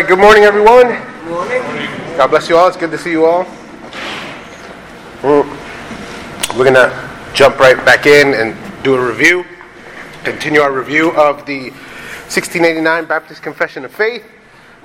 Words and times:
right, 0.00 0.08
good 0.08 0.18
morning, 0.18 0.42
everyone. 0.42 0.88
Good 0.88 1.28
morning. 1.28 1.62
God 2.16 2.26
bless 2.26 2.48
you 2.48 2.56
all. 2.56 2.66
It's 2.66 2.76
good 2.76 2.90
to 2.90 2.98
see 2.98 3.12
you 3.12 3.26
all. 3.26 3.46
We're 5.22 5.44
going 6.64 6.74
to 6.74 7.10
jump 7.32 7.60
right 7.60 7.76
back 7.86 8.04
in 8.04 8.34
and 8.34 8.56
do 8.82 8.96
a 8.96 9.06
review, 9.06 9.44
continue 10.24 10.62
our 10.62 10.72
review 10.72 11.12
of 11.12 11.46
the 11.46 11.70
1689 11.70 13.04
Baptist 13.04 13.40
Confession 13.40 13.84
of 13.84 13.92
Faith. 13.92 14.24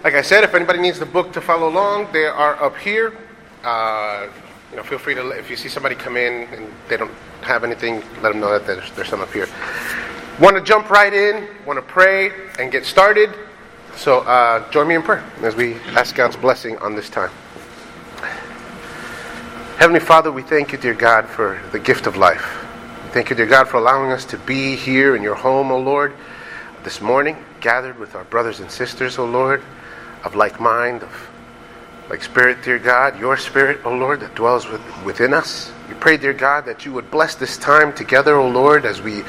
Like 0.03 0.13
I 0.13 0.21
said, 0.21 0.43
if 0.43 0.53
anybody 0.53 0.79
needs 0.79 0.99
the 0.99 1.07
book 1.07 1.33
to 1.33 1.41
follow 1.41 1.69
along, 1.69 2.11
they 2.13 2.25
are 2.25 2.61
up 2.61 2.77
here. 2.77 3.17
Uh, 3.63 4.27
you 4.69 4.77
know, 4.77 4.83
feel 4.83 4.99
free 4.99 5.15
to, 5.15 5.31
if 5.31 5.49
you 5.49 5.55
see 5.55 5.69
somebody 5.69 5.95
come 5.95 6.17
in 6.17 6.43
and 6.53 6.71
they 6.87 6.97
don't 6.97 7.11
have 7.41 7.63
anything, 7.63 8.03
let 8.21 8.29
them 8.31 8.41
know 8.41 8.51
that 8.51 8.67
there's, 8.67 8.91
there's 8.91 9.09
some 9.09 9.21
up 9.21 9.33
here. 9.33 9.47
Want 10.39 10.55
to 10.55 10.61
jump 10.61 10.91
right 10.91 11.11
in, 11.11 11.47
want 11.65 11.77
to 11.77 11.81
pray 11.81 12.29
and 12.59 12.71
get 12.71 12.85
started. 12.85 13.33
So 13.99 14.19
uh, 14.19 14.71
join 14.71 14.87
me 14.87 14.95
in 14.95 15.01
prayer 15.01 15.25
as 15.41 15.57
we 15.57 15.73
ask 15.87 16.15
God's 16.15 16.37
blessing 16.37 16.77
on 16.77 16.95
this 16.95 17.09
time. 17.09 17.31
Heavenly 19.75 19.99
Father, 19.99 20.31
we 20.31 20.41
thank 20.41 20.71
you, 20.71 20.77
dear 20.77 20.93
God, 20.93 21.27
for 21.27 21.61
the 21.73 21.79
gift 21.79 22.07
of 22.07 22.15
life. 22.15 22.65
Thank 23.11 23.29
you, 23.29 23.35
dear 23.35 23.45
God, 23.45 23.67
for 23.67 23.75
allowing 23.75 24.13
us 24.13 24.23
to 24.27 24.37
be 24.37 24.77
here 24.77 25.17
in 25.17 25.21
your 25.21 25.35
home, 25.35 25.69
O 25.69 25.77
Lord, 25.77 26.13
this 26.85 27.01
morning, 27.01 27.43
gathered 27.59 27.99
with 27.99 28.15
our 28.15 28.23
brothers 28.23 28.61
and 28.61 28.71
sisters, 28.71 29.19
O 29.19 29.25
Lord, 29.25 29.61
of 30.23 30.33
like 30.33 30.61
mind, 30.61 31.03
of 31.03 31.29
like 32.09 32.23
spirit, 32.23 32.63
dear 32.63 32.79
God, 32.79 33.19
your 33.19 33.35
spirit, 33.35 33.81
O 33.83 33.93
Lord, 33.93 34.21
that 34.21 34.33
dwells 34.33 34.65
with, 34.69 34.81
within 35.03 35.33
us. 35.33 35.73
We 35.89 35.95
pray, 35.95 36.15
dear 36.15 36.31
God, 36.31 36.63
that 36.67 36.85
you 36.85 36.93
would 36.93 37.11
bless 37.11 37.35
this 37.35 37.57
time 37.57 37.91
together, 37.91 38.37
O 38.37 38.47
Lord, 38.47 38.85
as 38.85 39.01
we 39.01 39.23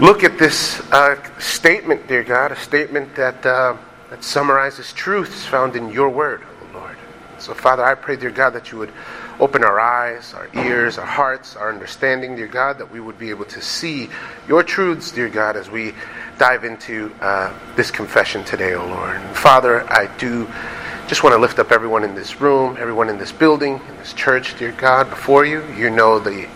look 0.00 0.22
at 0.22 0.38
this 0.38 0.80
uh, 0.92 1.16
statement, 1.38 2.06
dear 2.06 2.22
God, 2.22 2.52
a 2.52 2.56
statement 2.56 3.14
that, 3.16 3.44
uh, 3.44 3.76
that 4.10 4.22
summarizes 4.22 4.92
truths 4.92 5.44
found 5.44 5.76
in 5.76 5.90
your 5.90 6.08
word, 6.08 6.42
oh 6.44 6.78
Lord. 6.78 6.96
So, 7.38 7.54
Father, 7.54 7.84
I 7.84 7.94
pray, 7.94 8.16
dear 8.16 8.30
God, 8.30 8.50
that 8.50 8.70
you 8.70 8.78
would 8.78 8.92
open 9.40 9.62
our 9.62 9.78
eyes, 9.78 10.34
our 10.34 10.48
ears, 10.54 10.98
our 10.98 11.06
hearts, 11.06 11.56
our 11.56 11.72
understanding, 11.72 12.36
dear 12.36 12.48
God, 12.48 12.78
that 12.78 12.90
we 12.90 13.00
would 13.00 13.18
be 13.18 13.30
able 13.30 13.44
to 13.46 13.60
see 13.60 14.08
your 14.48 14.62
truths, 14.62 15.12
dear 15.12 15.28
God, 15.28 15.56
as 15.56 15.70
we 15.70 15.92
dive 16.38 16.64
into 16.64 17.12
uh, 17.20 17.52
this 17.76 17.90
confession 17.90 18.44
today, 18.44 18.74
O 18.74 18.82
oh 18.82 18.86
Lord. 18.86 19.16
And 19.16 19.36
Father, 19.36 19.84
I 19.92 20.06
do 20.18 20.48
just 21.08 21.22
want 21.22 21.34
to 21.34 21.38
lift 21.38 21.58
up 21.58 21.72
everyone 21.72 22.04
in 22.04 22.14
this 22.14 22.40
room, 22.40 22.76
everyone 22.78 23.08
in 23.08 23.18
this 23.18 23.32
building, 23.32 23.80
in 23.88 23.96
this 23.96 24.12
church, 24.12 24.58
dear 24.58 24.72
God, 24.72 25.08
before 25.08 25.44
you. 25.46 25.64
You 25.74 25.90
know 25.90 26.18
the 26.18 26.48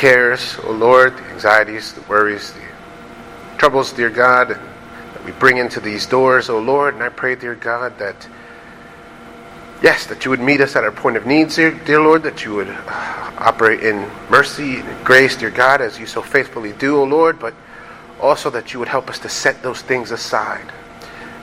cares, 0.00 0.56
O 0.62 0.68
oh 0.68 0.72
Lord, 0.72 1.14
the 1.14 1.24
anxieties, 1.24 1.92
the 1.92 2.00
worries, 2.08 2.54
the 2.54 2.62
troubles, 3.58 3.92
dear 3.92 4.08
God, 4.08 4.48
that 4.48 5.24
we 5.26 5.32
bring 5.32 5.58
into 5.58 5.78
these 5.78 6.06
doors, 6.06 6.48
O 6.48 6.56
oh 6.56 6.58
Lord. 6.58 6.94
And 6.94 7.02
I 7.02 7.10
pray, 7.10 7.34
dear 7.34 7.54
God, 7.54 7.98
that, 7.98 8.26
yes, 9.82 10.06
that 10.06 10.24
you 10.24 10.30
would 10.30 10.40
meet 10.40 10.62
us 10.62 10.74
at 10.74 10.84
our 10.84 10.90
point 10.90 11.18
of 11.18 11.26
needs, 11.26 11.56
dear, 11.56 11.72
dear 11.84 12.00
Lord, 12.00 12.22
that 12.22 12.46
you 12.46 12.54
would 12.54 12.70
uh, 12.70 13.32
operate 13.36 13.80
in 13.80 14.10
mercy 14.30 14.76
and 14.76 15.04
grace, 15.04 15.36
dear 15.36 15.50
God, 15.50 15.82
as 15.82 15.98
you 15.98 16.06
so 16.06 16.22
faithfully 16.22 16.72
do, 16.72 16.96
O 16.96 17.00
oh 17.00 17.04
Lord, 17.04 17.38
but 17.38 17.52
also 18.22 18.48
that 18.48 18.72
you 18.72 18.78
would 18.78 18.88
help 18.88 19.10
us 19.10 19.18
to 19.18 19.28
set 19.28 19.62
those 19.62 19.82
things 19.82 20.12
aside. 20.12 20.72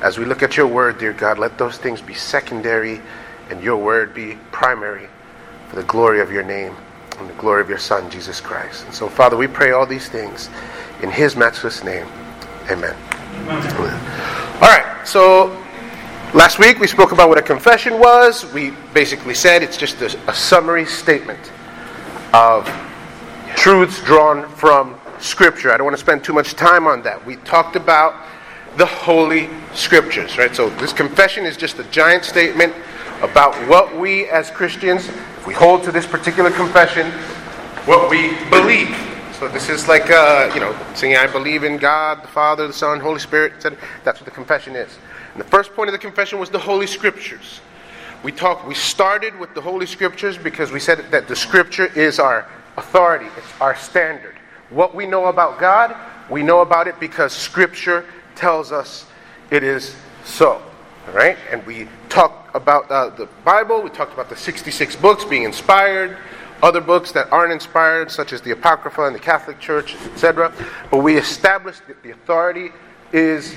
As 0.02 0.18
we 0.18 0.26
look 0.26 0.42
at 0.42 0.58
your 0.58 0.66
word, 0.66 0.98
dear 0.98 1.14
God, 1.14 1.38
let 1.38 1.60
those 1.60 1.78
things 1.78 2.02
be 2.02 2.16
secondary 2.16 3.02
and 3.52 3.62
your 3.62 3.78
word 3.78 4.16
be 4.16 4.36
primary 4.52 5.10
for 5.70 5.76
the 5.76 5.84
glory 5.84 6.22
of 6.22 6.32
your 6.32 6.44
name 6.44 6.76
and 7.20 7.30
the 7.30 7.34
glory 7.34 7.62
of 7.62 7.70
your 7.70 7.78
Son, 7.78 8.10
Jesus 8.10 8.40
Christ. 8.42 8.86
And 8.86 8.94
so, 8.94 9.08
Father, 9.08 9.38
we 9.38 9.48
pray 9.48 9.72
all 9.72 9.86
these 9.86 10.10
things 10.10 10.50
in 11.02 11.10
His 11.10 11.36
matchless 11.36 11.84
name. 11.84 12.08
Amen. 12.70 12.96
Amen. 13.34 14.54
All 14.56 14.62
right, 14.62 15.02
so 15.06 15.48
last 16.34 16.60
week 16.60 16.80
we 16.80 16.88
spoke 16.88 17.12
about 17.12 17.30
what 17.30 17.38
a 17.38 17.42
confession 17.42 18.00
was. 18.00 18.52
We 18.54 18.72
basically 18.94 19.34
said 19.34 19.64
it's 19.64 19.78
just 19.78 20.02
a, 20.02 20.18
a 20.30 20.34
summary 20.34 20.86
statement 20.86 21.52
of 22.34 22.68
truths 23.56 24.04
drawn 24.04 24.48
from 24.50 25.00
Scripture. 25.20 25.72
I 25.72 25.78
don't 25.78 25.86
want 25.86 25.96
to 25.96 26.04
spend 26.04 26.24
too 26.24 26.34
much 26.34 26.54
time 26.54 26.88
on 26.88 27.02
that. 27.04 27.26
We 27.26 27.38
talked 27.38 27.76
about 27.76 28.16
the 28.78 28.86
Holy 28.86 29.50
Scriptures, 29.74 30.38
right? 30.38 30.56
So 30.56 30.70
this 30.72 30.94
confession 30.94 31.46
is 31.46 31.58
just 31.58 31.80
a 31.80 31.84
giant 31.86 32.24
statement 32.24 32.74
about 33.22 33.56
what 33.68 33.96
we 33.98 34.26
as 34.28 34.52
Christians 34.52 35.08
if 35.08 35.48
we 35.48 35.54
hold 35.54 35.84
to 35.84 35.92
this 35.92 36.06
particular 36.06 36.52
confession 36.52 37.12
what 37.88 38.10
we 38.10 38.36
believe. 38.50 38.96
So 39.40 39.48
this 39.48 39.70
is 39.70 39.88
like, 39.88 40.10
uh, 40.10 40.52
you 40.54 40.60
know, 40.60 40.76
saying 40.94 41.16
I 41.16 41.26
believe 41.28 41.64
in 41.64 41.78
God, 41.78 42.24
the 42.24 42.28
Father, 42.28 42.68
the 42.68 42.74
Son, 42.74 43.00
Holy 43.00 43.20
Spirit, 43.20 43.54
etc. 43.54 43.78
That's 44.04 44.20
what 44.20 44.26
the 44.26 44.32
confession 44.32 44.76
is. 44.76 44.98
And 45.34 45.40
the 45.42 45.48
first 45.48 45.74
point 45.74 45.90
of 45.90 45.94
the 45.94 46.00
confession 46.00 46.40
was 46.40 46.50
the 46.50 46.60
Holy 46.60 46.88
Scriptures. 46.88 47.62
We 48.24 48.32
talked. 48.32 48.68
We 48.68 48.74
started 48.76 49.38
with 49.40 49.54
the 49.54 49.62
Holy 49.62 49.86
Scriptures 49.86 50.38
because 50.38 50.72
we 50.72 50.80
said 50.80 51.06
that 51.12 51.28
the 51.28 51.36
Scripture 51.36 51.86
is 51.96 52.20
our 52.20 52.48
authority. 52.78 53.28
It's 53.38 53.62
our 53.62 53.76
standard. 53.76 54.36
What 54.70 54.96
we 54.96 55.06
know 55.06 55.28
about 55.28 55.60
God, 55.60 55.96
we 56.30 56.44
know 56.44 56.62
about 56.62 56.88
it 56.88 57.00
because 57.00 57.32
Scripture 57.32 58.06
tells 58.36 58.72
us 58.72 59.06
it 59.50 59.64
is 59.64 59.96
so. 60.26 60.62
All 61.08 61.14
right, 61.14 61.38
and 61.52 61.66
we 61.66 61.88
talked 62.10 62.47
about 62.58 62.92
uh, 62.92 63.10
the 63.10 63.28
Bible. 63.46 63.82
We 63.82 63.90
talked 63.90 64.14
about 64.14 64.30
the 64.30 64.36
66 64.36 64.96
books 64.98 65.24
being 65.24 65.44
inspired, 65.44 66.18
other 66.62 66.82
books 66.82 67.12
that 67.14 67.32
aren't 67.32 67.54
inspired, 67.54 68.12
such 68.12 68.34
as 68.34 68.42
the 68.42 68.52
Apocrypha 68.52 69.06
and 69.06 69.16
the 69.16 69.20
Catholic 69.20 69.60
Church, 69.60 69.96
etc. 70.12 70.52
But 70.92 70.98
we 70.98 71.18
established 71.18 71.88
that 71.88 72.04
the 72.04 72.12
authority 72.12 72.72
is 73.14 73.56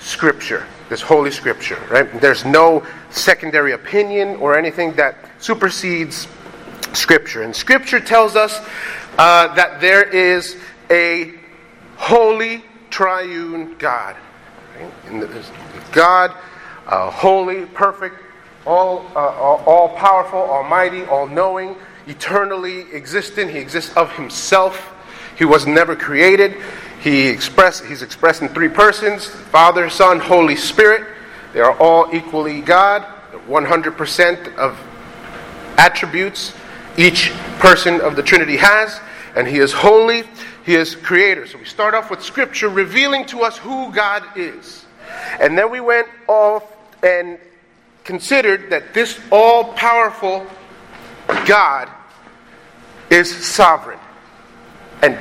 Scripture, 0.00 0.66
this 0.88 1.00
Holy 1.00 1.30
Scripture, 1.30 1.80
right? 1.90 2.20
There's 2.20 2.44
no 2.44 2.84
secondary 3.10 3.72
opinion 3.72 4.36
or 4.36 4.58
anything 4.58 4.92
that 4.94 5.16
supersedes 5.38 6.26
Scripture. 6.92 7.42
And 7.42 7.54
Scripture 7.54 8.00
tells 8.00 8.36
us 8.36 8.60
uh, 9.16 9.54
that 9.54 9.80
there 9.80 10.02
is 10.02 10.56
a 10.90 11.34
holy 11.96 12.64
triune 12.90 13.76
God. 13.78 14.16
Right? 15.08 15.30
God, 15.92 16.34
uh, 16.86 17.10
holy, 17.10 17.66
perfect, 17.66 18.16
all, 18.66 19.06
uh, 19.14 19.18
all, 19.18 19.88
powerful, 19.90 20.38
almighty, 20.38 21.04
all 21.04 21.26
knowing, 21.26 21.76
eternally 22.06 22.86
existent. 22.92 23.50
He 23.50 23.58
exists 23.58 23.94
of 23.96 24.12
himself. 24.12 24.92
He 25.36 25.44
was 25.44 25.66
never 25.66 25.96
created. 25.96 26.56
He 27.00 27.28
express, 27.28 27.80
he's 27.80 28.02
expressed 28.02 28.42
in 28.42 28.48
three 28.48 28.68
persons 28.68 29.26
Father, 29.26 29.90
Son, 29.90 30.20
Holy 30.20 30.56
Spirit. 30.56 31.06
They 31.52 31.60
are 31.60 31.76
all 31.78 32.14
equally 32.14 32.60
God, 32.60 33.04
100% 33.48 34.56
of 34.56 34.78
attributes 35.76 36.54
each 36.96 37.30
person 37.58 38.00
of 38.00 38.16
the 38.16 38.22
Trinity 38.22 38.56
has. 38.56 39.00
And 39.34 39.46
He 39.46 39.58
is 39.58 39.72
holy, 39.72 40.24
He 40.64 40.74
is 40.74 40.94
creator. 40.94 41.46
So 41.46 41.58
we 41.58 41.64
start 41.64 41.94
off 41.94 42.10
with 42.10 42.22
Scripture 42.22 42.68
revealing 42.68 43.24
to 43.26 43.40
us 43.42 43.58
who 43.58 43.92
God 43.92 44.22
is. 44.36 44.84
And 45.40 45.56
then 45.56 45.70
we 45.70 45.80
went 45.80 46.06
off 46.28 46.64
and 47.02 47.38
considered 48.04 48.70
that 48.70 48.94
this 48.94 49.20
all 49.30 49.72
powerful 49.74 50.46
God 51.46 51.88
is 53.10 53.30
sovereign. 53.44 53.98
And 55.02 55.18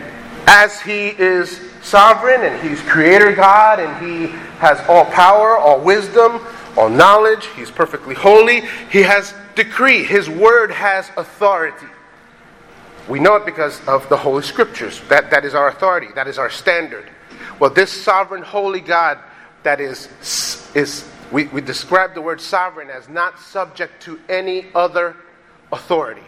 as 0.47 0.80
He 0.81 1.09
is 1.09 1.59
sovereign 1.81 2.42
and 2.42 2.68
He's 2.68 2.81
creator 2.81 3.34
God 3.34 3.80
and 3.80 4.06
He 4.06 4.28
has 4.59 4.80
all 4.88 5.06
power, 5.06 5.58
all 5.58 5.80
wisdom, 5.81 6.46
all 6.78 6.90
knowledge, 6.90 7.47
He's 7.56 7.72
perfectly 7.72 8.16
holy, 8.16 8.62
He 8.92 9.02
has 9.02 9.34
decree. 9.56 10.03
His 10.03 10.30
word 10.30 10.72
has 10.72 11.09
authority. 11.18 11.88
We 13.09 13.19
know 13.19 13.36
it 13.36 13.46
because 13.46 13.86
of 13.88 14.08
the 14.09 14.18
Holy 14.18 14.44
Scriptures. 14.44 15.02
That, 15.09 15.31
that 15.31 15.44
is 15.44 15.53
our 15.53 15.68
authority, 15.68 16.08
that 16.16 16.28
is 16.28 16.38
our 16.38 16.50
standard. 16.50 17.09
Well, 17.59 17.69
this 17.69 17.92
sovereign, 17.92 18.42
holy 18.42 18.80
God 18.80 19.19
that 19.63 19.80
is, 19.80 20.08
is 20.74 21.08
we, 21.31 21.46
we 21.47 21.62
describe 21.62 22.13
the 22.13 22.22
word 22.22 22.42
sovereign 22.42 22.89
as 22.89 23.07
not 23.07 23.39
subject 23.39 24.04
to 24.04 24.19
any 24.30 24.68
other 24.75 25.16
authority. 25.72 26.24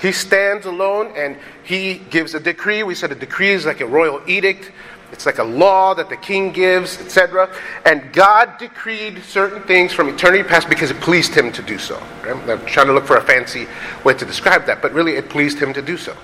He 0.00 0.12
stands 0.12 0.66
alone 0.66 1.12
and 1.16 1.36
he 1.62 1.98
gives 2.10 2.34
a 2.34 2.40
decree. 2.40 2.82
We 2.82 2.94
said 2.94 3.12
a 3.12 3.14
decree 3.14 3.50
is 3.50 3.66
like 3.66 3.80
a 3.80 3.86
royal 3.86 4.20
edict. 4.26 4.72
It's 5.12 5.26
like 5.26 5.38
a 5.38 5.44
law 5.44 5.94
that 5.94 6.08
the 6.08 6.16
king 6.16 6.52
gives, 6.52 6.98
etc. 6.98 7.54
And 7.84 8.12
God 8.12 8.56
decreed 8.58 9.22
certain 9.22 9.62
things 9.64 9.92
from 9.92 10.08
eternity 10.08 10.42
past 10.42 10.68
because 10.68 10.90
it 10.90 11.00
pleased 11.00 11.34
him 11.34 11.52
to 11.52 11.62
do 11.62 11.78
so. 11.78 12.02
I'm 12.24 12.64
trying 12.64 12.86
to 12.86 12.94
look 12.94 13.06
for 13.06 13.18
a 13.18 13.22
fancy 13.22 13.66
way 14.04 14.14
to 14.14 14.24
describe 14.24 14.64
that, 14.66 14.80
but 14.80 14.92
really 14.92 15.12
it 15.12 15.28
pleased 15.28 15.58
him 15.58 15.74
to 15.74 15.82
do 15.82 15.96
so. 15.98 16.16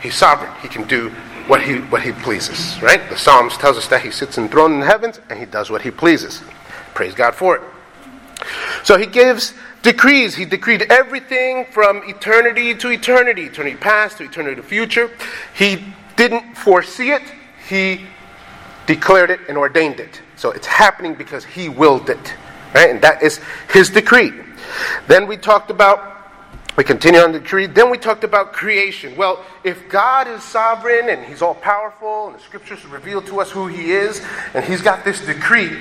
He's 0.00 0.14
sovereign. 0.14 0.52
He 0.62 0.68
can 0.68 0.86
do 0.86 1.10
what 1.48 1.62
he, 1.62 1.78
what 1.78 2.02
he 2.02 2.12
pleases, 2.12 2.80
right? 2.80 3.08
The 3.10 3.16
Psalms 3.16 3.56
tells 3.56 3.76
us 3.76 3.88
that 3.88 4.02
he 4.02 4.10
sits 4.12 4.38
enthroned 4.38 4.74
in 4.74 4.80
the 4.80 4.86
heavens 4.86 5.20
and 5.28 5.38
he 5.38 5.46
does 5.46 5.70
what 5.70 5.82
he 5.82 5.90
pleases. 5.90 6.42
Praise 6.98 7.14
God 7.14 7.36
for 7.36 7.54
it. 7.54 7.62
So 8.82 8.98
he 8.98 9.06
gives 9.06 9.54
decrees. 9.82 10.34
He 10.34 10.44
decreed 10.44 10.82
everything 10.90 11.64
from 11.66 12.02
eternity 12.08 12.74
to 12.74 12.90
eternity, 12.90 13.42
eternity 13.42 13.76
past 13.76 14.18
to 14.18 14.24
eternity 14.24 14.60
future. 14.62 15.08
He 15.54 15.84
didn't 16.16 16.56
foresee 16.56 17.12
it, 17.12 17.22
he 17.68 18.00
declared 18.86 19.30
it 19.30 19.38
and 19.48 19.56
ordained 19.56 20.00
it. 20.00 20.20
So 20.34 20.50
it's 20.50 20.66
happening 20.66 21.14
because 21.14 21.44
he 21.44 21.68
willed 21.68 22.10
it. 22.10 22.34
Right? 22.74 22.90
And 22.90 23.00
that 23.02 23.22
is 23.22 23.38
his 23.72 23.90
decree. 23.90 24.32
Then 25.06 25.28
we 25.28 25.36
talked 25.36 25.70
about 25.70 26.16
we 26.76 26.82
continue 26.82 27.20
on 27.20 27.30
the 27.30 27.38
decree. 27.38 27.66
Then 27.66 27.90
we 27.90 27.98
talked 27.98 28.24
about 28.24 28.52
creation. 28.52 29.14
Well, 29.16 29.44
if 29.62 29.88
God 29.88 30.26
is 30.26 30.42
sovereign 30.42 31.10
and 31.10 31.24
He's 31.24 31.42
all 31.42 31.54
powerful, 31.56 32.26
and 32.26 32.36
the 32.36 32.40
scriptures 32.40 32.84
reveal 32.86 33.20
to 33.22 33.40
us 33.40 33.50
who 33.50 33.66
He 33.68 33.90
is, 33.90 34.24
and 34.54 34.64
He's 34.64 34.80
got 34.80 35.04
this 35.04 35.20
decree, 35.24 35.76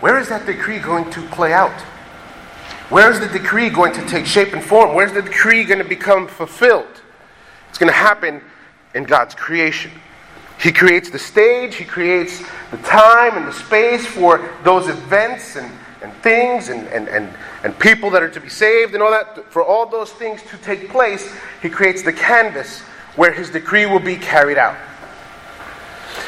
where 0.00 0.18
is 0.18 0.28
that 0.28 0.46
decree 0.46 0.78
going 0.78 1.10
to 1.10 1.22
play 1.28 1.52
out? 1.52 1.80
Where 2.90 3.10
is 3.10 3.20
the 3.20 3.28
decree 3.28 3.68
going 3.68 3.92
to 3.94 4.06
take 4.06 4.26
shape 4.26 4.52
and 4.52 4.62
form? 4.62 4.94
Where's 4.94 5.12
the 5.12 5.22
decree 5.22 5.64
going 5.64 5.82
to 5.82 5.88
become 5.88 6.26
fulfilled? 6.26 7.02
It's 7.68 7.78
going 7.78 7.92
to 7.92 7.98
happen 7.98 8.40
in 8.94 9.04
God's 9.04 9.34
creation. 9.34 9.90
He 10.60 10.72
creates 10.72 11.10
the 11.10 11.18
stage, 11.18 11.76
He 11.76 11.84
creates 11.84 12.42
the 12.70 12.78
time 12.78 13.36
and 13.36 13.46
the 13.46 13.52
space 13.52 14.06
for 14.06 14.50
those 14.64 14.88
events 14.88 15.56
and 15.56 15.70
and 16.02 16.12
things 16.22 16.68
and, 16.68 16.86
and, 16.88 17.08
and, 17.08 17.28
and 17.64 17.78
people 17.78 18.10
that 18.10 18.22
are 18.22 18.30
to 18.30 18.40
be 18.40 18.48
saved 18.48 18.94
and 18.94 19.02
all 19.02 19.10
that, 19.10 19.50
for 19.52 19.62
all 19.62 19.86
those 19.86 20.12
things 20.12 20.42
to 20.44 20.56
take 20.58 20.88
place, 20.88 21.34
he 21.60 21.68
creates 21.68 22.02
the 22.02 22.12
canvas 22.12 22.80
where 23.16 23.32
his 23.32 23.50
decree 23.50 23.86
will 23.86 23.98
be 23.98 24.16
carried 24.16 24.58
out. 24.58 24.76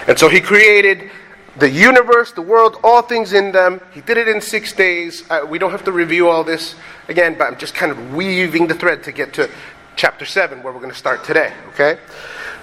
And 0.08 0.18
so 0.18 0.28
he 0.28 0.40
created 0.40 1.10
the 1.56 1.68
universe, 1.68 2.32
the 2.32 2.42
world, 2.42 2.76
all 2.84 3.02
things 3.02 3.32
in 3.32 3.52
them. 3.52 3.80
He 3.92 4.00
did 4.00 4.16
it 4.16 4.28
in 4.28 4.40
six 4.40 4.72
days. 4.72 5.28
Uh, 5.30 5.46
we 5.48 5.58
don't 5.58 5.72
have 5.72 5.84
to 5.84 5.92
review 5.92 6.28
all 6.28 6.44
this 6.44 6.74
again, 7.08 7.36
but 7.36 7.44
I'm 7.44 7.58
just 7.58 7.74
kind 7.74 7.90
of 7.90 8.14
weaving 8.14 8.66
the 8.66 8.74
thread 8.74 9.02
to 9.04 9.12
get 9.12 9.32
to 9.34 9.50
chapter 9.96 10.24
7, 10.24 10.62
where 10.62 10.72
we're 10.72 10.78
going 10.78 10.92
to 10.92 10.98
start 10.98 11.24
today, 11.24 11.52
okay? 11.70 11.98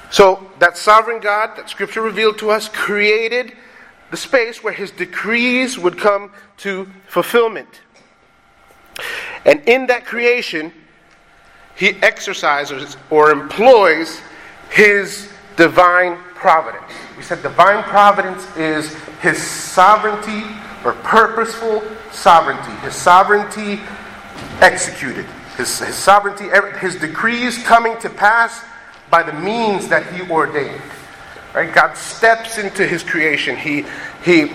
So, 0.10 0.50
that 0.60 0.78
sovereign 0.78 1.20
God 1.20 1.58
that 1.58 1.70
Scripture 1.70 2.02
revealed 2.02 2.38
to 2.40 2.50
us 2.50 2.70
created 2.70 3.54
the 4.10 4.18
space 4.18 4.64
where 4.64 4.74
his 4.74 4.90
decrees 4.92 5.78
would 5.78 5.98
come 5.98 6.32
to 6.58 6.88
fulfillment. 7.08 7.82
And 9.46 9.62
in 9.68 9.88
that 9.88 10.06
creation, 10.06 10.72
he 11.76 11.90
exercises 12.02 12.98
or 13.10 13.32
employs 13.32 14.22
his 14.70 15.30
divine 15.58 16.18
providence. 16.36 16.92
Said 17.28 17.44
divine 17.44 17.84
providence 17.84 18.48
is 18.56 18.94
his 19.22 19.38
sovereignty 19.38 20.48
or 20.86 20.94
purposeful 20.94 21.84
sovereignty, 22.10 22.72
his 22.84 22.96
sovereignty 22.96 23.82
executed, 24.62 25.26
his, 25.58 25.80
his 25.80 25.94
sovereignty, 25.94 26.46
his 26.80 26.96
decrees 26.96 27.62
coming 27.66 28.00
to 28.00 28.10
pass 28.10 28.64
by 29.10 29.24
the 29.24 29.34
means 29.34 29.90
that 29.90 30.10
he 30.14 30.22
ordained. 30.32 30.82
Right? 31.54 31.74
God 31.76 31.98
steps 31.98 32.60
into 32.60 32.88
his 32.88 33.04
creation. 33.04 33.58
He, 33.58 33.84
he, 34.24 34.48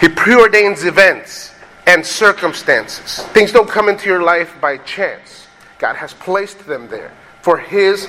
he 0.00 0.08
preordains 0.08 0.86
events 0.86 1.52
and 1.86 2.06
circumstances. 2.06 3.22
Things 3.34 3.52
don't 3.52 3.68
come 3.68 3.90
into 3.90 4.08
your 4.08 4.22
life 4.22 4.54
by 4.62 4.78
chance. 4.78 5.46
God 5.78 5.96
has 5.96 6.14
placed 6.14 6.66
them 6.66 6.88
there 6.88 7.12
for 7.42 7.58
his 7.58 8.08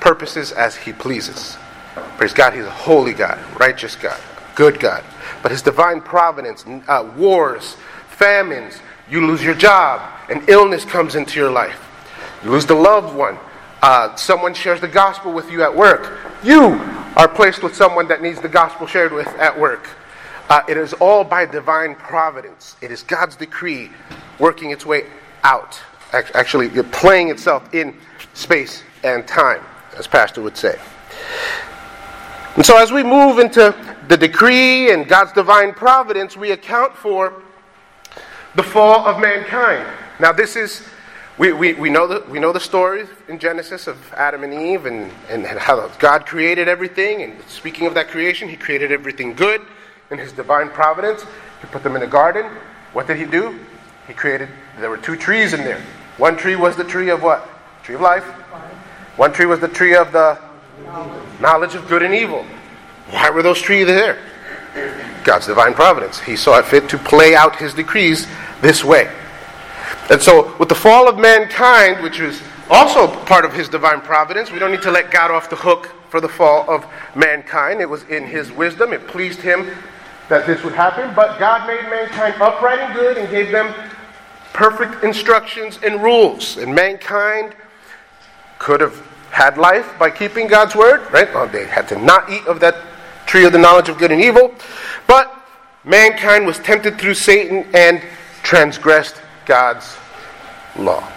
purposes 0.00 0.52
as 0.52 0.74
he 0.74 0.94
pleases. 0.94 1.58
Praise 2.16 2.32
God, 2.32 2.54
he's 2.54 2.64
a 2.64 2.70
holy 2.70 3.12
God, 3.12 3.38
righteous 3.58 3.96
God, 3.96 4.20
good 4.54 4.78
God. 4.78 5.04
But 5.42 5.52
his 5.52 5.62
divine 5.62 6.00
providence, 6.00 6.64
uh, 6.88 7.10
wars, 7.16 7.76
famines, 8.08 8.80
you 9.10 9.26
lose 9.26 9.42
your 9.42 9.54
job, 9.54 10.00
an 10.28 10.44
illness 10.48 10.84
comes 10.84 11.14
into 11.14 11.38
your 11.40 11.50
life. 11.50 11.86
You 12.44 12.50
lose 12.50 12.66
the 12.66 12.74
loved 12.74 13.16
one. 13.16 13.38
Uh, 13.82 14.14
someone 14.16 14.54
shares 14.54 14.80
the 14.80 14.88
gospel 14.88 15.32
with 15.32 15.50
you 15.50 15.62
at 15.62 15.74
work. 15.74 16.18
You 16.44 16.78
are 17.16 17.28
placed 17.28 17.62
with 17.62 17.74
someone 17.74 18.08
that 18.08 18.22
needs 18.22 18.40
the 18.40 18.48
gospel 18.48 18.86
shared 18.86 19.12
with 19.12 19.26
at 19.28 19.58
work. 19.58 19.88
Uh, 20.48 20.62
it 20.68 20.76
is 20.76 20.92
all 20.94 21.24
by 21.24 21.46
divine 21.46 21.94
providence. 21.94 22.76
It 22.82 22.90
is 22.90 23.02
God's 23.02 23.36
decree 23.36 23.90
working 24.38 24.70
its 24.70 24.84
way 24.84 25.06
out, 25.44 25.80
actually 26.12 26.68
playing 26.84 27.30
itself 27.30 27.72
in 27.74 27.96
space 28.34 28.82
and 29.04 29.26
time, 29.26 29.62
as 29.96 30.06
Pastor 30.06 30.42
would 30.42 30.56
say. 30.56 30.78
And 32.60 32.66
so, 32.66 32.76
as 32.76 32.92
we 32.92 33.02
move 33.02 33.38
into 33.38 33.74
the 34.08 34.18
decree 34.18 34.92
and 34.92 35.08
God's 35.08 35.32
divine 35.32 35.72
providence, 35.72 36.36
we 36.36 36.50
account 36.50 36.94
for 36.94 37.42
the 38.54 38.62
fall 38.62 39.06
of 39.06 39.18
mankind. 39.18 39.90
Now, 40.18 40.32
this 40.32 40.56
is 40.56 40.86
we, 41.38 41.54
we, 41.54 41.72
we, 41.72 41.88
know 41.88 42.06
the, 42.06 42.30
we 42.30 42.38
know 42.38 42.52
the 42.52 42.60
story 42.60 43.06
in 43.28 43.38
Genesis 43.38 43.86
of 43.86 43.96
Adam 44.12 44.44
and 44.44 44.52
Eve 44.52 44.84
and, 44.84 45.10
and 45.30 45.46
how 45.46 45.88
God 45.98 46.26
created 46.26 46.68
everything. 46.68 47.22
And 47.22 47.42
speaking 47.48 47.86
of 47.86 47.94
that 47.94 48.08
creation, 48.08 48.46
He 48.46 48.56
created 48.56 48.92
everything 48.92 49.32
good 49.32 49.62
in 50.10 50.18
His 50.18 50.30
divine 50.30 50.68
providence. 50.68 51.22
He 51.62 51.66
put 51.68 51.82
them 51.82 51.96
in 51.96 52.02
a 52.02 52.06
garden. 52.06 52.44
What 52.92 53.06
did 53.06 53.16
He 53.16 53.24
do? 53.24 53.58
He 54.06 54.12
created, 54.12 54.50
there 54.78 54.90
were 54.90 54.98
two 54.98 55.16
trees 55.16 55.54
in 55.54 55.60
there. 55.60 55.80
One 56.18 56.36
tree 56.36 56.56
was 56.56 56.76
the 56.76 56.84
tree 56.84 57.08
of 57.08 57.22
what? 57.22 57.48
Tree 57.84 57.94
of 57.94 58.02
life. 58.02 58.24
One 59.16 59.32
tree 59.32 59.46
was 59.46 59.60
the 59.60 59.68
tree 59.68 59.94
of 59.94 60.12
the 60.12 60.49
knowledge 61.40 61.74
of 61.74 61.88
good 61.88 62.02
and 62.02 62.14
evil. 62.14 62.44
Why 63.10 63.30
were 63.30 63.42
those 63.42 63.60
trees 63.60 63.86
there? 63.86 64.18
God's 65.24 65.46
divine 65.46 65.74
providence. 65.74 66.20
He 66.20 66.36
saw 66.36 66.58
it 66.58 66.64
fit 66.64 66.88
to 66.90 66.98
play 66.98 67.34
out 67.34 67.56
His 67.56 67.74
decrees 67.74 68.26
this 68.60 68.84
way. 68.84 69.10
And 70.10 70.20
so, 70.20 70.56
with 70.58 70.68
the 70.68 70.74
fall 70.74 71.08
of 71.08 71.18
mankind, 71.18 72.02
which 72.02 72.18
is 72.18 72.40
also 72.68 73.08
part 73.24 73.44
of 73.44 73.52
his 73.52 73.68
divine 73.68 74.00
providence, 74.00 74.50
we 74.50 74.58
don't 74.58 74.70
need 74.70 74.82
to 74.82 74.90
let 74.90 75.10
God 75.10 75.30
off 75.30 75.50
the 75.50 75.56
hook 75.56 75.86
for 76.08 76.20
the 76.20 76.28
fall 76.28 76.68
of 76.68 76.86
mankind. 77.14 77.80
It 77.80 77.88
was 77.88 78.02
in 78.04 78.24
his 78.24 78.50
wisdom, 78.50 78.92
it 78.92 79.06
pleased 79.06 79.40
him 79.40 79.70
that 80.28 80.46
this 80.46 80.62
would 80.64 80.74
happen. 80.74 81.12
But 81.14 81.38
God 81.38 81.66
made 81.66 81.82
mankind 81.90 82.40
upright 82.40 82.78
and 82.78 82.94
good 82.94 83.18
and 83.18 83.28
gave 83.30 83.50
them 83.50 83.74
perfect 84.52 85.04
instructions 85.04 85.78
and 85.84 86.02
rules. 86.02 86.56
And 86.56 86.74
mankind 86.74 87.54
could 88.58 88.80
have 88.80 88.96
had 89.40 89.56
life 89.56 89.98
by 89.98 90.10
keeping 90.10 90.46
God's 90.46 90.76
word, 90.76 91.10
right? 91.10 91.32
Well, 91.32 91.48
they 91.48 91.64
had 91.64 91.88
to 91.88 91.98
not 91.98 92.28
eat 92.28 92.46
of 92.46 92.60
that 92.60 92.76
tree 93.24 93.46
of 93.46 93.52
the 93.52 93.58
knowledge 93.58 93.88
of 93.88 93.96
good 93.96 94.12
and 94.12 94.20
evil. 94.20 94.54
But 95.06 95.34
mankind 95.82 96.44
was 96.44 96.58
tempted 96.58 97.00
through 97.00 97.14
Satan 97.14 97.66
and 97.72 98.02
transgressed 98.42 99.16
God's 99.46 99.96
law, 100.78 101.10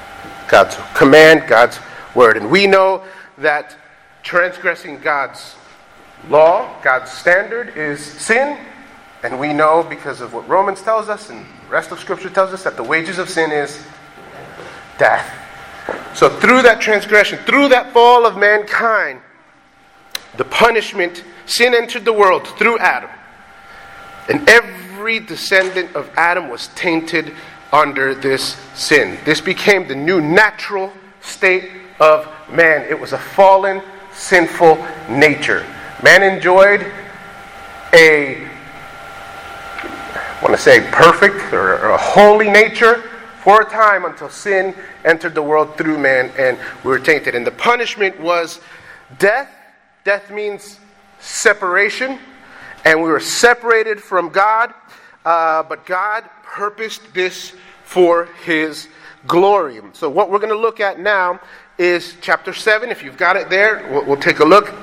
God's 0.48 0.78
command, 0.96 1.50
God's 1.50 1.80
word. 2.16 2.38
And 2.38 2.50
we 2.50 2.66
know 2.66 3.04
that 3.40 3.76
transgressing 4.24 5.00
God's 5.00 5.56
law, 6.30 6.82
God's 6.82 7.12
standard, 7.12 7.76
is 7.76 8.02
sin. 8.02 8.58
And 9.24 9.38
we 9.38 9.52
know 9.52 9.84
because 9.84 10.22
of 10.22 10.34
what 10.34 10.48
Romans 10.48 10.82
tells 10.82 11.10
us 11.10 11.30
and 11.30 11.46
the 11.46 11.70
rest 11.70 11.92
of 11.92 12.00
Scripture 12.00 12.30
tells 12.30 12.54
us 12.54 12.64
that 12.64 12.78
the 12.78 12.84
wages 12.84 13.18
of 13.18 13.30
sin 13.30 13.52
is 13.52 13.86
death. 14.98 15.43
So, 16.14 16.30
through 16.30 16.62
that 16.62 16.80
transgression, 16.80 17.40
through 17.40 17.70
that 17.70 17.92
fall 17.92 18.26
of 18.26 18.38
mankind, 18.38 19.20
the 20.38 20.46
punishment, 20.46 21.24
sin 21.46 21.74
entered 21.76 22.06
the 22.06 22.14
world 22.14 22.48
through 22.48 22.80
Adam. 22.80 23.10
And 24.30 24.48
every 24.48 25.20
descendant 25.20 25.96
of 25.96 26.10
Adam 26.16 26.50
was 26.50 26.70
tainted 26.70 27.34
under 27.72 28.16
this 28.16 28.56
sin. 28.76 29.18
This 29.26 29.42
became 29.42 29.88
the 29.88 29.96
new 29.96 30.22
natural 30.22 30.94
state 31.22 31.72
of 32.00 32.28
man. 32.50 32.86
It 32.90 33.00
was 33.00 33.14
a 33.14 33.18
fallen, 33.18 33.82
sinful 34.14 34.86
nature. 35.10 35.66
Man 36.04 36.24
enjoyed 36.24 36.82
a, 37.94 38.46
I 39.84 40.40
want 40.42 40.56
to 40.56 40.62
say, 40.62 40.88
perfect 40.92 41.54
or, 41.54 41.76
a 41.90 41.98
holy 41.98 42.50
nature 42.50 43.10
for 43.44 43.62
a 43.62 43.66
time 43.66 44.06
until 44.06 44.30
sin 44.30 44.74
entered 45.04 45.36
the 45.36 45.44
world 45.44 45.78
through 45.78 45.98
man 45.98 46.32
and 46.38 46.58
we 46.84 46.92
were 46.92 47.00
tainted. 47.00 47.36
And 47.36 47.46
the 47.46 47.52
punishment 47.52 48.20
was 48.20 48.62
death. 49.20 49.50
Death 50.06 50.32
means 50.32 50.80
separation, 51.20 52.20
and 52.86 53.02
we 53.02 53.10
were 53.10 53.20
separated 53.20 54.02
from 54.02 54.30
God. 54.30 54.74
Uh, 55.26 55.64
but 55.64 55.86
God 55.86 56.30
purposed 56.44 57.14
this 57.14 57.54
for 57.86 58.26
His 58.44 58.88
glory. 59.28 59.80
So, 59.94 60.10
what 60.10 60.30
we're 60.30 60.40
going 60.40 60.50
to 60.50 60.60
look 60.60 60.82
at 60.82 61.00
now 61.00 61.40
is 61.78 62.16
chapter 62.22 62.54
7. 62.54 62.90
If 62.90 63.04
you've 63.04 63.18
got 63.18 63.38
it 63.38 63.50
there, 63.50 63.88
we'll, 63.90 64.06
we'll 64.06 64.18
take 64.18 64.40
a 64.40 64.46
look. 64.46 64.74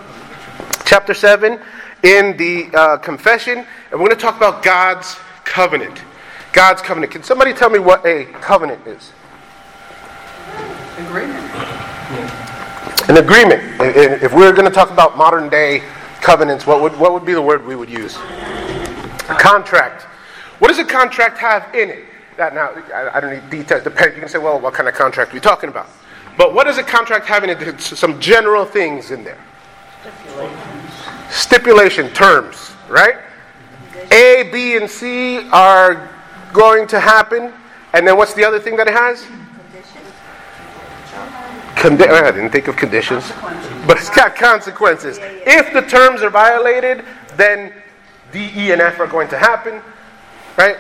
Chapter 0.87 1.13
7 1.13 1.61
in 2.03 2.37
the 2.39 2.71
uh, 2.75 2.97
confession, 2.97 3.59
and 3.59 4.01
we're 4.01 4.07
going 4.07 4.11
to 4.11 4.17
talk 4.17 4.37
about 4.37 4.63
God's 4.63 5.17
covenant. 5.45 6.01
God's 6.53 6.83
covenant. 6.83 7.13
Can 7.13 7.23
somebody 7.23 7.53
tell 7.53 7.71
me 7.71 7.79
what 7.79 8.05
a 8.05 8.25
covenant 8.41 8.87
is? 8.87 9.13
Agreement. 10.99 11.39
An 13.09 13.17
agreement. 13.17 13.63
If 14.23 14.33
we 14.33 14.45
are 14.45 14.53
going 14.53 14.67
to 14.67 14.71
talk 14.71 14.91
about 14.91 15.17
modern 15.17 15.49
day 15.49 15.83
covenants, 16.21 16.67
what 16.67 16.83
would, 16.83 16.97
what 16.99 17.13
would 17.13 17.25
be 17.25 17.33
the 17.33 17.43
word 17.43 17.65
we 17.65 17.77
would 17.77 17.91
use? 17.91 18.17
A 18.17 19.37
contract. 19.39 20.03
What 20.59 20.69
does 20.69 20.79
a 20.79 20.85
contract 20.85 21.39
have 21.39 21.75
in 21.75 21.89
it? 21.91 22.05
That 22.37 22.55
now, 22.55 22.71
I, 22.95 23.17
I 23.17 23.21
don't 23.21 23.33
need 23.33 23.51
details. 23.51 23.85
Depend, 23.85 24.15
you 24.15 24.21
can 24.21 24.29
say, 24.29 24.39
well, 24.39 24.61
what 24.61 24.75
kind 24.75 24.89
of 24.89 24.95
contract 24.95 25.31
are 25.31 25.35
we 25.35 25.41
talking 25.41 25.69
about? 25.69 25.89
But 26.37 26.55
what 26.55 26.65
does 26.65 26.79
a 26.79 26.83
contract 26.83 27.27
have 27.27 27.45
in 27.45 27.51
it? 27.51 27.81
Some 27.81 28.21
general 28.21 28.65
things 28.65 29.11
in 29.11 29.25
there. 29.25 29.39
Stipulations. 30.03 30.95
Stipulation 31.31 32.11
terms, 32.11 32.73
right? 32.89 33.17
A, 34.11 34.49
B, 34.53 34.77
and 34.77 34.89
C 34.89 35.49
are 35.51 36.09
going 36.53 36.87
to 36.89 37.01
happen. 37.01 37.53
And 37.93 38.07
then 38.07 38.17
what's 38.17 38.35
the 38.35 38.45
other 38.45 38.61
thing 38.61 38.77
that 38.77 38.87
it 38.87 38.95
has? 38.95 39.27
Condi- 41.75 42.09
oh, 42.09 42.15
I 42.15 42.31
didn't 42.31 42.51
think 42.51 42.69
of 42.69 42.77
conditions. 42.77 43.33
But 43.87 43.97
it's 43.97 44.11
got 44.11 44.37
consequences. 44.37 45.19
If 45.21 45.73
the 45.73 45.83
terms 45.83 46.23
are 46.23 46.31
violated, 46.31 47.05
then 47.37 47.73
D, 48.33 48.51
E, 48.55 48.71
and 48.73 48.81
F 48.81 49.01
are 49.01 49.07
going 49.07 49.29
to 49.29 49.39
happen. 49.39 49.81
Right? 50.59 50.77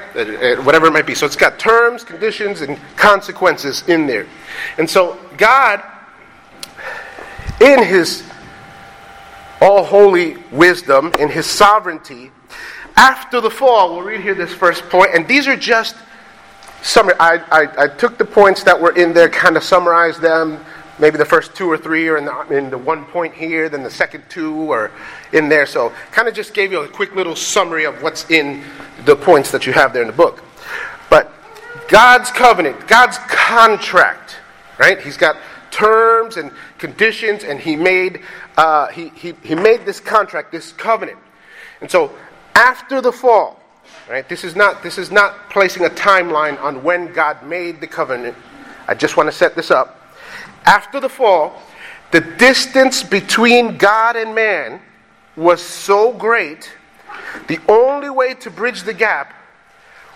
Whatever 0.65 0.89
it 0.89 0.93
might 0.93 1.07
be. 1.07 1.15
So 1.15 1.25
it's 1.25 1.37
got 1.37 1.59
terms, 1.59 2.05
conditions, 2.05 2.61
and 2.61 2.79
consequences 2.97 3.83
in 3.89 4.07
there. 4.07 4.27
And 4.77 4.89
so 4.89 5.19
God, 5.39 5.83
in 7.61 7.83
His 7.83 8.23
all 9.61 9.85
holy 9.85 10.37
wisdom, 10.51 11.13
in 11.19 11.31
His 11.31 11.47
sovereignty, 11.47 12.31
after 13.01 13.41
the 13.41 13.51
fall, 13.51 13.95
we'll 13.95 14.05
read 14.05 14.21
here 14.21 14.35
this 14.35 14.53
first 14.53 14.83
point, 14.91 15.15
and 15.15 15.27
these 15.27 15.49
are 15.49 15.57
just 15.57 15.97
summary. 16.83 17.15
I, 17.19 17.37
I, 17.51 17.85
I 17.85 17.89
took 17.89 18.19
the 18.19 18.27
points 18.27 18.63
that 18.65 18.79
were 18.79 18.95
in 18.95 19.15
there, 19.15 19.31
kind 19.31 19.57
of 19.57 19.63
summarized 19.63 20.21
them. 20.21 20.63
Maybe 20.99 21.17
the 21.17 21.25
first 21.25 21.55
two 21.55 21.67
or 21.67 21.79
three 21.79 22.09
are 22.09 22.19
in 22.19 22.27
the, 22.27 22.41
in 22.51 22.69
the 22.69 22.77
one 22.77 23.07
point 23.07 23.33
here, 23.33 23.71
then 23.71 23.83
the 23.83 23.91
second 23.91 24.25
two 24.29 24.71
are 24.71 24.93
in 25.33 25.49
there. 25.49 25.65
So, 25.65 25.95
kind 26.13 26.29
of 26.29 26.35
just 26.35 26.53
gave 26.53 26.73
you 26.73 26.83
a 26.83 26.89
quick 26.89 27.15
little 27.15 27.35
summary 27.35 27.85
of 27.85 28.03
what's 28.03 28.29
in 28.31 28.63
the 29.07 29.17
points 29.17 29.51
that 29.53 29.67
you 29.67 29.73
have 29.73 29.95
there 29.95 30.03
in 30.03 30.09
the 30.09 30.15
book. 30.15 30.45
But 31.09 31.33
God's 31.89 32.31
covenant, 32.31 32.87
God's 32.87 33.17
contract, 33.29 34.37
right? 34.79 35.01
He's 35.01 35.17
got 35.17 35.39
terms 35.71 36.37
and 36.37 36.53
conditions, 36.77 37.45
and 37.45 37.59
He 37.59 37.77
made 37.77 38.21
uh, 38.59 38.89
he, 38.89 39.09
he, 39.15 39.33
he 39.43 39.55
made 39.55 39.87
this 39.87 40.01
contract, 40.01 40.53
this 40.53 40.73
covenant. 40.73 41.19
And 41.81 41.91
so, 41.91 42.13
after 42.55 43.01
the 43.01 43.13
fall, 43.13 43.61
right? 44.09 44.29
This 44.29 44.45
is 44.45 44.57
not 44.57 44.83
this 44.83 44.99
is 44.99 45.11
not 45.11 45.51
placing 45.51 45.85
a 45.85 45.91
timeline 45.91 46.61
on 46.61 46.83
when 46.83 47.13
God 47.13 47.45
made 47.47 47.81
the 47.81 47.87
covenant. 47.87 48.37
I 48.89 48.95
just 48.95 49.17
want 49.17 49.29
to 49.29 49.33
set 49.33 49.55
this 49.55 49.71
up. 49.71 49.97
After 50.67 51.01
the 51.01 51.09
fall, 51.09 51.63
the 52.11 52.21
distance 52.21 53.03
between 53.03 53.77
God 53.77 54.17
and 54.17 54.35
man 54.35 54.81
was 55.37 55.63
so 55.63 56.13
great, 56.13 56.71
the 57.47 57.59
only 57.69 58.11
way 58.11 58.35
to 58.35 58.51
bridge 58.51 58.83
the 58.83 58.95
gap 58.95 59.33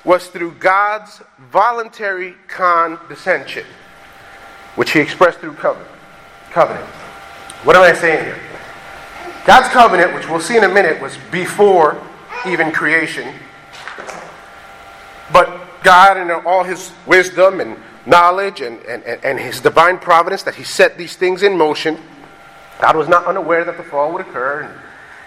was 0.04 0.26
through 0.26 0.52
God's 0.52 1.22
voluntary 1.50 2.34
condescension, 2.46 3.64
which 4.74 4.90
he 4.90 5.00
expressed 5.00 5.38
through 5.38 5.54
covenant. 5.54 5.90
Covenant. 6.50 6.86
What 7.64 7.76
am 7.76 7.82
I 7.82 7.94
saying 7.94 8.24
here? 8.24 8.38
God's 9.46 9.68
covenant, 9.68 10.14
which 10.14 10.28
we'll 10.28 10.40
see 10.40 10.56
in 10.56 10.64
a 10.64 10.68
minute, 10.68 11.00
was 11.00 11.16
before 11.30 12.00
even 12.46 12.72
creation. 12.72 13.34
But 15.32 15.82
God, 15.82 16.16
in 16.16 16.30
all 16.30 16.64
his 16.64 16.92
wisdom 17.06 17.60
and 17.60 17.76
knowledge 18.06 18.60
and, 18.60 18.80
and, 18.84 19.02
and 19.04 19.38
his 19.38 19.60
divine 19.60 19.98
providence, 19.98 20.42
that 20.42 20.54
he 20.54 20.64
set 20.64 20.98
these 20.98 21.16
things 21.16 21.42
in 21.42 21.56
motion, 21.56 21.98
God 22.80 22.96
was 22.96 23.08
not 23.08 23.26
unaware 23.26 23.64
that 23.64 23.76
the 23.76 23.82
fall 23.82 24.12
would 24.12 24.20
occur. 24.20 24.62
And 24.62 24.80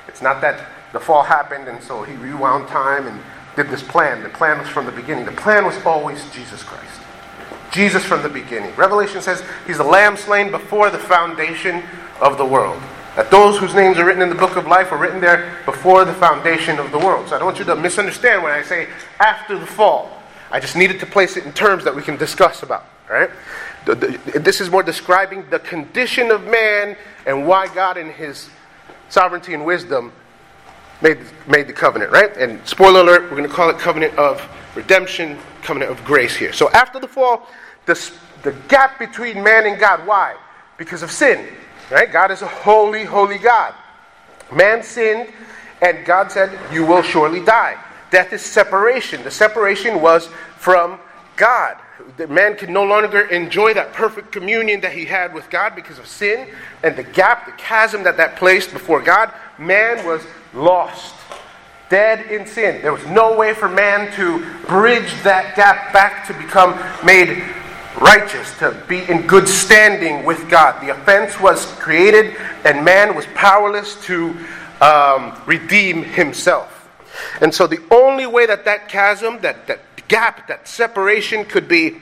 it's 0.07 0.21
not 0.21 0.41
that 0.41 0.67
the 0.93 0.99
fall 0.99 1.23
happened 1.23 1.67
and 1.67 1.81
so 1.83 2.03
he 2.03 2.15
rewound 2.15 2.67
time 2.67 3.07
and 3.07 3.19
did 3.55 3.69
this 3.69 3.83
plan. 3.83 4.23
The 4.23 4.29
plan 4.29 4.59
was 4.59 4.67
from 4.67 4.85
the 4.85 4.91
beginning. 4.91 5.25
The 5.25 5.31
plan 5.31 5.65
was 5.65 5.75
always 5.85 6.23
Jesus 6.31 6.63
Christ. 6.63 7.01
Jesus 7.71 8.03
from 8.03 8.23
the 8.23 8.29
beginning. 8.29 8.73
Revelation 8.75 9.21
says 9.21 9.43
he's 9.65 9.77
the 9.77 9.83
lamb 9.83 10.15
slain 10.15 10.51
before 10.51 10.89
the 10.89 10.97
foundation 10.97 11.83
of 12.21 12.37
the 12.37 12.45
world. 12.45 12.81
That 13.17 13.31
those 13.31 13.57
whose 13.57 13.73
names 13.73 13.97
are 13.97 14.05
written 14.05 14.21
in 14.21 14.29
the 14.29 14.35
book 14.35 14.57
of 14.57 14.67
life 14.67 14.91
were 14.91 14.97
written 14.97 15.19
there 15.19 15.57
before 15.65 16.05
the 16.05 16.13
foundation 16.13 16.77
of 16.77 16.91
the 16.91 16.99
world. 16.99 17.27
So 17.27 17.35
I 17.35 17.39
don't 17.39 17.47
want 17.47 17.57
you 17.57 17.65
to 17.65 17.75
misunderstand 17.75 18.43
when 18.43 18.51
I 18.51 18.61
say 18.61 18.87
after 19.19 19.57
the 19.57 19.65
fall. 19.65 20.21
I 20.51 20.59
just 20.59 20.75
needed 20.75 20.99
to 20.99 21.07
place 21.07 21.35
it 21.35 21.43
in 21.43 21.51
terms 21.51 21.83
that 21.85 21.95
we 21.95 22.03
can 22.03 22.15
discuss 22.15 22.61
about. 22.61 22.85
Right? 23.09 23.31
This 23.85 24.61
is 24.61 24.69
more 24.69 24.83
describing 24.83 25.49
the 25.49 25.57
condition 25.57 26.29
of 26.29 26.43
man 26.43 26.95
and 27.25 27.47
why 27.47 27.73
God, 27.73 27.97
in 27.97 28.11
His 28.11 28.51
sovereignty 29.09 29.55
and 29.55 29.65
wisdom, 29.65 30.11
made, 31.01 31.17
made 31.47 31.65
the 31.65 31.73
covenant. 31.73 32.11
Right? 32.11 32.37
And 32.37 32.65
spoiler 32.67 32.99
alert, 32.99 33.23
we're 33.23 33.37
going 33.37 33.49
to 33.49 33.49
call 33.49 33.71
it 33.71 33.79
covenant 33.79 34.15
of 34.19 34.47
redemption, 34.75 35.39
covenant 35.63 35.89
of 35.89 36.05
grace 36.05 36.35
here. 36.35 36.53
So 36.53 36.69
after 36.69 36.99
the 36.99 37.07
fall, 37.07 37.47
the, 37.87 38.11
the 38.43 38.51
gap 38.67 38.99
between 38.99 39.43
man 39.43 39.65
and 39.65 39.79
God. 39.79 40.05
Why? 40.05 40.35
Because 40.77 41.01
of 41.01 41.09
sin. 41.11 41.47
Right? 41.89 42.11
God 42.11 42.31
is 42.31 42.41
a 42.41 42.47
holy, 42.47 43.05
holy 43.05 43.37
God. 43.37 43.73
Man 44.51 44.83
sinned, 44.83 45.31
and 45.81 46.05
God 46.05 46.31
said, 46.31 46.57
You 46.73 46.85
will 46.85 47.01
surely 47.01 47.43
die. 47.43 47.77
Death 48.09 48.33
is 48.33 48.41
separation. 48.41 49.23
The 49.23 49.31
separation 49.31 50.01
was 50.01 50.27
from 50.57 50.99
God. 51.35 51.77
The 52.17 52.27
man 52.27 52.55
could 52.55 52.69
no 52.69 52.83
longer 52.83 53.21
enjoy 53.21 53.73
that 53.73 53.93
perfect 53.93 54.31
communion 54.31 54.81
that 54.81 54.93
he 54.93 55.05
had 55.05 55.33
with 55.33 55.49
God 55.49 55.75
because 55.75 55.99
of 55.99 56.07
sin 56.07 56.47
and 56.83 56.95
the 56.95 57.03
gap, 57.03 57.45
the 57.45 57.51
chasm 57.53 58.03
that 58.03 58.17
that 58.17 58.35
placed 58.37 58.71
before 58.71 59.01
God. 59.01 59.33
Man 59.57 60.05
was 60.05 60.21
lost, 60.53 61.15
dead 61.89 62.31
in 62.31 62.45
sin. 62.45 62.81
There 62.81 62.93
was 62.93 63.05
no 63.07 63.37
way 63.37 63.53
for 63.53 63.67
man 63.67 64.11
to 64.13 64.39
bridge 64.67 65.11
that 65.23 65.55
gap 65.55 65.91
back 65.91 66.25
to 66.27 66.33
become 66.33 66.79
made 67.05 67.43
righteous, 67.99 68.57
to 68.59 68.71
be 68.87 68.99
in 69.09 69.25
good 69.27 69.47
standing 69.47 70.25
with 70.25 70.49
God. 70.49 70.81
The 70.81 70.91
offense 70.91 71.39
was 71.39 71.65
created, 71.73 72.35
and 72.63 72.85
man 72.85 73.15
was 73.15 73.25
powerless 73.33 73.99
to 74.05 74.35
um, 74.81 75.39
redeem 75.45 76.03
himself. 76.03 76.89
And 77.41 77.53
so, 77.53 77.67
the 77.67 77.81
only 77.91 78.27
way 78.27 78.45
that 78.45 78.65
that 78.65 78.89
chasm, 78.89 79.39
that, 79.41 79.67
that 79.67 80.07
gap, 80.07 80.47
that 80.47 80.67
separation 80.67 81.45
could 81.45 81.67
be 81.67 81.97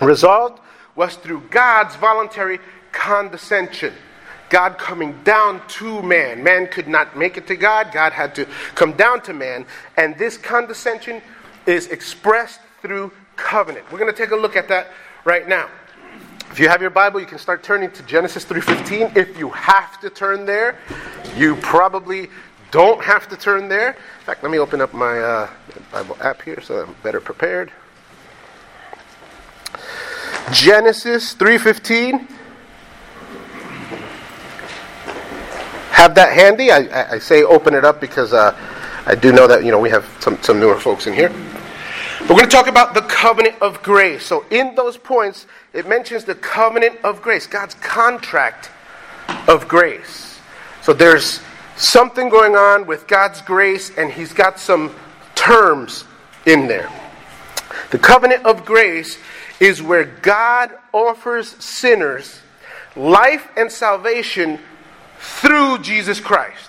resolved 0.00 0.60
was 0.96 1.16
through 1.16 1.42
God's 1.50 1.94
voluntary 1.96 2.58
condescension. 2.92 3.92
God 4.50 4.78
coming 4.78 5.18
down 5.24 5.60
to 5.68 6.02
man. 6.02 6.42
Man 6.42 6.66
could 6.68 6.88
not 6.88 7.16
make 7.16 7.36
it 7.36 7.46
to 7.48 7.56
God, 7.56 7.92
God 7.92 8.12
had 8.12 8.34
to 8.36 8.46
come 8.74 8.92
down 8.92 9.20
to 9.22 9.34
man. 9.34 9.66
And 9.96 10.16
this 10.16 10.38
condescension 10.38 11.20
is 11.66 11.88
expressed 11.88 12.60
through 12.80 13.12
covenant. 13.36 13.90
We're 13.92 13.98
going 13.98 14.12
to 14.12 14.16
take 14.16 14.30
a 14.30 14.36
look 14.36 14.56
at 14.56 14.68
that 14.68 14.88
right 15.28 15.46
now. 15.46 15.68
If 16.50 16.58
you 16.58 16.70
have 16.70 16.80
your 16.80 16.90
Bible, 16.90 17.20
you 17.20 17.26
can 17.26 17.38
start 17.38 17.62
turning 17.62 17.90
to 17.90 18.02
Genesis 18.04 18.46
3:15. 18.46 19.14
If 19.14 19.38
you 19.38 19.50
have 19.50 20.00
to 20.00 20.08
turn 20.08 20.46
there, 20.46 20.78
you 21.36 21.54
probably 21.56 22.30
don't 22.70 23.04
have 23.04 23.28
to 23.28 23.36
turn 23.36 23.68
there. 23.68 23.90
In 23.90 24.24
fact, 24.24 24.42
let 24.42 24.50
me 24.50 24.58
open 24.58 24.80
up 24.80 24.94
my 24.94 25.20
uh, 25.20 25.50
Bible 25.92 26.16
app 26.22 26.40
here 26.40 26.60
so 26.62 26.82
I'm 26.82 26.96
better 27.02 27.20
prepared. 27.20 27.70
Genesis 30.50 31.34
3:15. 31.34 32.26
Have 35.90 36.14
that 36.14 36.32
handy. 36.32 36.70
I, 36.70 37.16
I, 37.16 37.18
say 37.18 37.42
open 37.42 37.74
it 37.74 37.84
up 37.84 38.00
because 38.00 38.32
uh, 38.32 38.56
I 39.04 39.14
do 39.14 39.32
know 39.32 39.46
that 39.46 39.64
you 39.64 39.72
know 39.72 39.80
we 39.80 39.90
have 39.90 40.06
some, 40.20 40.40
some 40.42 40.58
newer 40.58 40.80
folks 40.80 41.06
in 41.06 41.12
here. 41.12 41.30
We're 42.28 42.34
going 42.34 42.50
to 42.50 42.54
talk 42.54 42.66
about 42.66 42.92
the 42.92 43.00
covenant 43.00 43.54
of 43.62 43.82
grace. 43.82 44.26
So, 44.26 44.44
in 44.50 44.74
those 44.74 44.98
points, 44.98 45.46
it 45.72 45.88
mentions 45.88 46.24
the 46.24 46.34
covenant 46.34 46.98
of 47.02 47.22
grace, 47.22 47.46
God's 47.46 47.72
contract 47.76 48.70
of 49.48 49.66
grace. 49.66 50.38
So, 50.82 50.92
there's 50.92 51.40
something 51.76 52.28
going 52.28 52.54
on 52.54 52.86
with 52.86 53.06
God's 53.06 53.40
grace, 53.40 53.96
and 53.96 54.12
He's 54.12 54.34
got 54.34 54.60
some 54.60 54.94
terms 55.36 56.04
in 56.44 56.68
there. 56.68 56.92
The 57.92 57.98
covenant 57.98 58.44
of 58.44 58.66
grace 58.66 59.16
is 59.58 59.80
where 59.80 60.04
God 60.04 60.70
offers 60.92 61.48
sinners 61.64 62.40
life 62.94 63.48
and 63.56 63.72
salvation 63.72 64.58
through 65.18 65.78
Jesus 65.78 66.20
Christ. 66.20 66.67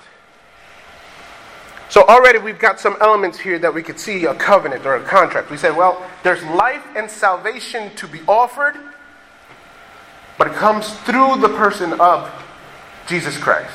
So 1.90 2.04
already 2.04 2.38
we've 2.38 2.60
got 2.60 2.80
some 2.80 2.96
elements 3.02 3.40
here 3.40 3.58
that 3.60 3.74
we 3.74 3.82
could 3.82 4.00
see 4.00 4.26
a 4.26 4.36
covenant 4.36 4.86
or 4.86 4.96
a 4.96 5.04
contract. 5.04 5.50
We 5.50 5.58
said, 5.58 5.76
well, 5.76 6.06
there's 6.24 6.44
life 6.44 6.86
and 6.96 7.10
salvation 7.10 7.94
to 7.96 8.08
be 8.08 8.20
offered, 8.28 8.76
but 10.38 10.48
it 10.48 10.54
comes 10.54 10.94
through 11.00 11.38
the 11.38 11.50
person 11.50 12.00
of 12.00 12.32
Jesus 13.08 13.38
Christ 13.38 13.74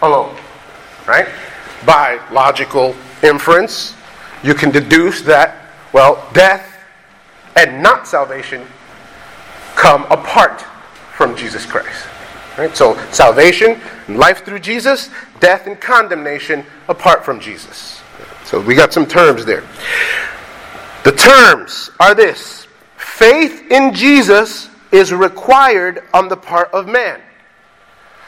alone. 0.00 0.34
Right? 1.06 1.28
By 1.84 2.18
logical 2.32 2.96
inference, 3.22 3.94
you 4.42 4.54
can 4.54 4.70
deduce 4.70 5.20
that, 5.22 5.66
well, 5.92 6.26
death 6.32 6.66
and 7.56 7.82
not 7.82 8.08
salvation 8.08 8.66
come 9.76 10.04
apart 10.04 10.62
from 11.14 11.36
Jesus 11.36 11.66
Christ. 11.66 12.06
Right? 12.58 12.76
So 12.76 12.96
salvation 13.10 13.80
life 14.08 14.44
through 14.44 14.60
Jesus, 14.60 15.10
death 15.38 15.66
and 15.66 15.80
condemnation 15.80 16.64
apart 16.88 17.24
from 17.24 17.40
Jesus. 17.40 18.02
So 18.44 18.60
we 18.60 18.74
got 18.74 18.92
some 18.92 19.06
terms 19.06 19.44
there. 19.44 19.64
The 21.04 21.12
terms 21.12 21.90
are 21.98 22.14
this 22.14 22.66
faith 22.96 23.70
in 23.70 23.94
Jesus 23.94 24.68
is 24.92 25.12
required 25.12 26.02
on 26.12 26.28
the 26.28 26.36
part 26.36 26.70
of 26.72 26.88
man. 26.88 27.20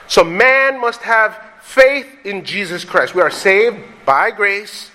So 0.07 0.23
man 0.23 0.81
must 0.81 1.03
have 1.03 1.43
faith 1.61 2.07
in 2.25 2.45
Jesus 2.45 2.85
Christ. 2.85 3.15
We 3.15 3.23
are 3.23 3.31
saved 3.31 3.79
by 4.05 4.31
grace 4.31 4.91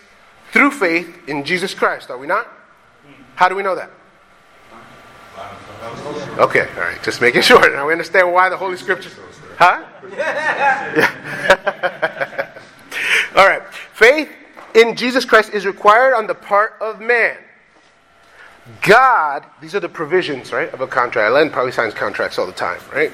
through 0.52 0.72
faith 0.72 1.28
in 1.28 1.44
Jesus 1.44 1.74
Christ, 1.74 2.10
are 2.10 2.18
we 2.18 2.28
not? 2.28 2.48
How 3.36 3.50
do 3.50 3.56
we 3.56 3.64
know 3.64 3.76
that? 3.76 3.92
Okay, 6.38 6.68
all 6.76 6.82
right, 6.82 7.02
just 7.04 7.22
making 7.22 7.42
sure. 7.50 7.74
Now 7.74 7.88
we 7.88 7.94
understand 7.94 8.32
why 8.32 8.50
the 8.50 8.58
Holy 8.58 8.78
Scriptures. 8.78 9.16
Huh? 9.58 9.84
Yeah. 10.16 11.04
all 13.36 13.48
right. 13.48 13.64
Faith 13.94 14.30
in 14.76 14.96
Jesus 14.96 15.26
Christ 15.26 15.54
is 15.54 15.66
required 15.66 16.14
on 16.14 16.28
the 16.28 16.36
part 16.36 16.76
of 16.80 17.02
man. 17.02 17.38
God, 18.82 19.46
these 19.62 19.74
are 19.74 19.80
the 19.80 19.90
provisions, 19.90 20.52
right, 20.52 20.72
of 20.74 20.82
a 20.82 20.88
contract. 20.88 21.34
Len 21.34 21.50
probably 21.50 21.72
signs 21.72 21.94
contracts 21.94 22.38
all 22.38 22.46
the 22.46 22.52
time, 22.52 22.80
right? 22.94 23.12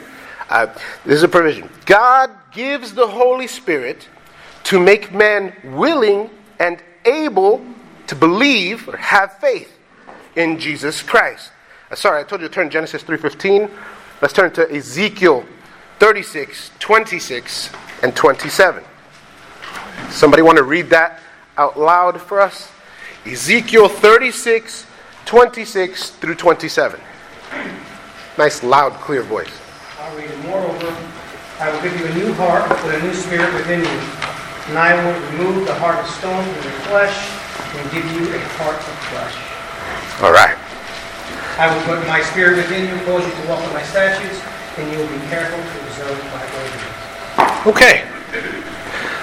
Uh, 0.50 0.68
this 1.06 1.16
is 1.16 1.24
a 1.24 1.28
provision. 1.28 1.70
God 1.86 2.30
gives 2.52 2.94
the 2.94 3.08
Holy 3.08 3.48
Spirit 3.48 4.08
to 4.64 4.80
make 4.80 5.14
man 5.14 5.56
willing 5.64 6.30
and 6.60 6.82
able 7.06 7.64
to 8.08 8.16
believe 8.16 8.88
or 8.88 8.98
have 8.98 9.38
faith 9.40 9.72
in 10.36 10.60
Jesus 10.60 11.02
Christ. 11.02 11.52
Uh, 11.94 11.96
sorry, 11.96 12.22
I 12.22 12.24
told 12.24 12.42
you 12.42 12.48
to 12.48 12.54
turn 12.54 12.72
Genesis 12.72 13.04
3.15. 13.04 13.70
Let's 14.20 14.34
turn 14.34 14.52
to 14.54 14.68
Ezekiel 14.76 15.46
36, 16.00 16.72
26, 16.80 17.70
and 18.02 18.16
27. 18.16 18.84
Somebody 20.10 20.42
want 20.42 20.58
to 20.58 20.64
read 20.64 20.90
that 20.90 21.20
out 21.56 21.80
loud 21.80 22.20
for 22.20 22.42
us? 22.42 22.72
Ezekiel 23.28 23.88
36, 23.88 24.88
26 25.26 26.10
through 26.10 26.34
27. 26.34 27.00
Nice, 28.40 28.64
loud, 28.64 28.94
clear 28.94 29.22
voice. 29.22 29.54
I'll 30.00 30.18
read 30.18 30.32
it. 30.32 30.40
Moreover, 30.46 30.98
I 31.60 31.72
will 31.72 31.82
give 31.84 32.00
you 32.00 32.08
a 32.08 32.14
new 32.16 32.34
heart 32.34 32.72
and 32.72 32.80
put 32.80 32.96
a 32.96 33.04
new 33.04 33.14
spirit 33.14 33.54
within 33.54 33.82
you. 33.82 34.00
And 34.70 34.80
I 34.80 34.96
will 34.98 35.14
remove 35.38 35.68
the 35.68 35.76
heart 35.76 36.00
of 36.00 36.10
stone 36.10 36.44
from 36.44 36.64
your 36.64 36.80
flesh 36.90 37.30
and 37.78 37.92
give 37.92 38.04
you 38.14 38.34
a 38.34 38.40
heart 38.58 38.78
of 38.78 38.98
flesh. 39.14 40.24
All 40.24 40.34
right. 40.34 40.63
I 41.58 41.74
will 41.74 41.84
put 41.86 42.08
my 42.08 42.22
spirit 42.22 42.58
within 42.58 42.90
you, 42.90 43.06
cause 43.06 43.26
you 43.26 43.32
to 43.32 43.50
walk 43.50 43.64
in 43.64 43.74
my 43.74 43.84
statutes, 43.84 44.42
and 44.78 44.92
you 44.92 44.98
will 44.98 45.08
be 45.08 45.26
careful 45.28 45.58
to 45.58 45.88
observe 45.88 46.18
my 46.34 46.44
ordinances. 46.58 47.68
Okay. 47.68 48.10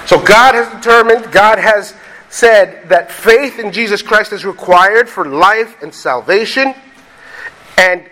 So 0.07 0.21
God 0.21 0.55
has 0.55 0.73
determined, 0.75 1.33
God 1.33 1.59
has 1.59 1.95
said 2.29 2.89
that 2.89 3.11
faith 3.11 3.59
in 3.59 3.73
Jesus 3.73 4.03
Christ 4.03 4.33
is 4.33 4.45
required 4.45 5.09
for 5.09 5.25
life 5.25 5.83
and 5.83 5.93
salvation. 5.93 6.75
And 7.77 8.09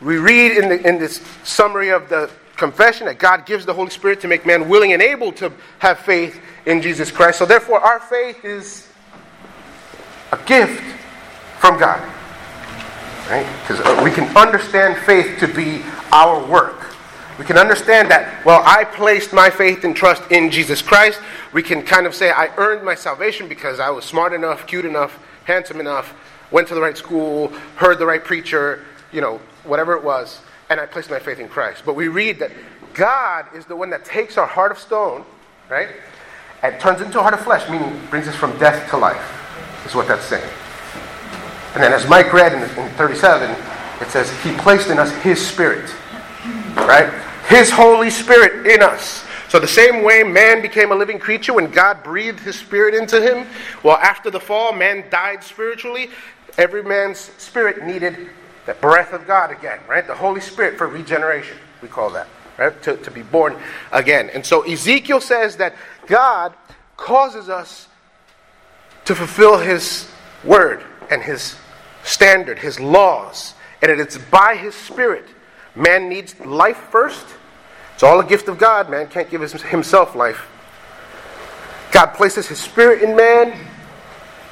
we 0.00 0.18
read 0.18 0.52
in, 0.52 0.68
the, 0.68 0.86
in 0.86 0.98
this 0.98 1.22
summary 1.44 1.90
of 1.90 2.08
the 2.08 2.30
confession 2.56 3.06
that 3.06 3.18
God 3.18 3.46
gives 3.46 3.64
the 3.64 3.74
Holy 3.74 3.90
Spirit 3.90 4.20
to 4.22 4.28
make 4.28 4.44
man 4.44 4.68
willing 4.68 4.92
and 4.92 5.00
able 5.00 5.32
to 5.32 5.52
have 5.78 6.00
faith 6.00 6.40
in 6.66 6.82
Jesus 6.82 7.10
Christ. 7.10 7.38
So 7.38 7.46
therefore, 7.46 7.80
our 7.80 8.00
faith 8.00 8.44
is 8.44 8.88
a 10.32 10.38
gift 10.44 10.82
from 11.58 11.78
God. 11.78 12.02
Right? 13.28 13.46
Because 13.62 13.80
uh, 13.80 14.00
we 14.04 14.10
can 14.10 14.24
understand 14.36 14.98
faith 15.04 15.38
to 15.40 15.48
be 15.48 15.82
our 16.12 16.44
work. 16.46 16.94
We 17.38 17.44
can 17.44 17.58
understand 17.58 18.10
that, 18.10 18.44
well, 18.44 18.62
I 18.64 18.84
placed 18.84 19.32
my 19.32 19.50
faith 19.50 19.82
and 19.82 19.96
trust 19.96 20.30
in 20.30 20.50
Jesus 20.50 20.80
Christ. 20.82 21.20
We 21.52 21.62
can 21.62 21.82
kind 21.82 22.06
of 22.06 22.14
say, 22.14 22.30
I 22.30 22.54
earned 22.56 22.84
my 22.84 22.94
salvation 22.94 23.48
because 23.48 23.80
I 23.80 23.90
was 23.90 24.04
smart 24.04 24.32
enough, 24.32 24.66
cute 24.66 24.84
enough, 24.84 25.18
handsome 25.44 25.80
enough, 25.80 26.14
went 26.52 26.68
to 26.68 26.74
the 26.74 26.80
right 26.80 26.96
school, 26.96 27.48
heard 27.76 27.98
the 27.98 28.06
right 28.06 28.22
preacher, 28.22 28.84
you 29.10 29.20
know, 29.20 29.40
whatever 29.64 29.94
it 29.94 30.04
was, 30.04 30.40
and 30.70 30.78
I 30.78 30.86
placed 30.86 31.10
my 31.10 31.18
faith 31.18 31.40
in 31.40 31.48
Christ. 31.48 31.82
But 31.84 31.96
we 31.96 32.06
read 32.06 32.38
that 32.38 32.52
God 32.92 33.46
is 33.54 33.66
the 33.66 33.74
one 33.74 33.90
that 33.90 34.04
takes 34.04 34.38
our 34.38 34.46
heart 34.46 34.70
of 34.70 34.78
stone, 34.78 35.24
right, 35.68 35.88
and 36.62 36.78
turns 36.78 37.00
into 37.00 37.18
a 37.18 37.22
heart 37.22 37.34
of 37.34 37.40
flesh, 37.40 37.68
meaning 37.68 38.00
brings 38.10 38.28
us 38.28 38.36
from 38.36 38.56
death 38.58 38.88
to 38.90 38.96
life, 38.96 39.84
is 39.84 39.94
what 39.94 40.06
that's 40.06 40.24
saying. 40.24 40.48
And 41.74 41.82
then, 41.82 41.92
as 41.92 42.08
Mike 42.08 42.32
read 42.32 42.52
in, 42.52 42.62
in 42.62 42.88
37, 42.92 43.50
it 44.00 44.08
says, 44.08 44.30
He 44.42 44.52
placed 44.58 44.90
in 44.90 44.98
us 44.98 45.12
His 45.22 45.44
Spirit, 45.44 45.92
right? 46.76 47.12
His 47.48 47.70
Holy 47.70 48.10
Spirit 48.10 48.66
in 48.66 48.80
us. 48.80 49.24
So, 49.48 49.58
the 49.58 49.66
same 49.66 50.04
way 50.04 50.22
man 50.22 50.62
became 50.62 50.92
a 50.92 50.94
living 50.94 51.18
creature 51.18 51.52
when 51.52 51.70
God 51.70 52.02
breathed 52.04 52.40
His 52.40 52.56
Spirit 52.56 52.94
into 52.94 53.20
him, 53.20 53.46
well, 53.82 53.96
after 53.96 54.30
the 54.30 54.38
fall, 54.40 54.72
man 54.72 55.04
died 55.10 55.42
spiritually. 55.42 56.10
Every 56.58 56.84
man's 56.84 57.18
spirit 57.18 57.84
needed 57.84 58.30
the 58.66 58.74
breath 58.74 59.12
of 59.12 59.26
God 59.26 59.50
again, 59.50 59.80
right? 59.88 60.06
The 60.06 60.14
Holy 60.14 60.40
Spirit 60.40 60.78
for 60.78 60.86
regeneration, 60.86 61.56
we 61.82 61.88
call 61.88 62.10
that, 62.10 62.28
right? 62.56 62.80
To, 62.84 62.96
to 62.98 63.10
be 63.10 63.22
born 63.22 63.56
again. 63.90 64.30
And 64.30 64.46
so 64.46 64.62
Ezekiel 64.62 65.20
says 65.20 65.56
that 65.56 65.74
God 66.06 66.54
causes 66.96 67.48
us 67.48 67.88
to 69.06 69.14
fulfill 69.14 69.58
His 69.58 70.08
word 70.44 70.84
and 71.10 71.22
His 71.22 71.56
standard, 72.04 72.60
His 72.60 72.78
laws, 72.78 73.54
and 73.82 73.90
it's 73.90 74.16
by 74.16 74.54
His 74.54 74.74
Spirit. 74.74 75.26
Man 75.74 76.08
needs 76.08 76.38
life 76.40 76.78
first. 76.90 77.26
It's 77.94 78.02
all 78.02 78.20
a 78.20 78.24
gift 78.24 78.48
of 78.48 78.58
God. 78.58 78.88
Man 78.88 79.08
can't 79.08 79.28
give 79.28 79.40
himself 79.40 80.14
life. 80.14 80.46
God 81.90 82.06
places 82.14 82.46
His 82.46 82.60
Spirit 82.60 83.02
in 83.02 83.16
man, 83.16 83.58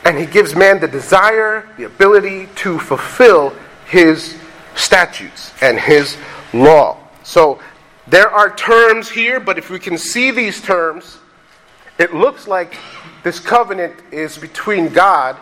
and 0.05 0.19
He 0.19 0.27
gives 0.27 0.55
man 0.57 0.81
the 0.81 0.89
desire, 0.89 1.69
the 1.77 1.85
ability 1.85 2.49
to 2.57 2.79
fulfill 2.81 3.55
his 3.93 4.39
statutes 4.75 5.53
and 5.61 5.79
his 5.79 6.17
law. 6.55 6.99
So 7.25 7.61
there 8.07 8.31
are 8.31 8.57
terms 8.57 9.11
here, 9.11 9.39
but 9.39 9.59
if 9.59 9.69
we 9.69 9.79
can 9.79 9.99
see 9.99 10.31
these 10.31 10.63
terms, 10.63 11.19
it 11.99 12.15
looks 12.15 12.49
like 12.49 12.75
this 13.23 13.39
covenant 13.39 13.95
is 14.11 14.39
between 14.39 14.89
God 14.89 15.37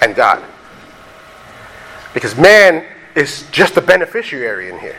and 0.00 0.14
God. 0.14 0.42
Because 2.14 2.36
man 2.36 2.84
is 3.14 3.48
just 3.50 3.76
a 3.76 3.80
beneficiary 3.80 4.68
in 4.68 4.78
here. 4.78 4.98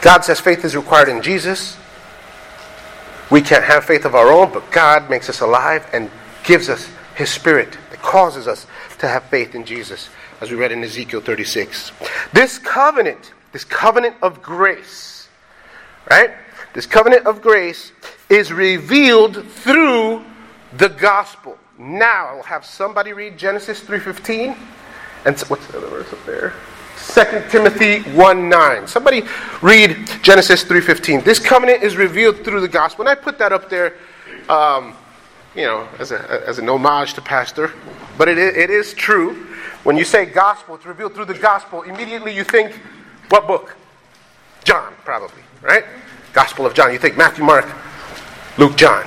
God 0.00 0.24
says 0.24 0.40
faith 0.40 0.64
is 0.64 0.74
required 0.74 1.08
in 1.08 1.22
Jesus. 1.22 1.76
We 3.30 3.40
can't 3.40 3.64
have 3.64 3.84
faith 3.84 4.04
of 4.04 4.14
our 4.14 4.30
own, 4.30 4.52
but 4.52 4.70
God 4.70 5.08
makes 5.08 5.30
us 5.30 5.40
alive 5.40 5.88
and 5.92 6.10
gives 6.44 6.68
us 6.68 6.90
His 7.14 7.30
Spirit 7.30 7.78
that 7.90 8.02
causes 8.02 8.46
us 8.46 8.66
to 8.98 9.08
have 9.08 9.24
faith 9.24 9.54
in 9.54 9.64
Jesus, 9.64 10.10
as 10.40 10.50
we 10.50 10.56
read 10.56 10.72
in 10.72 10.82
Ezekiel 10.82 11.20
36. 11.20 11.92
This 12.32 12.58
covenant, 12.58 13.32
this 13.52 13.64
covenant 13.64 14.16
of 14.22 14.42
grace, 14.42 15.28
right? 16.10 16.32
This 16.74 16.84
covenant 16.84 17.26
of 17.26 17.40
grace 17.40 17.92
is 18.28 18.52
revealed 18.52 19.46
through 19.46 20.24
the 20.76 20.88
gospel. 20.88 21.58
Now 21.78 22.26
I 22.26 22.34
will 22.34 22.42
have 22.42 22.64
somebody 22.64 23.12
read 23.12 23.38
Genesis 23.38 23.80
3:15 23.80 24.56
and 25.24 25.38
what's 25.42 25.66
the 25.68 25.78
other 25.78 25.86
verse 25.88 26.12
up 26.12 26.24
there? 26.26 26.52
2 26.96 27.50
Timothy 27.50 28.02
1 28.12 28.48
9. 28.48 28.86
Somebody 28.86 29.22
read 29.60 30.08
Genesis 30.22 30.64
3.15. 30.64 31.24
This 31.24 31.38
covenant 31.38 31.82
is 31.82 31.96
revealed 31.96 32.44
through 32.44 32.60
the 32.60 32.68
gospel. 32.68 33.02
And 33.02 33.08
I 33.08 33.14
put 33.14 33.38
that 33.38 33.52
up 33.52 33.68
there, 33.68 33.94
um, 34.48 34.94
you 35.54 35.62
know, 35.62 35.88
as, 35.98 36.12
a, 36.12 36.42
as 36.46 36.58
an 36.58 36.68
homage 36.68 37.14
to 37.14 37.20
Pastor. 37.20 37.72
But 38.18 38.28
it 38.28 38.38
it 38.38 38.70
is 38.70 38.94
true. 38.94 39.46
When 39.84 39.96
you 39.96 40.04
say 40.04 40.26
gospel, 40.26 40.76
it's 40.76 40.86
revealed 40.86 41.14
through 41.14 41.24
the 41.24 41.38
gospel. 41.38 41.82
Immediately 41.82 42.34
you 42.34 42.44
think, 42.44 42.78
what 43.30 43.46
book? 43.46 43.76
John, 44.64 44.92
probably, 45.04 45.42
right? 45.60 45.84
Gospel 46.32 46.66
of 46.66 46.74
John. 46.74 46.92
You 46.92 46.98
think 46.98 47.16
Matthew, 47.16 47.44
Mark, 47.44 47.66
Luke, 48.58 48.76
John. 48.76 49.04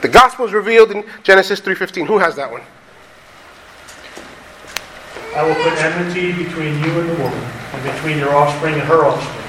The 0.00 0.08
gospel 0.08 0.46
is 0.46 0.52
revealed 0.52 0.92
in 0.92 1.04
Genesis 1.22 1.60
3.15. 1.60 2.06
Who 2.06 2.18
has 2.18 2.36
that 2.36 2.50
one? 2.50 2.62
I 5.34 5.42
will 5.42 5.54
put 5.56 5.72
enmity 5.78 6.32
between 6.32 6.78
you 6.82 7.00
and 7.00 7.08
the 7.10 7.14
woman, 7.22 7.38
and 7.72 7.82
between 7.92 8.18
your 8.18 8.34
offspring 8.34 8.74
and 8.74 8.82
her 8.82 9.04
offspring. 9.04 9.44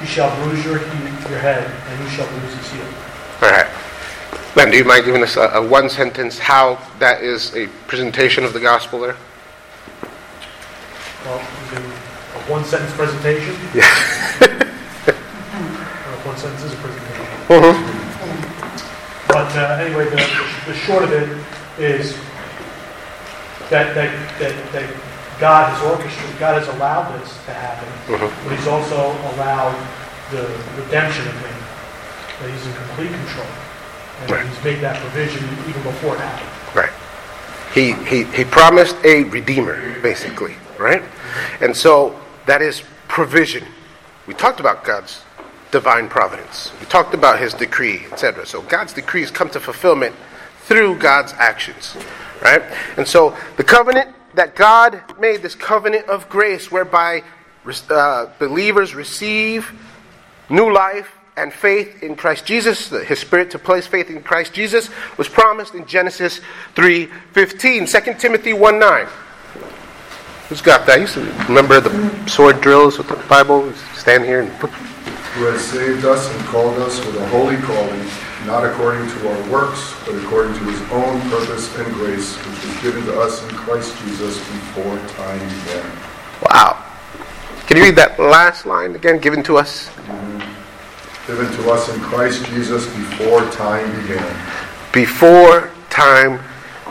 You 0.00 0.06
shall 0.06 0.34
bruise 0.42 0.64
your, 0.64 0.78
your 0.78 1.38
head, 1.38 1.70
and 1.88 2.00
you 2.04 2.08
shall 2.10 2.26
bruise 2.28 2.54
his 2.54 2.70
heel. 2.70 2.84
All 3.42 3.50
right. 3.50 3.66
Len, 4.56 4.70
do 4.70 4.76
you 4.76 4.84
mind 4.84 5.04
giving 5.04 5.22
us 5.22 5.36
a, 5.36 5.48
a 5.54 5.66
one 5.66 5.88
sentence 5.88 6.38
how 6.38 6.78
that 6.98 7.22
is 7.22 7.54
a 7.54 7.66
presentation 7.86 8.44
of 8.44 8.52
the 8.52 8.60
gospel 8.60 9.00
there? 9.00 9.16
Well, 11.24 11.38
a 11.38 12.50
one 12.50 12.64
sentence 12.64 12.92
presentation. 12.94 13.54
Yeah. 13.74 13.84
Or 14.40 16.16
one 16.26 16.36
sentence 16.36 16.62
is 16.64 16.72
a 16.72 16.76
presentation. 16.76 17.26
Mhm. 17.48 17.97
But 19.48 19.56
uh, 19.56 19.82
anyway, 19.82 20.04
the, 20.04 20.16
the 20.66 20.74
short 20.74 21.04
of 21.04 21.10
it 21.12 21.26
is 21.80 22.12
that, 23.70 23.94
that, 23.94 24.12
that, 24.38 24.72
that 24.72 24.90
God 25.40 25.72
has 25.72 25.82
orchestrated, 25.90 26.38
God 26.38 26.60
has 26.62 26.68
allowed 26.76 27.18
this 27.18 27.32
to 27.46 27.52
happen, 27.54 27.88
Mhm. 28.12 28.44
but 28.44 28.54
He's 28.58 28.66
also 28.66 28.96
allowed 29.32 29.74
the 30.30 30.42
redemption 30.76 31.26
of 31.28 31.34
man. 31.36 31.62
That 32.42 32.50
He's 32.50 32.66
in 32.66 32.74
complete 32.74 33.08
control. 33.10 33.46
And 34.20 34.30
Right. 34.32 34.46
He's 34.46 34.64
made 34.64 34.80
that 34.80 35.00
provision 35.00 35.42
even 35.66 35.82
before 35.82 36.14
it 36.16 36.20
happened. 36.20 36.76
Right. 36.76 36.92
He, 37.72 37.92
he, 38.04 38.24
he 38.36 38.44
promised 38.44 38.96
a 39.04 39.24
redeemer, 39.24 39.98
basically, 40.00 40.56
right? 40.76 41.02
And 41.62 41.74
so 41.74 42.20
that 42.44 42.60
is 42.60 42.82
provision. 43.08 43.64
We 44.26 44.34
talked 44.34 44.60
about 44.60 44.84
God's 44.84 45.22
divine 45.70 46.08
providence. 46.08 46.72
We 46.80 46.86
talked 46.86 47.14
about 47.14 47.38
his 47.38 47.54
decree, 47.54 48.06
etc. 48.10 48.46
So 48.46 48.62
God's 48.62 48.92
decrees 48.92 49.30
come 49.30 49.50
to 49.50 49.60
fulfillment 49.60 50.14
through 50.62 50.98
God's 50.98 51.32
actions, 51.34 51.96
right? 52.42 52.62
And 52.96 53.06
so 53.06 53.36
the 53.56 53.64
covenant 53.64 54.14
that 54.34 54.54
God 54.54 55.02
made, 55.18 55.42
this 55.42 55.54
covenant 55.54 56.06
of 56.08 56.28
grace, 56.28 56.70
whereby 56.70 57.22
uh, 57.90 58.26
believers 58.38 58.94
receive 58.94 59.72
new 60.48 60.72
life 60.72 61.10
and 61.36 61.52
faith 61.52 62.02
in 62.02 62.16
Christ 62.16 62.44
Jesus, 62.46 62.88
his 62.88 63.18
spirit 63.18 63.50
to 63.52 63.58
place 63.58 63.86
faith 63.86 64.10
in 64.10 64.22
Christ 64.22 64.52
Jesus, 64.52 64.90
was 65.16 65.28
promised 65.28 65.74
in 65.74 65.86
Genesis 65.86 66.40
3.15. 66.74 68.04
2 68.04 68.14
Timothy 68.18 68.52
1.9. 68.52 69.08
Who's 70.48 70.62
got 70.62 70.86
that? 70.86 70.96
You 70.96 71.02
used 71.02 71.14
to 71.14 71.20
remember 71.46 71.80
the 71.80 72.26
sword 72.26 72.60
drills 72.60 72.96
with 72.96 73.08
the 73.08 73.16
Bible? 73.28 73.72
Stand 73.94 74.24
here 74.24 74.40
and 74.40 74.50
put. 74.58 74.70
Who 75.34 75.44
has 75.44 75.62
saved 75.62 76.04
us 76.04 76.28
and 76.34 76.44
called 76.46 76.78
us 76.78 76.98
with 77.04 77.16
a 77.16 77.28
holy 77.28 77.56
calling, 77.58 78.04
not 78.46 78.64
according 78.64 79.08
to 79.08 79.28
our 79.28 79.50
works, 79.50 79.94
but 80.04 80.14
according 80.16 80.54
to 80.54 80.64
his 80.64 80.80
own 80.90 81.20
purpose 81.30 81.76
and 81.78 81.92
grace, 81.94 82.36
which 82.38 82.64
was 82.64 82.82
given 82.82 83.04
to 83.04 83.20
us 83.20 83.42
in 83.44 83.50
Christ 83.50 83.96
Jesus 83.98 84.38
before 84.38 84.96
time 85.16 85.38
began. 85.38 85.98
Wow. 86.42 86.84
Can 87.66 87.76
you 87.76 87.82
read 87.82 87.96
that 87.96 88.18
last 88.18 88.64
line 88.64 88.94
again? 88.94 89.18
Given 89.18 89.42
to 89.44 89.58
us? 89.58 89.88
Mm-hmm. 89.88 91.26
Given 91.26 91.52
to 91.58 91.70
us 91.70 91.94
in 91.94 92.00
Christ 92.00 92.46
Jesus 92.46 92.86
before 92.86 93.44
time 93.50 93.88
began. 94.00 94.34
Before 94.92 95.70
time 95.90 96.40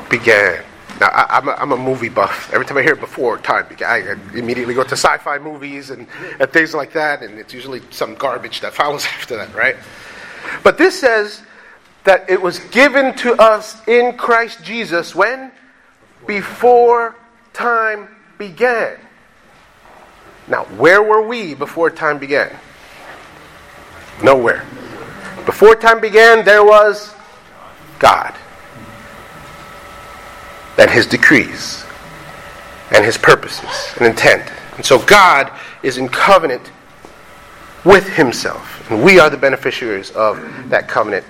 began. 0.09 0.63
Now, 0.99 1.07
I, 1.07 1.37
am 1.37 1.47
a, 1.47 1.51
I'm 1.51 1.71
a 1.71 1.77
movie 1.77 2.09
buff. 2.09 2.51
Every 2.51 2.65
time 2.65 2.77
I 2.77 2.81
hear 2.81 2.95
before 2.95 3.37
time 3.37 3.67
I 3.85 4.15
immediately 4.33 4.73
go 4.73 4.83
to 4.83 4.93
sci 4.93 5.17
fi 5.17 5.37
movies 5.37 5.91
and, 5.91 6.07
and 6.39 6.51
things 6.51 6.73
like 6.73 6.93
that, 6.93 7.21
and 7.21 7.37
it's 7.37 7.53
usually 7.53 7.81
some 7.91 8.15
garbage 8.15 8.61
that 8.61 8.73
follows 8.73 9.05
after 9.19 9.37
that, 9.37 9.53
right? 9.53 9.75
But 10.63 10.77
this 10.77 10.99
says 10.99 11.43
that 12.03 12.29
it 12.29 12.41
was 12.41 12.59
given 12.59 13.13
to 13.17 13.33
us 13.33 13.85
in 13.87 14.17
Christ 14.17 14.63
Jesus 14.63 15.13
when? 15.13 15.51
Before 16.25 17.15
time 17.53 18.07
began. 18.37 18.97
Now, 20.47 20.63
where 20.77 21.03
were 21.03 21.21
we 21.21 21.53
before 21.53 21.91
time 21.91 22.17
began? 22.17 22.55
Nowhere. 24.23 24.65
Before 25.45 25.75
time 25.75 26.01
began, 26.01 26.43
there 26.43 26.63
was 26.63 27.13
God 27.99 28.33
and 30.77 30.89
His 30.89 31.07
decrees 31.07 31.85
and 32.91 33.03
His 33.03 33.17
purposes 33.17 33.93
and 33.97 34.07
intent. 34.07 34.51
And 34.75 34.85
so 34.85 34.99
God 34.99 35.51
is 35.83 35.97
in 35.97 36.07
covenant 36.07 36.71
with 37.83 38.07
Himself, 38.15 38.89
and 38.91 39.03
we 39.03 39.19
are 39.19 39.29
the 39.29 39.37
beneficiaries 39.37 40.11
of 40.11 40.39
that 40.69 40.87
covenant. 40.87 41.25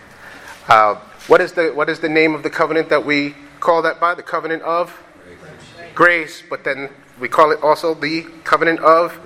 Uh, 0.68 0.96
what, 1.28 1.42
is 1.42 1.54
the, 1.54 1.70
what 1.70 1.90
is 1.90 2.00
the 2.00 2.10
name 2.10 2.36
of 2.36 2.44
the 2.44 2.50
covenant 2.50 2.90
that 2.90 3.06
we 3.06 3.36
call 3.60 3.82
that 3.82 4.00
by? 4.00 4.14
The 4.16 4.24
covenant 4.24 4.64
of 4.64 4.98
grace, 5.96 6.44
but 6.48 6.64
then 6.64 6.90
we 7.20 7.28
call 7.28 7.52
it 7.52 7.62
also 7.64 7.94
the 7.94 8.24
covenant 8.44 8.80
of 8.82 9.20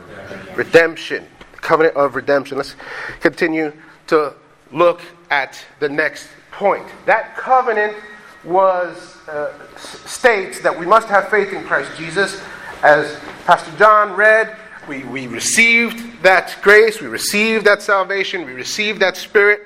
redemption. 0.55 1.25
The 1.53 1.59
covenant 1.59 1.95
of 1.95 2.15
redemption. 2.15 2.57
Let's 2.57 2.75
continue 3.19 3.73
to 4.07 4.33
look 4.71 5.01
at 5.29 5.63
the 5.79 5.89
next 5.89 6.29
point. 6.51 6.85
That 7.05 7.35
covenant 7.35 7.95
was 8.43 9.17
uh, 9.31 9.51
states 9.77 10.59
that 10.59 10.77
we 10.77 10.85
must 10.85 11.07
have 11.07 11.29
faith 11.29 11.53
in 11.53 11.63
Christ 11.63 11.97
Jesus. 11.97 12.41
As 12.83 13.17
Pastor 13.45 13.71
John 13.77 14.13
read, 14.13 14.57
we, 14.89 15.03
we 15.05 15.27
received 15.27 16.21
that 16.21 16.57
grace, 16.61 16.99
we 16.99 17.07
received 17.07 17.65
that 17.65 17.81
salvation, 17.81 18.45
we 18.45 18.51
received 18.51 18.99
that 18.99 19.15
spirit 19.15 19.61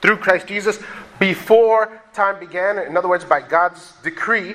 through 0.00 0.16
Christ 0.16 0.46
Jesus 0.48 0.80
before 1.18 2.00
time 2.14 2.40
began. 2.40 2.78
In 2.78 2.96
other 2.96 3.08
words, 3.08 3.24
by 3.24 3.40
God's 3.40 3.92
decree 4.02 4.54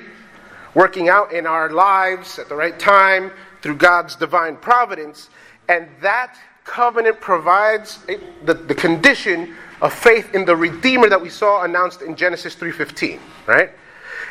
working 0.74 1.08
out 1.08 1.32
in 1.32 1.46
our 1.46 1.70
lives 1.70 2.38
at 2.38 2.50
the 2.50 2.54
right 2.54 2.78
time 2.78 3.30
through 3.62 3.76
God's 3.76 4.16
divine 4.16 4.56
providence. 4.56 5.30
And 5.68 5.88
that 6.02 6.36
covenant 6.64 7.20
provides 7.20 8.00
the, 8.44 8.52
the 8.52 8.74
condition 8.74 9.54
of 9.80 9.94
faith 9.94 10.34
in 10.34 10.44
the 10.44 10.54
Redeemer 10.54 11.08
that 11.08 11.22
we 11.22 11.30
saw 11.30 11.62
announced 11.62 12.02
in 12.02 12.16
Genesis 12.16 12.54
3.15, 12.54 13.18
right? 13.46 13.70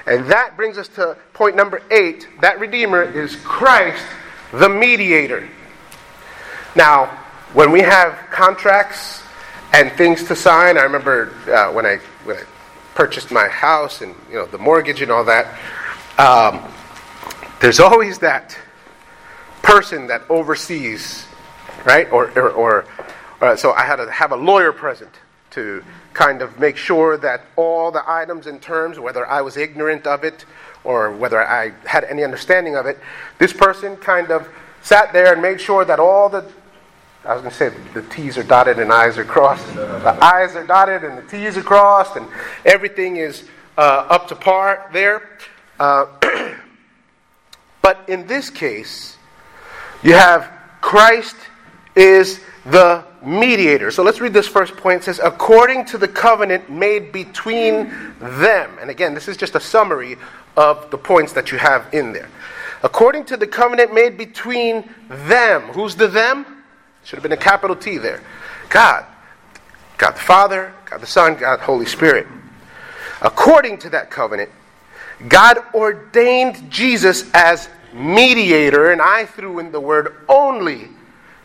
And 0.06 0.26
that 0.28 0.56
brings 0.56 0.78
us 0.78 0.88
to 0.90 1.18
point 1.34 1.56
number 1.56 1.82
eight. 1.90 2.28
That 2.42 2.60
Redeemer 2.60 3.04
is 3.04 3.36
Christ, 3.38 4.04
the 4.52 4.70
mediator. 4.70 5.50
Now, 6.76 7.08
when 7.54 7.72
we 7.72 7.82
have 7.82 8.18
contracts 8.32 9.24
and 9.74 9.92
things 9.94 10.24
to 10.26 10.36
sign, 10.36 10.78
I 10.78 10.82
remember 10.82 11.34
uh, 11.48 11.72
when, 11.72 11.86
I, 11.86 11.98
when 12.24 12.38
I 12.38 12.44
purchased 12.94 13.32
my 13.32 13.48
house 13.48 14.02
and 14.02 14.14
you 14.30 14.36
know 14.36 14.46
the 14.46 14.58
mortgage 14.58 15.02
and 15.02 15.12
all 15.12 15.24
that, 15.26 15.58
um, 16.18 16.62
there's 17.60 17.80
always 17.80 18.20
that 18.20 18.58
person 19.64 20.08
that 20.08 20.22
oversees, 20.30 21.26
right? 21.86 22.12
Or, 22.12 22.30
or, 22.38 22.52
or 22.52 22.86
uh, 23.42 23.56
so 23.56 23.74
I 23.74 23.84
had 23.84 23.96
to 23.98 24.12
have 24.12 24.32
a 24.32 24.36
lawyer 24.36 24.72
present 24.72 25.12
to 25.52 25.84
kind 26.16 26.42
of 26.42 26.60
make 26.60 26.78
sure 26.78 27.18
that 27.18 27.42
all 27.56 27.92
the 27.92 28.02
items 28.10 28.48
and 28.48 28.60
terms, 28.62 29.00
whether 29.00 29.28
I 29.28 29.42
was 29.42 29.58
ignorant 29.58 30.08
of 30.08 30.24
it 30.24 30.46
or 30.84 31.12
whether 31.12 31.46
I 31.46 31.74
had 31.86 32.06
any 32.06 32.24
understanding 32.24 32.76
of 32.76 32.88
it, 32.88 32.98
this 33.38 33.54
person 33.54 33.98
kind 33.98 34.32
of 34.32 34.48
sat 34.82 35.14
there 35.14 35.34
and 35.34 35.42
made 35.42 35.62
sure 35.62 35.86
that 35.86 36.00
all 36.00 36.30
the 36.30 36.50
I 37.26 37.34
was 37.34 37.42
going 37.42 37.52
to 37.52 37.58
say 37.58 37.92
the 37.96 38.04
T's 38.04 38.38
are 38.38 38.44
dotted 38.44 38.78
and 38.78 38.94
I's 38.94 39.18
are 39.18 39.26
crossed. 39.26 39.74
The 39.74 40.18
I's 40.22 40.56
are 40.56 40.66
dotted 40.66 41.04
and 41.04 41.18
the 41.18 41.24
T's 41.24 41.58
are 41.58 41.64
crossed, 41.64 42.18
and 42.18 42.28
everything 42.64 43.18
is 43.18 43.48
uh, 43.80 44.06
up 44.10 44.28
to 44.28 44.36
par 44.36 44.88
there. 44.94 45.28
Uh, 45.80 46.06
but 47.82 48.08
in 48.08 48.28
this 48.28 48.52
case, 48.52 49.18
you 50.04 50.14
have 50.14 50.52
Christ 50.82 51.36
is 51.96 52.42
the 52.66 53.04
mediator. 53.24 53.92
So 53.92 54.04
let's 54.04 54.20
read 54.20 54.34
this 54.34 54.48
first 54.48 54.76
point. 54.76 55.02
It 55.02 55.06
says, 55.06 55.20
according 55.24 55.86
to 55.86 55.98
the 55.98 56.08
covenant 56.08 56.70
made 56.70 57.12
between 57.12 57.90
them. 58.20 58.78
And 58.82 58.90
again, 58.90 59.14
this 59.14 59.28
is 59.28 59.38
just 59.38 59.56
a 59.56 59.60
summary 59.60 60.18
of 60.58 60.90
the 60.90 60.98
points 60.98 61.34
that 61.34 61.52
you 61.52 61.58
have 61.58 61.94
in 61.94 62.12
there. 62.12 62.30
According 62.84 63.26
to 63.26 63.38
the 63.38 63.48
covenant 63.48 63.94
made 63.94 64.18
between 64.18 64.90
them. 65.10 65.62
Who's 65.74 65.96
the 65.96 66.08
them? 66.08 66.46
Should 67.04 67.18
have 67.18 67.24
been 67.24 67.32
a 67.32 67.38
capital 67.38 67.76
T 67.76 67.98
there. 67.98 68.22
God. 68.70 69.06
God 69.98 70.12
the 70.12 70.20
Father, 70.20 70.74
God 70.86 71.02
the 71.02 71.08
Son, 71.08 71.36
God 71.36 71.60
Holy 71.60 71.86
Spirit. 71.86 72.28
According 73.22 73.78
to 73.80 73.90
that 73.92 74.12
covenant, 74.12 74.50
God 75.28 75.60
ordained 75.74 76.70
Jesus 76.70 77.30
as 77.34 77.70
mediator, 77.94 78.92
and 78.92 79.02
I 79.02 79.26
threw 79.26 79.60
in 79.60 79.72
the 79.72 79.80
word 79.80 80.18
only 80.28 80.90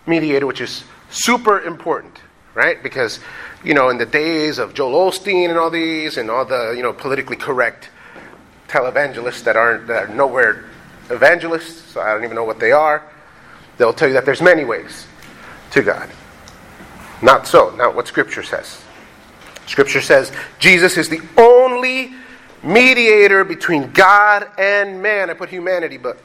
mediator, 0.07 0.47
which 0.47 0.61
is 0.61 0.83
super 1.11 1.61
important, 1.61 2.19
right? 2.55 2.83
Because, 2.83 3.21
you 3.65 3.75
know, 3.75 3.91
in 3.91 3.99
the 3.99 4.07
days 4.07 4.59
of 4.59 4.75
Joel 4.75 5.11
Osteen 5.11 5.49
and 5.49 5.59
all 5.59 5.71
these, 5.71 6.17
and 6.17 6.31
all 6.31 6.45
the, 6.45 6.75
you 6.77 6.83
know, 6.83 6.93
politically 6.93 7.37
correct 7.37 7.91
televangelists 8.69 9.43
that 9.45 9.57
aren't 9.57 9.89
that 9.89 10.11
are 10.11 10.15
nowhere 10.15 10.65
evangelists, 11.11 11.93
so 11.93 12.01
I 12.01 12.13
don't 12.13 12.25
even 12.25 12.37
know 12.37 12.45
what 12.45 12.61
they 12.61 12.73
are, 12.73 13.03
they'll 13.77 13.93
tell 13.93 14.09
you 14.09 14.15
that 14.15 14.25
there's 14.25 14.41
many 14.41 14.65
ways 14.65 15.07
to 15.73 15.83
God. 15.83 16.09
Not 17.23 17.47
so, 17.47 17.75
not 17.77 17.95
what 17.95 18.07
Scripture 18.07 18.43
says. 18.43 18.83
Scripture 19.67 20.01
says 20.01 20.33
Jesus 20.59 20.97
is 20.97 21.09
the 21.09 21.21
only 21.37 22.13
mediator 22.63 23.45
between 23.45 23.91
God 23.93 24.49
and 24.59 25.03
man. 25.03 25.31
I 25.31 25.35
put 25.35 25.49
humanity, 25.49 25.97
but 25.97 26.19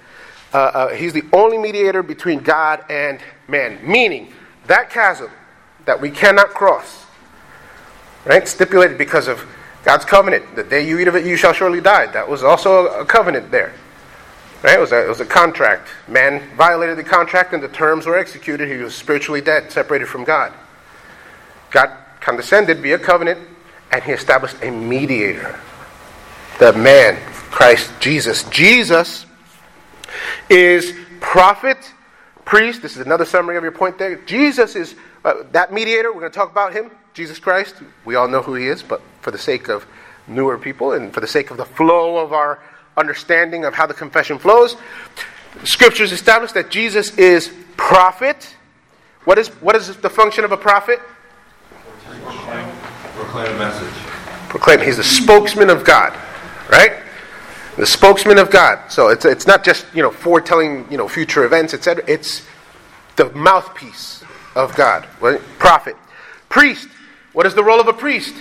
uh, 0.53 0.57
uh, 0.57 0.89
he's 0.95 1.13
the 1.13 1.23
only 1.33 1.57
mediator 1.57 2.01
between 2.01 2.39
God 2.39 2.83
and 2.89 3.19
man. 3.47 3.79
Meaning, 3.85 4.31
that 4.67 4.89
chasm 4.89 5.29
that 5.85 5.99
we 5.99 6.09
cannot 6.09 6.49
cross, 6.49 7.05
right? 8.25 8.47
Stipulated 8.47 8.97
because 8.97 9.27
of 9.27 9.45
God's 9.83 10.05
covenant. 10.05 10.55
The 10.55 10.63
day 10.63 10.87
you 10.87 10.99
eat 10.99 11.07
of 11.07 11.15
it, 11.15 11.25
you 11.25 11.37
shall 11.37 11.53
surely 11.53 11.81
die. 11.81 12.07
That 12.07 12.27
was 12.27 12.43
also 12.43 12.87
a 12.87 13.05
covenant 13.05 13.51
there. 13.51 13.73
Right? 14.63 14.77
It 14.77 14.81
was, 14.81 14.91
a, 14.91 15.05
it 15.05 15.09
was 15.09 15.21
a 15.21 15.25
contract. 15.25 15.89
Man 16.07 16.41
violated 16.55 16.97
the 16.97 17.03
contract 17.03 17.53
and 17.53 17.61
the 17.61 17.67
terms 17.67 18.07
were 18.07 18.17
executed. 18.17 18.67
He 18.67 18.77
was 18.77 18.95
spiritually 18.95 19.41
dead, 19.41 19.71
separated 19.71 20.07
from 20.07 20.23
God. 20.23 20.51
God 21.69 21.91
condescended 22.19 22.79
via 22.79 22.97
covenant 22.97 23.39
and 23.91 24.03
he 24.03 24.11
established 24.11 24.55
a 24.63 24.71
mediator 24.71 25.59
the 26.59 26.73
man, 26.73 27.17
Christ 27.51 27.91
Jesus. 27.99 28.43
Jesus 28.45 29.25
is 30.49 30.93
prophet, 31.19 31.77
priest. 32.45 32.81
This 32.81 32.95
is 32.95 33.05
another 33.05 33.25
summary 33.25 33.57
of 33.57 33.63
your 33.63 33.71
point 33.71 33.97
there. 33.97 34.15
Jesus 34.15 34.75
is 34.75 34.95
uh, 35.23 35.43
that 35.51 35.73
mediator. 35.73 36.13
We're 36.13 36.21
going 36.21 36.31
to 36.31 36.37
talk 36.37 36.51
about 36.51 36.73
him, 36.73 36.91
Jesus 37.13 37.39
Christ. 37.39 37.75
We 38.05 38.15
all 38.15 38.27
know 38.27 38.41
who 38.41 38.55
he 38.55 38.67
is, 38.67 38.83
but 38.83 39.01
for 39.21 39.31
the 39.31 39.37
sake 39.37 39.67
of 39.67 39.85
newer 40.27 40.57
people 40.57 40.93
and 40.93 41.13
for 41.13 41.19
the 41.19 41.27
sake 41.27 41.51
of 41.51 41.57
the 41.57 41.65
flow 41.65 42.17
of 42.17 42.33
our 42.33 42.59
understanding 42.97 43.65
of 43.65 43.73
how 43.73 43.85
the 43.85 43.93
confession 43.93 44.39
flows, 44.39 44.77
scriptures 45.63 46.11
establish 46.11 46.51
that 46.53 46.69
Jesus 46.69 47.17
is 47.17 47.51
prophet. 47.77 48.55
What 49.25 49.37
is, 49.37 49.49
what 49.61 49.75
is 49.75 49.95
the 49.97 50.09
function 50.09 50.43
of 50.43 50.51
a 50.51 50.57
prophet? 50.57 50.99
Proclaim 53.15 53.55
a 53.55 53.57
message 53.57 53.93
Proclaim. 54.49 54.79
He's 54.79 54.97
the 54.97 55.03
spokesman 55.03 55.69
of 55.69 55.83
God, 55.83 56.17
right? 56.71 56.93
The 57.77 57.85
spokesman 57.85 58.37
of 58.37 58.49
God. 58.49 58.89
So 58.89 59.09
it's, 59.09 59.25
it's 59.25 59.45
not 59.45 59.63
just, 59.63 59.85
you 59.93 60.01
know, 60.01 60.11
foretelling, 60.11 60.87
you 60.89 60.97
know, 60.97 61.07
future 61.07 61.43
events, 61.43 61.73
etc. 61.73 62.03
It's 62.07 62.45
the 63.17 63.29
mouthpiece 63.31 64.23
of 64.55 64.75
God. 64.75 65.07
Right? 65.19 65.41
Prophet. 65.59 65.95
Priest. 66.47 66.87
What 67.33 67.45
is 67.45 67.53
the 67.53 67.63
role 67.63 67.81
of 67.81 67.87
a 67.87 67.93
priest? 67.93 68.33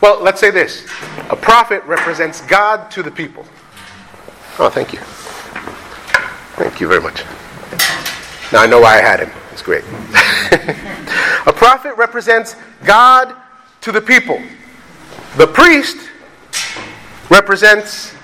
Well, 0.00 0.20
let's 0.20 0.40
say 0.40 0.50
this. 0.50 0.84
A 1.30 1.36
prophet 1.36 1.84
represents 1.84 2.40
God 2.42 2.90
to 2.90 3.02
the 3.02 3.10
people. 3.10 3.46
Oh, 4.58 4.70
thank 4.70 4.92
you. 4.92 4.98
Thank 6.56 6.80
you 6.80 6.88
very 6.88 7.00
much. 7.00 7.22
Now 8.52 8.62
I 8.62 8.66
know 8.66 8.80
why 8.80 8.98
I 8.98 9.02
had 9.02 9.20
him. 9.20 9.30
It's 9.52 9.62
great. 9.62 9.84
a 11.46 11.52
prophet 11.52 11.96
represents 11.96 12.56
God 12.84 13.36
to 13.82 13.92
the 13.92 14.00
people. 14.00 14.42
The 15.36 15.46
priest 15.46 15.96
represents 17.30 18.15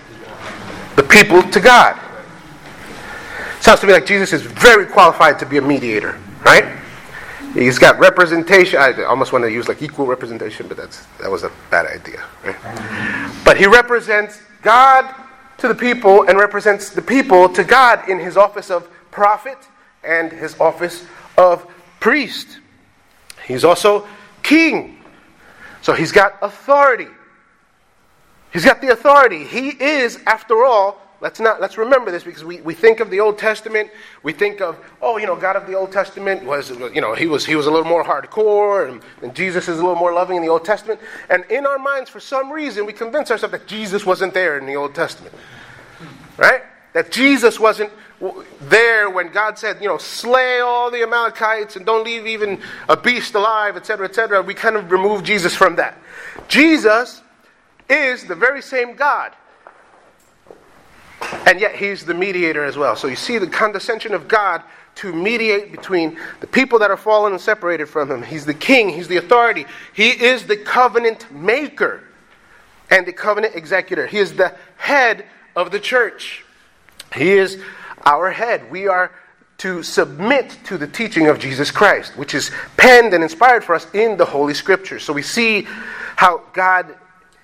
the 0.97 1.03
people 1.03 1.43
to 1.43 1.61
God. 1.61 1.99
Sounds 3.61 3.81
to 3.81 3.87
me 3.87 3.93
like 3.93 4.07
Jesus 4.07 4.33
is 4.33 4.43
very 4.43 4.87
qualified 4.87 5.39
to 5.39 5.47
be 5.47 5.59
a 5.59 5.63
mediator, 5.63 6.19
right? 6.45 6.79
He's 7.55 7.79
got 7.79 7.99
representation. 7.99 8.81
I 8.81 9.05
almost 9.05 9.33
want 9.33 9.45
to 9.45 9.53
use 9.53 9.69
like 9.69 9.83
equal 9.83 10.07
representation, 10.07 10.67
but 10.69 10.77
that's 10.77 11.05
that 11.21 11.31
was 11.31 11.45
a 11.45 11.53
bad 11.71 11.87
idea, 11.87 12.25
right? 12.45 12.57
But 13.45 13.57
he 13.59 13.67
represents 13.67 14.41
God 14.63 15.15
to 15.59 15.69
the 15.69 15.75
people 15.75 16.29
and 16.29 16.39
represents 16.39 16.91
the 16.91 17.03
people 17.03 17.49
to 17.51 17.63
God 17.63 18.09
in 18.09 18.19
his 18.19 18.37
office 18.37 18.71
of 18.71 18.89
prophet 19.11 19.59
and 20.03 20.33
his 20.33 20.59
office 20.59 21.05
of 21.37 21.67
priest. 22.01 22.59
He's 23.47 23.65
also 23.65 24.09
king. 24.43 24.99
So 25.83 25.93
he's 25.93 26.11
got 26.11 26.39
authority. 26.43 27.09
He's 28.53 28.65
got 28.65 28.81
the 28.81 28.88
authority. 28.88 29.45
He 29.45 29.71
is, 29.71 30.19
after 30.27 30.65
all, 30.65 31.01
let's 31.23 31.41
not 31.41 31.61
let's 31.61 31.79
remember 31.79 32.11
this 32.11 32.25
because 32.25 32.45
we, 32.45 32.61
we 32.61 32.75
think 32.75 33.01
of 33.01 33.09
the 33.09 33.21
Old 33.21 33.38
Testament, 33.38 33.91
we 34.23 34.33
think 34.33 34.61
of, 34.61 34.77
oh, 35.01 35.17
you 35.17 35.27
know, 35.27 35.37
God 35.37 35.57
of 35.57 35.67
the 35.67 35.75
Old 35.75 35.93
Testament 35.93 36.45
was 36.45 36.71
you 36.71 37.01
know, 37.01 37.15
he 37.15 37.27
was 37.27 37.47
he 37.47 37.57
was 37.57 37.67
a 37.67 37.71
little 37.71 37.88
more 37.88 38.05
hardcore 38.05 38.91
and, 38.91 39.01
and 39.23 39.35
Jesus 39.35 39.69
is 39.69 39.79
a 39.79 39.81
little 39.81 39.97
more 39.97 40.12
loving 40.12 40.37
in 40.37 40.43
the 40.43 40.49
Old 40.49 40.65
Testament. 40.65 41.01
And 41.31 41.45
in 41.49 41.65
our 41.65 41.79
minds, 41.79 42.11
for 42.11 42.21
some 42.21 42.51
reason, 42.51 42.85
we 42.85 42.93
convince 42.93 43.31
ourselves 43.31 43.53
that 43.53 43.67
Jesus 43.67 44.05
wasn't 44.05 44.35
there 44.35 44.59
in 44.59 44.67
the 44.67 44.75
Old 44.75 44.95
Testament. 44.95 45.35
Right? 46.37 46.62
That 46.93 47.11
Jesus 47.11 47.59
wasn't 47.59 47.91
there 48.61 49.09
when 49.09 49.33
God 49.33 49.59
said, 49.59 49.81
you 49.81 49.88
know, 49.88 49.99
slay 49.99 50.61
all 50.61 50.91
the 50.91 51.03
Amalekites 51.03 51.77
and 51.77 51.87
don't 51.87 52.05
leave 52.05 52.27
even 52.27 52.61
a 52.88 52.97
beast 52.97 53.35
alive, 53.35 53.77
etc., 53.77 54.07
etc. 54.07 54.43
We 54.43 54.55
kind 54.55 54.77
of 54.77 54.91
remove 54.91 55.25
Jesus 55.25 55.57
from 55.57 55.77
that. 55.77 55.99
Jesus 56.49 57.22
is 57.88 58.25
the 58.25 58.35
very 58.35 58.62
same 58.62 58.95
God. 58.95 59.33
And 61.47 61.61
yet 61.61 61.77
he's 61.77 62.05
the 62.05 62.14
mediator 62.14 62.64
as 62.64 62.77
well. 62.77 62.97
So 62.97 63.09
you 63.09 63.16
see 63.16 63.38
the 63.38 63.47
condescension 63.47 64.14
of 64.14 64.29
God 64.29 64.62
to 64.97 65.12
mediate 65.12 65.73
between 65.73 66.18
the 66.40 66.47
people 66.47 66.79
that 66.81 66.90
are 66.90 66.97
fallen 66.97 67.33
and 67.33 67.40
separated 67.40 67.87
from 67.87 68.11
him. 68.11 68.23
He's 68.23 68.45
the 68.45 68.55
king, 68.55 68.90
he's 68.90 69.09
the 69.09 69.16
authority, 69.16 69.66
he 69.95 70.11
is 70.11 70.47
the 70.47 70.57
covenant 70.57 71.33
maker 71.33 72.05
and 72.90 73.07
the 73.07 73.12
covenant 73.12 73.55
executor. 73.57 74.07
He 74.07 74.18
is 74.18 74.35
the 74.35 74.55
head 74.77 75.25
of 75.57 75.71
the 75.71 75.81
church. 75.81 76.45
He 77.14 77.31
is 77.33 77.59
our 78.05 78.31
head. 78.31 78.71
We 78.71 78.87
are 78.87 79.12
to 79.59 79.83
submit 79.83 80.59
to 80.64 80.77
the 80.77 80.87
teaching 80.87 81.29
of 81.29 81.38
Jesus 81.38 81.71
Christ, 81.71 82.16
which 82.18 82.35
is 82.35 82.51
penned 82.77 83.14
and 83.14 83.23
inspired 83.23 83.64
for 83.64 83.75
us 83.75 83.87
in 83.95 84.16
the 84.16 84.25
Holy 84.25 84.55
Scriptures. 84.55 85.05
So 85.05 85.12
we 85.12 85.23
see 85.23 85.66
how 86.16 86.42
God 86.53 86.97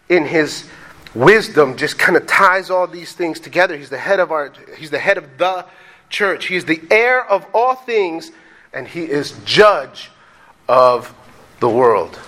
in 0.08 0.24
his 0.24 0.68
wisdom 1.14 1.76
just 1.76 1.98
kind 1.98 2.16
of 2.16 2.26
ties 2.26 2.70
all 2.70 2.86
these 2.86 3.12
things 3.12 3.40
together. 3.40 3.76
He's 3.76 3.90
the 3.90 3.98
head 3.98 4.20
of 4.20 4.30
our 4.30 4.52
he's 4.76 4.90
the 4.90 4.98
head 4.98 5.18
of 5.18 5.38
the 5.38 5.66
church. 6.10 6.46
He's 6.46 6.64
the 6.64 6.80
heir 6.90 7.24
of 7.24 7.46
all 7.54 7.74
things 7.74 8.32
and 8.72 8.86
he 8.86 9.04
is 9.04 9.32
judge 9.44 10.10
of 10.68 11.14
the 11.60 11.68
world. 11.68 12.18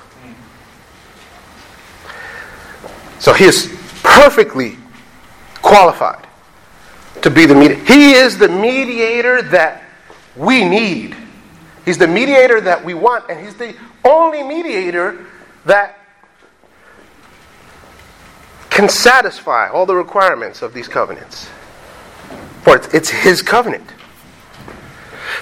So 3.19 3.35
he 3.35 3.45
is 3.45 3.69
perfectly 4.03 4.77
qualified 5.63 6.27
to 7.23 7.31
be 7.31 7.45
the 7.47 7.55
mediator. 7.55 7.85
He 7.85 8.13
is 8.13 8.39
the 8.39 8.49
mediator 8.49 9.43
that 9.43 9.85
we 10.37 10.65
need. 10.65 11.15
He's 11.85 11.99
the 11.99 12.09
mediator 12.09 12.61
that 12.63 12.85
we 12.85 12.95
want, 12.95 13.29
and 13.29 13.45
he's 13.45 13.55
the 13.57 13.75
only 14.05 14.43
mediator 14.43 15.27
that 15.67 16.00
can 18.81 18.89
satisfy 18.89 19.69
all 19.69 19.85
the 19.85 19.95
requirements 19.95 20.63
of 20.63 20.73
these 20.73 20.89
covenants. 20.89 21.51
For 22.63 22.77
it's, 22.77 22.95
it's 22.95 23.11
his 23.11 23.43
covenant. 23.43 23.87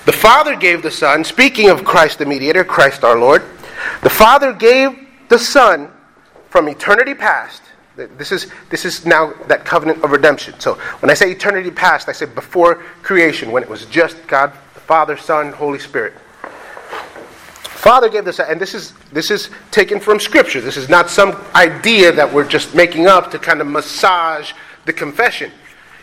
The 0.06 0.12
Father 0.12 0.56
gave 0.56 0.82
the 0.82 0.90
Son, 0.90 1.22
speaking 1.22 1.70
of 1.70 1.84
Christ 1.84 2.18
the 2.18 2.26
mediator, 2.26 2.64
Christ 2.64 3.04
our 3.04 3.16
Lord, 3.16 3.44
the 4.02 4.10
Father 4.10 4.52
gave 4.52 5.06
the 5.28 5.38
Son 5.38 5.88
from 6.50 6.68
eternity 6.68 7.14
past. 7.14 7.62
This 7.94 8.32
is, 8.32 8.50
this 8.70 8.84
is 8.84 9.06
now 9.06 9.32
that 9.46 9.64
covenant 9.64 10.02
of 10.02 10.10
redemption. 10.10 10.58
So 10.58 10.74
when 10.98 11.08
I 11.08 11.14
say 11.14 11.30
eternity 11.30 11.70
past, 11.70 12.08
I 12.08 12.12
say 12.12 12.26
before 12.26 12.82
creation, 13.04 13.52
when 13.52 13.62
it 13.62 13.68
was 13.68 13.86
just 13.86 14.16
God, 14.26 14.52
the 14.74 14.80
Father, 14.80 15.16
Son, 15.16 15.52
Holy 15.52 15.78
Spirit. 15.78 16.14
Father 17.78 18.08
gave 18.08 18.24
this, 18.24 18.40
and 18.40 18.60
this 18.60 18.74
is 18.74 18.92
this 19.12 19.30
is 19.30 19.50
taken 19.70 20.00
from 20.00 20.18
Scripture. 20.18 20.60
This 20.60 20.76
is 20.76 20.88
not 20.88 21.08
some 21.08 21.40
idea 21.54 22.10
that 22.10 22.32
we're 22.32 22.46
just 22.46 22.74
making 22.74 23.06
up 23.06 23.30
to 23.30 23.38
kind 23.38 23.60
of 23.60 23.68
massage 23.68 24.52
the 24.84 24.92
confession 24.92 25.52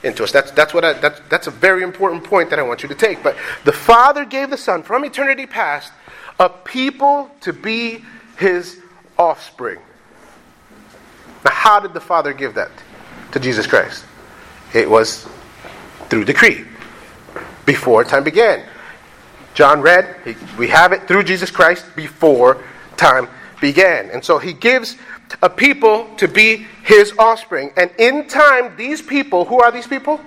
into 0.02 0.24
us. 0.24 0.32
That's 0.32 0.52
that's 0.52 0.74
what 0.74 0.86
I, 0.86 0.94
that's 0.94 1.20
that's 1.28 1.48
a 1.48 1.52
very 1.52 1.84
important 1.84 2.24
point 2.24 2.50
that 2.52 2.60
I 2.60 2.62
want 2.62 2.82
you 2.82 2.88
to 2.88 2.96
take. 2.96 3.22
But 3.22 3.36
the 3.66 3.74
Father 3.74 4.24
gave 4.24 4.52
the 4.52 4.58
Son 4.58 4.84
from 4.84 5.04
eternity 5.04 5.46
past 5.46 5.92
a 6.40 6.48
people 6.48 7.30
to 7.42 7.52
be 7.52 8.06
His 8.38 8.80
offspring. 9.18 9.80
Now, 11.44 11.52
how 11.52 11.82
did 11.82 11.94
the 11.94 12.00
Father 12.00 12.32
give 12.32 12.54
that 12.54 12.72
to 13.34 13.40
Jesus 13.42 13.68
Christ? 13.68 14.06
It 14.74 14.90
was 14.90 15.28
through 16.08 16.24
decree 16.24 16.64
before 17.66 18.06
time 18.06 18.24
began. 18.24 18.66
John 19.56 19.82
read, 19.82 20.16
we 20.58 20.68
have 20.68 20.92
it 20.92 21.08
through 21.08 21.24
Jesus 21.24 21.50
Christ 21.50 21.86
before 21.96 22.62
time 22.98 23.30
began. 23.62 24.10
And 24.12 24.24
so 24.24 24.38
he 24.38 24.52
gives 24.52 24.98
a 25.42 25.50
people 25.50 26.14
to 26.18 26.28
be 26.28 26.68
his 26.84 27.14
offspring. 27.18 27.72
And 27.78 27.90
in 27.98 28.28
time, 28.28 28.76
these 28.76 29.02
people, 29.02 29.46
who 29.46 29.62
are 29.62 29.72
these 29.72 29.88
people? 29.88 30.20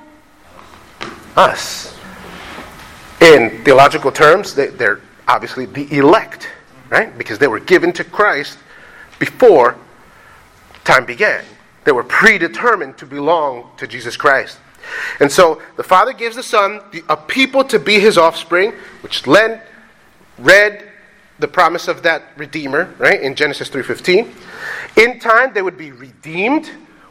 Us. 1.36 1.94
In 3.20 3.62
theological 3.64 4.10
terms, 4.10 4.54
they, 4.54 4.68
are 4.80 5.00
obviously 5.28 5.66
the 5.66 5.98
elect, 5.98 6.48
right? 6.88 7.16
Because 7.18 7.38
they 7.38 7.48
were 7.48 7.60
given 7.60 7.92
to 7.92 8.04
Christ 8.04 8.58
before 9.18 9.76
time 10.84 11.04
began. 11.04 11.44
They 11.84 11.92
were 11.92 12.04
predetermined 12.04 12.96
to 12.98 13.06
belong 13.06 13.70
to 13.76 13.86
Jesus 13.86 14.16
Christ. 14.16 14.58
And 15.20 15.30
so 15.30 15.60
the 15.76 15.82
Father 15.82 16.12
gives 16.12 16.36
the 16.36 16.42
Son 16.42 16.80
a 17.08 17.16
people 17.16 17.64
to 17.64 17.78
be 17.78 17.98
his 17.98 18.16
offspring, 18.16 18.72
which 19.02 19.26
Len 19.26 19.60
read 20.38 20.88
the 21.38 21.48
promise 21.48 21.88
of 21.88 22.02
that 22.02 22.22
Redeemer, 22.36 22.94
right, 22.98 23.20
in 23.20 23.34
Genesis 23.34 23.70
3.15. 23.70 24.32
In 24.96 25.20
time, 25.20 25.52
they 25.52 25.62
would 25.62 25.78
be 25.78 25.92
redeemed. 25.92 26.70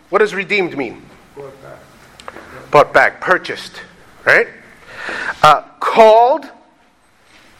What 0.09 0.19
does 0.19 0.33
redeemed 0.33 0.77
mean? 0.77 1.03
Bought 1.35 1.61
back. 1.61 1.79
Bought 2.71 2.93
back, 2.93 3.21
purchased, 3.21 3.81
right? 4.25 4.47
Uh, 5.41 5.61
called. 5.79 6.45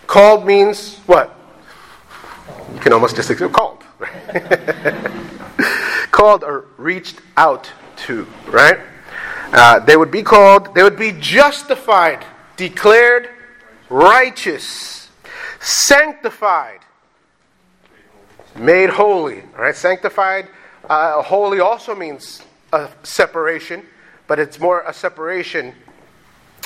Called 0.07 0.45
means 0.45 0.97
what? 0.99 1.37
You 2.73 2.79
can 2.79 2.93
almost 2.93 3.15
just 3.15 3.27
say 3.27 3.35
called. 3.35 3.83
Right? 3.99 5.11
called 6.11 6.43
or 6.43 6.65
reached 6.77 7.21
out 7.35 7.71
to, 7.97 8.27
right? 8.47 8.79
Uh, 9.53 9.79
they 9.79 9.95
would 9.95 10.11
be 10.11 10.23
called, 10.23 10.75
they 10.75 10.83
would 10.83 10.97
be 10.97 11.13
justified, 11.13 12.25
declared 12.57 13.29
righteous, 13.89 15.09
sanctified, 15.59 16.79
made 18.55 18.89
holy. 18.89 19.41
All 19.41 19.61
right, 19.61 19.75
sanctified, 19.75 20.49
uh, 20.89 21.21
holy 21.21 21.59
also 21.59 21.95
means 21.95 22.43
a 22.73 22.89
separation, 23.03 23.85
but 24.27 24.37
it's 24.39 24.59
more 24.59 24.81
a 24.81 24.93
separation 24.93 25.73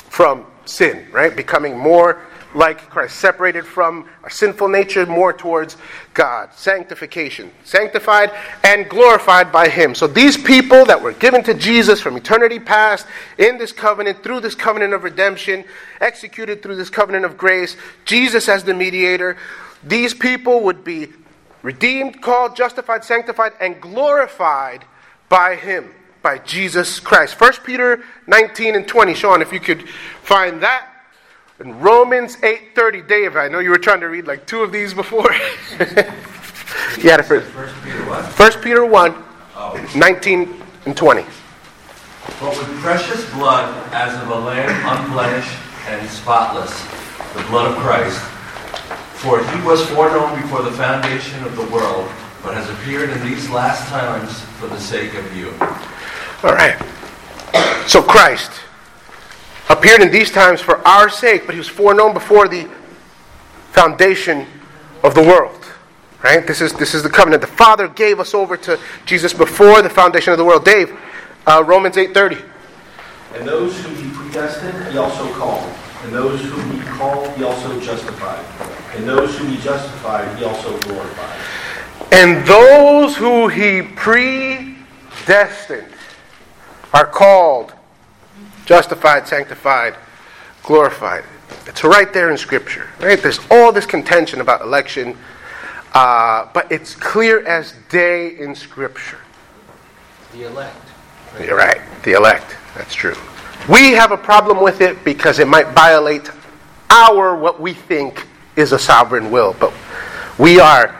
from 0.08 0.46
sin, 0.64 1.06
right? 1.12 1.34
Becoming 1.34 1.78
more 1.78 2.20
like 2.54 2.90
Christ, 2.90 3.16
separated 3.16 3.66
from 3.66 4.08
our 4.22 4.30
sinful 4.30 4.68
nature 4.68 5.06
more 5.06 5.32
towards 5.32 5.76
God. 6.14 6.52
Sanctification. 6.54 7.50
Sanctified 7.64 8.30
and 8.64 8.88
glorified 8.88 9.50
by 9.50 9.68
Him. 9.68 9.94
So 9.94 10.06
these 10.06 10.36
people 10.36 10.84
that 10.84 11.00
were 11.00 11.12
given 11.12 11.42
to 11.44 11.54
Jesus 11.54 12.00
from 12.00 12.16
eternity 12.16 12.58
past, 12.58 13.06
in 13.38 13.58
this 13.58 13.72
covenant, 13.72 14.22
through 14.22 14.40
this 14.40 14.54
covenant 14.54 14.92
of 14.92 15.04
redemption, 15.04 15.64
executed 16.00 16.62
through 16.62 16.76
this 16.76 16.90
covenant 16.90 17.24
of 17.24 17.36
grace, 17.36 17.76
Jesus 18.04 18.48
as 18.48 18.64
the 18.64 18.74
mediator, 18.74 19.36
these 19.82 20.14
people 20.14 20.60
would 20.60 20.84
be 20.84 21.08
redeemed, 21.62 22.20
called, 22.20 22.56
justified, 22.56 23.04
sanctified, 23.04 23.52
and 23.60 23.80
glorified 23.80 24.84
by 25.28 25.56
Him, 25.56 25.90
by 26.22 26.38
Jesus 26.38 27.00
Christ. 27.00 27.40
1 27.40 27.52
Peter 27.64 28.04
19 28.26 28.74
and 28.74 28.86
20. 28.86 29.14
Sean, 29.14 29.42
if 29.42 29.52
you 29.52 29.60
could 29.60 29.88
find 30.22 30.62
that. 30.62 30.91
In 31.62 31.78
Romans 31.78 32.36
8:30, 32.42 33.06
Dave, 33.06 33.36
I 33.36 33.46
know 33.46 33.60
you 33.60 33.70
were 33.70 33.78
trying 33.78 34.00
to 34.00 34.08
read 34.08 34.26
like 34.26 34.46
two 34.46 34.62
of 34.62 34.72
these 34.72 34.92
before. 34.94 35.32
you 35.78 37.08
had 37.08 37.20
it 37.20 37.24
first. 37.24 37.46
First 37.52 37.74
Peter 37.84 38.04
what? 38.04 38.24
1 38.24 38.62
Peter 38.62 38.84
1, 38.84 39.24
Oh. 39.54 39.90
19 39.94 40.60
and 40.86 40.96
20. 40.96 41.22
But 42.40 42.58
with 42.58 42.66
precious 42.80 43.30
blood, 43.34 43.72
as 43.92 44.20
of 44.22 44.28
a 44.30 44.34
lamb 44.40 44.74
unblemished 44.98 45.56
and 45.86 46.08
spotless, 46.10 46.82
the 47.34 47.44
blood 47.44 47.70
of 47.70 47.78
Christ. 47.78 48.18
For 49.22 49.38
he 49.44 49.62
was 49.64 49.86
foreknown 49.90 50.42
before 50.42 50.62
the 50.62 50.72
foundation 50.72 51.44
of 51.44 51.54
the 51.54 51.66
world, 51.66 52.10
but 52.42 52.54
has 52.54 52.68
appeared 52.70 53.10
in 53.10 53.22
these 53.24 53.48
last 53.50 53.88
times 53.88 54.40
for 54.58 54.66
the 54.66 54.80
sake 54.80 55.14
of 55.14 55.36
you. 55.36 55.50
All 56.42 56.54
right. 56.54 56.76
So 57.86 58.02
Christ 58.02 58.50
appeared 59.72 60.02
in 60.02 60.10
these 60.10 60.30
times 60.30 60.60
for 60.60 60.86
our 60.86 61.08
sake, 61.08 61.46
but 61.46 61.54
he 61.54 61.58
was 61.58 61.68
foreknown 61.68 62.14
before 62.14 62.48
the 62.48 62.68
foundation 63.72 64.46
of 65.02 65.14
the 65.14 65.22
world. 65.22 65.58
Right? 66.22 66.46
This 66.46 66.60
is 66.60 66.72
this 66.74 66.94
is 66.94 67.02
the 67.02 67.10
covenant. 67.10 67.40
The 67.40 67.48
Father 67.48 67.88
gave 67.88 68.20
us 68.20 68.32
over 68.32 68.56
to 68.58 68.78
Jesus 69.06 69.32
before 69.32 69.82
the 69.82 69.90
foundation 69.90 70.32
of 70.32 70.38
the 70.38 70.44
world. 70.44 70.64
Dave, 70.64 70.96
uh, 71.46 71.64
Romans 71.66 71.96
eight 71.96 72.14
thirty. 72.14 72.38
And 73.34 73.48
those 73.48 73.76
whom 73.82 73.96
he 73.96 74.14
predestined, 74.14 74.92
he 74.92 74.98
also 74.98 75.32
called. 75.34 75.68
And 76.04 76.12
those 76.12 76.40
whom 76.42 76.70
he 76.70 76.80
called, 76.86 77.28
he 77.36 77.42
also 77.42 77.80
justified. 77.80 78.44
And 78.94 79.08
those 79.08 79.36
whom 79.36 79.48
he 79.48 79.56
justified, 79.56 80.38
he 80.38 80.44
also 80.44 80.78
glorified. 80.80 81.40
And 82.12 82.46
those 82.46 83.16
who 83.16 83.48
he 83.48 83.82
predestined 83.82 85.88
are 86.92 87.06
called, 87.06 87.72
justified, 88.72 89.28
sanctified, 89.28 89.94
glorified. 90.62 91.24
It's 91.66 91.84
right 91.84 92.10
there 92.10 92.30
in 92.30 92.38
Scripture. 92.38 92.88
Right? 93.00 93.22
There's 93.22 93.38
all 93.50 93.70
this 93.70 93.84
contention 93.84 94.40
about 94.40 94.62
election, 94.62 95.14
uh, 95.92 96.48
but 96.54 96.72
it's 96.72 96.94
clear 96.94 97.46
as 97.46 97.74
day 97.90 98.38
in 98.38 98.54
Scripture. 98.54 99.18
The 100.32 100.46
elect. 100.46 100.86
You're 101.38 101.58
right. 101.58 101.82
The 102.02 102.12
elect. 102.12 102.56
That's 102.74 102.94
true. 102.94 103.14
We 103.68 103.90
have 103.90 104.10
a 104.10 104.16
problem 104.16 104.62
with 104.62 104.80
it 104.80 105.04
because 105.04 105.38
it 105.38 105.46
might 105.46 105.68
violate 105.74 106.30
our 106.88 107.36
what 107.36 107.60
we 107.60 107.74
think 107.74 108.26
is 108.56 108.72
a 108.72 108.78
sovereign 108.78 109.30
will. 109.30 109.54
But 109.60 109.74
we 110.38 110.60
are 110.60 110.98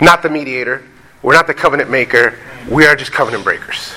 not 0.00 0.24
the 0.24 0.28
mediator. 0.28 0.82
We're 1.22 1.34
not 1.34 1.46
the 1.46 1.54
covenant 1.54 1.88
maker. 1.88 2.36
We 2.68 2.84
are 2.84 2.96
just 2.96 3.12
covenant 3.12 3.44
breakers. 3.44 3.94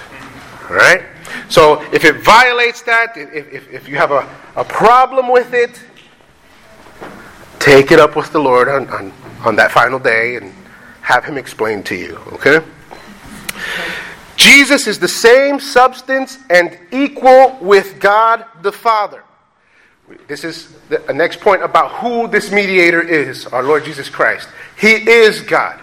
All 0.70 0.76
right? 0.76 1.02
So 1.50 1.82
if 1.94 2.06
it 2.06 2.24
violates 2.24 2.82
that, 2.84 3.18
if, 3.18 3.54
if, 3.54 3.72
if 3.72 3.88
you 3.88 3.98
have 3.98 4.12
a, 4.12 4.28
a 4.56 4.64
problem 4.64 5.32
with 5.32 5.54
it, 5.54 5.82
take 7.60 7.92
it 7.92 8.00
up 8.00 8.16
with 8.16 8.32
the 8.32 8.40
Lord 8.40 8.68
on, 8.68 8.90
on, 8.90 9.14
on 9.44 9.56
that 9.58 9.72
final 9.72 10.00
day 10.00 10.36
and 10.36 10.54
have 11.02 11.26
Him 11.26 11.38
explain 11.38 11.84
to 11.84 11.96
you. 11.96 12.16
Okay? 12.34 12.60
Jesus 14.38 14.88
is 14.88 15.00
the 15.00 15.08
same 15.08 15.60
substance 15.60 16.38
and 16.50 16.78
equal 16.92 17.58
with 17.62 18.00
God 18.00 18.46
the 18.62 18.72
Father. 18.72 19.24
This 20.28 20.44
is 20.44 20.76
the 20.90 21.14
next 21.14 21.40
point 21.40 21.62
about 21.62 21.92
who 21.92 22.28
this 22.28 22.52
mediator 22.52 23.02
is, 23.02 23.46
our 23.48 23.62
Lord 23.62 23.86
Jesus 23.86 24.10
Christ. 24.10 24.50
He 24.80 24.94
is 24.94 25.42
God. 25.42 25.80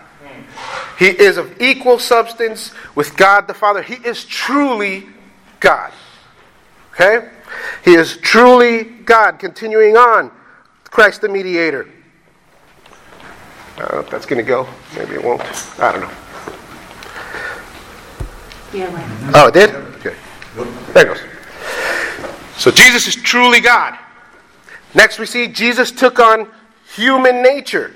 He 0.99 1.07
is 1.09 1.37
of 1.37 1.61
equal 1.61 1.99
substance 1.99 2.73
with 2.95 3.17
God 3.17 3.47
the 3.47 3.55
Father. 3.55 3.83
He 3.83 3.95
is 3.95 4.25
truly 4.25 5.07
God. 5.61 5.93
Okay? 6.93 7.29
He 7.85 7.95
is 7.95 8.17
truly 8.19 8.85
God. 8.85 9.39
Continuing 9.39 9.97
on, 9.97 10.31
Christ 10.85 11.21
the 11.21 11.29
mediator. 11.29 11.89
I 13.77 13.81
don't 13.81 13.93
know 13.93 14.01
if 14.01 14.11
that's 14.11 14.27
going 14.27 14.43
to 14.43 14.49
go. 14.49 14.67
Maybe 14.97 15.15
it 15.15 15.23
won't. 15.23 15.43
I 15.79 15.93
don't 15.93 16.01
know. 16.01 16.11
Yeah, 18.73 18.95
right. 18.95 19.33
Oh, 19.35 19.49
it 19.49 19.55
did? 19.55 19.75
Okay. 19.75 20.17
There 20.93 21.03
it 21.03 21.15
goes. 21.15 21.21
So 22.57 22.71
Jesus 22.71 23.07
is 23.07 23.15
truly 23.15 23.61
God. 23.61 23.99
Next, 24.95 25.19
we 25.19 25.27
see 25.27 25.47
Jesus 25.47 25.91
took 25.93 26.19
on 26.19 26.49
human 26.95 27.43
nature 27.43 27.95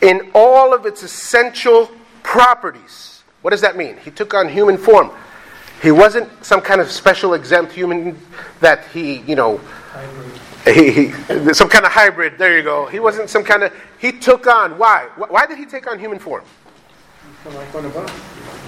in 0.00 0.30
all 0.34 0.74
of 0.74 0.86
its 0.86 1.04
essential 1.04 1.90
properties. 2.24 3.22
What 3.42 3.50
does 3.50 3.60
that 3.60 3.76
mean? 3.76 3.96
He 3.98 4.10
took 4.10 4.34
on 4.34 4.48
human 4.48 4.76
form. 4.76 5.12
He 5.82 5.90
wasn't 5.90 6.44
some 6.44 6.60
kind 6.60 6.80
of 6.80 6.90
special 6.90 7.34
exempt 7.34 7.72
human 7.72 8.18
that 8.60 8.86
he, 8.88 9.18
you 9.20 9.36
know, 9.36 9.60
he, 10.64 10.90
he, 10.90 11.12
some 11.52 11.68
kind 11.68 11.84
of 11.84 11.92
hybrid. 11.92 12.38
There 12.38 12.56
you 12.56 12.62
go. 12.62 12.86
He 12.86 12.98
wasn't 12.98 13.30
some 13.30 13.44
kind 13.44 13.62
of. 13.62 13.72
He 13.98 14.12
took 14.12 14.46
on. 14.46 14.78
Why? 14.78 15.08
Why 15.16 15.46
did 15.46 15.58
he 15.58 15.66
take 15.66 15.86
on 15.90 15.98
human 15.98 16.18
form? 16.18 16.44
Like 17.44 17.72
one 17.72 17.84
of 17.84 17.96
us. 17.96 18.10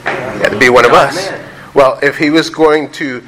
He 0.05 0.43
had 0.43 0.51
to 0.51 0.59
be 0.59 0.69
one 0.69 0.85
of 0.85 0.93
us. 0.93 1.33
Well, 1.75 1.99
if 2.03 2.17
he 2.17 2.31
was 2.31 2.51
going 2.51 2.93
to, 2.93 3.23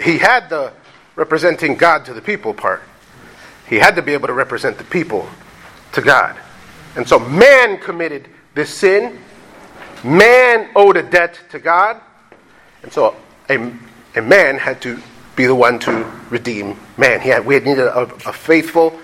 he 0.00 0.18
had 0.18 0.50
the 0.50 0.72
representing 1.16 1.76
God 1.76 2.04
to 2.04 2.14
the 2.14 2.20
people 2.20 2.52
part. 2.52 2.82
He 3.68 3.76
had 3.76 3.96
to 3.96 4.02
be 4.02 4.12
able 4.12 4.26
to 4.26 4.34
represent 4.34 4.78
the 4.78 4.84
people 4.84 5.28
to 5.92 6.02
God. 6.02 6.36
And 6.96 7.08
so 7.08 7.18
man 7.18 7.78
committed 7.78 8.28
this 8.54 8.68
sin. 8.68 9.18
Man 10.04 10.70
owed 10.76 10.96
a 10.96 11.02
debt 11.02 11.40
to 11.50 11.58
God. 11.58 12.00
And 12.82 12.92
so 12.92 13.16
a, 13.48 13.72
a 14.16 14.22
man 14.22 14.58
had 14.58 14.82
to 14.82 15.00
be 15.36 15.46
the 15.46 15.54
one 15.54 15.78
to 15.80 16.10
redeem 16.30 16.78
man. 16.96 17.20
He 17.20 17.28
had, 17.28 17.44
we 17.46 17.54
had 17.54 17.64
needed 17.64 17.86
a, 17.86 18.00
a 18.00 18.32
faithful 18.32 18.98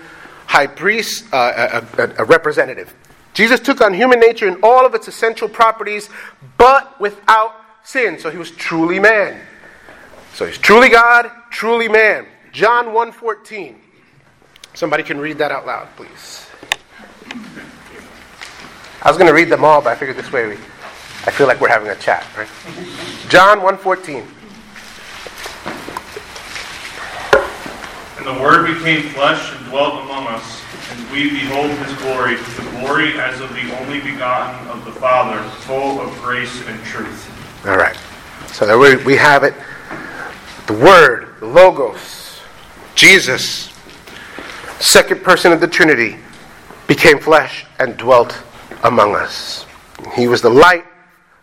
high 0.45 0.67
priest, 0.67 1.25
uh, 1.33 1.83
a, 1.97 2.01
a, 2.01 2.15
a 2.19 2.25
representative. 2.25 2.93
Jesus 3.33 3.59
took 3.59 3.81
on 3.81 3.93
human 3.93 4.19
nature 4.19 4.47
in 4.47 4.59
all 4.63 4.85
of 4.85 4.95
its 4.95 5.07
essential 5.07 5.47
properties, 5.47 6.09
but 6.57 6.99
without 6.99 7.55
sin. 7.83 8.19
So 8.19 8.29
he 8.29 8.37
was 8.37 8.51
truly 8.51 8.99
man. 8.99 9.39
So 10.33 10.45
he's 10.45 10.57
truly 10.57 10.89
God, 10.89 11.31
truly 11.51 11.87
man. 11.87 12.25
John 12.51 12.87
1:14. 12.87 13.75
Somebody 14.73 15.03
can 15.03 15.19
read 15.19 15.37
that 15.39 15.51
out 15.51 15.65
loud, 15.65 15.87
please. 15.95 16.45
I 19.01 19.09
was 19.09 19.17
going 19.17 19.27
to 19.27 19.33
read 19.33 19.49
them 19.49 19.63
all, 19.63 19.81
but 19.81 19.89
I 19.91 19.95
figured 19.95 20.17
this 20.17 20.31
way 20.31 20.47
we, 20.47 20.57
I 21.25 21.31
feel 21.31 21.47
like 21.47 21.59
we're 21.59 21.69
having 21.69 21.89
a 21.89 21.95
chat, 21.95 22.25
right? 22.37 22.47
John 23.27 23.59
1:14. 23.61 24.25
And 28.17 28.25
the 28.27 28.41
Word 28.41 28.73
became 28.73 29.09
flesh 29.09 29.53
and 29.55 29.65
dwelt 29.67 30.03
among 30.03 30.27
us, 30.27 30.61
and 30.91 31.11
we 31.11 31.29
behold 31.29 31.71
his 31.71 31.93
glory, 31.99 32.35
the 32.35 32.69
glory 32.71 33.19
as 33.19 33.41
of 33.41 33.53
the 33.53 33.77
only 33.79 33.99
begotten 33.99 34.67
of 34.67 34.83
the 34.85 34.91
Father, 34.91 35.41
full 35.61 36.01
of 36.01 36.09
grace 36.21 36.65
and 36.67 36.83
truth. 36.83 37.65
All 37.65 37.77
right. 37.77 37.97
So 38.47 38.65
there 38.65 38.77
we, 38.77 38.95
we 39.03 39.15
have 39.15 39.43
it. 39.43 39.53
The 40.67 40.73
Word, 40.73 41.35
the 41.39 41.45
Logos, 41.45 42.41
Jesus, 42.95 43.73
second 44.79 45.23
person 45.23 45.51
of 45.51 45.59
the 45.59 45.67
Trinity, 45.67 46.17
became 46.87 47.19
flesh 47.19 47.65
and 47.79 47.95
dwelt 47.97 48.41
among 48.83 49.15
us. 49.15 49.65
He 50.15 50.27
was 50.27 50.41
the 50.41 50.49
light 50.49 50.85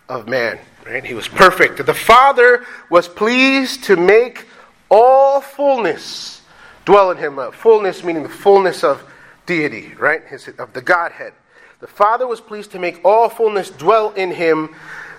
of 0.08 0.28
man. 0.28 0.58
Right? 0.84 1.04
He 1.04 1.14
was 1.14 1.28
perfect. 1.28 1.84
The 1.84 1.94
Father 1.94 2.64
was 2.90 3.08
pleased 3.08 3.84
to 3.84 3.96
make 3.96 4.46
all 4.88 5.40
fullness 5.40 6.42
dwell 6.84 7.10
in 7.10 7.18
him. 7.18 7.38
Uh, 7.38 7.50
fullness 7.50 8.04
meaning 8.04 8.22
the 8.22 8.28
fullness 8.28 8.84
of 8.84 9.02
deity, 9.46 9.94
right? 9.98 10.24
His, 10.24 10.48
of 10.58 10.72
the 10.72 10.82
Godhead. 10.82 11.32
The 11.80 11.86
Father 11.86 12.26
was 12.26 12.40
pleased 12.40 12.72
to 12.72 12.78
make 12.78 13.04
all 13.04 13.28
fullness 13.28 13.70
dwell 13.70 14.12
in 14.12 14.30
him. 14.30 14.74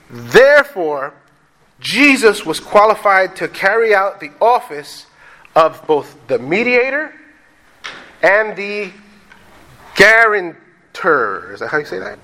Therefore, 0.10 1.14
Jesus 1.80 2.46
was 2.46 2.60
qualified 2.60 3.36
to 3.38 3.48
carry 3.48 3.94
out 3.94 4.20
the 4.20 4.32
office 4.42 5.06
of 5.56 5.86
both 5.86 6.16
the 6.28 6.40
mediator 6.40 7.14
and 8.24 8.56
the 8.56 8.92
guarantor. 9.96 11.54
Is 11.54 11.60
that 11.60 11.68
how 11.70 11.78
you 11.78 11.86
say 11.86 12.00
that? 12.00 12.18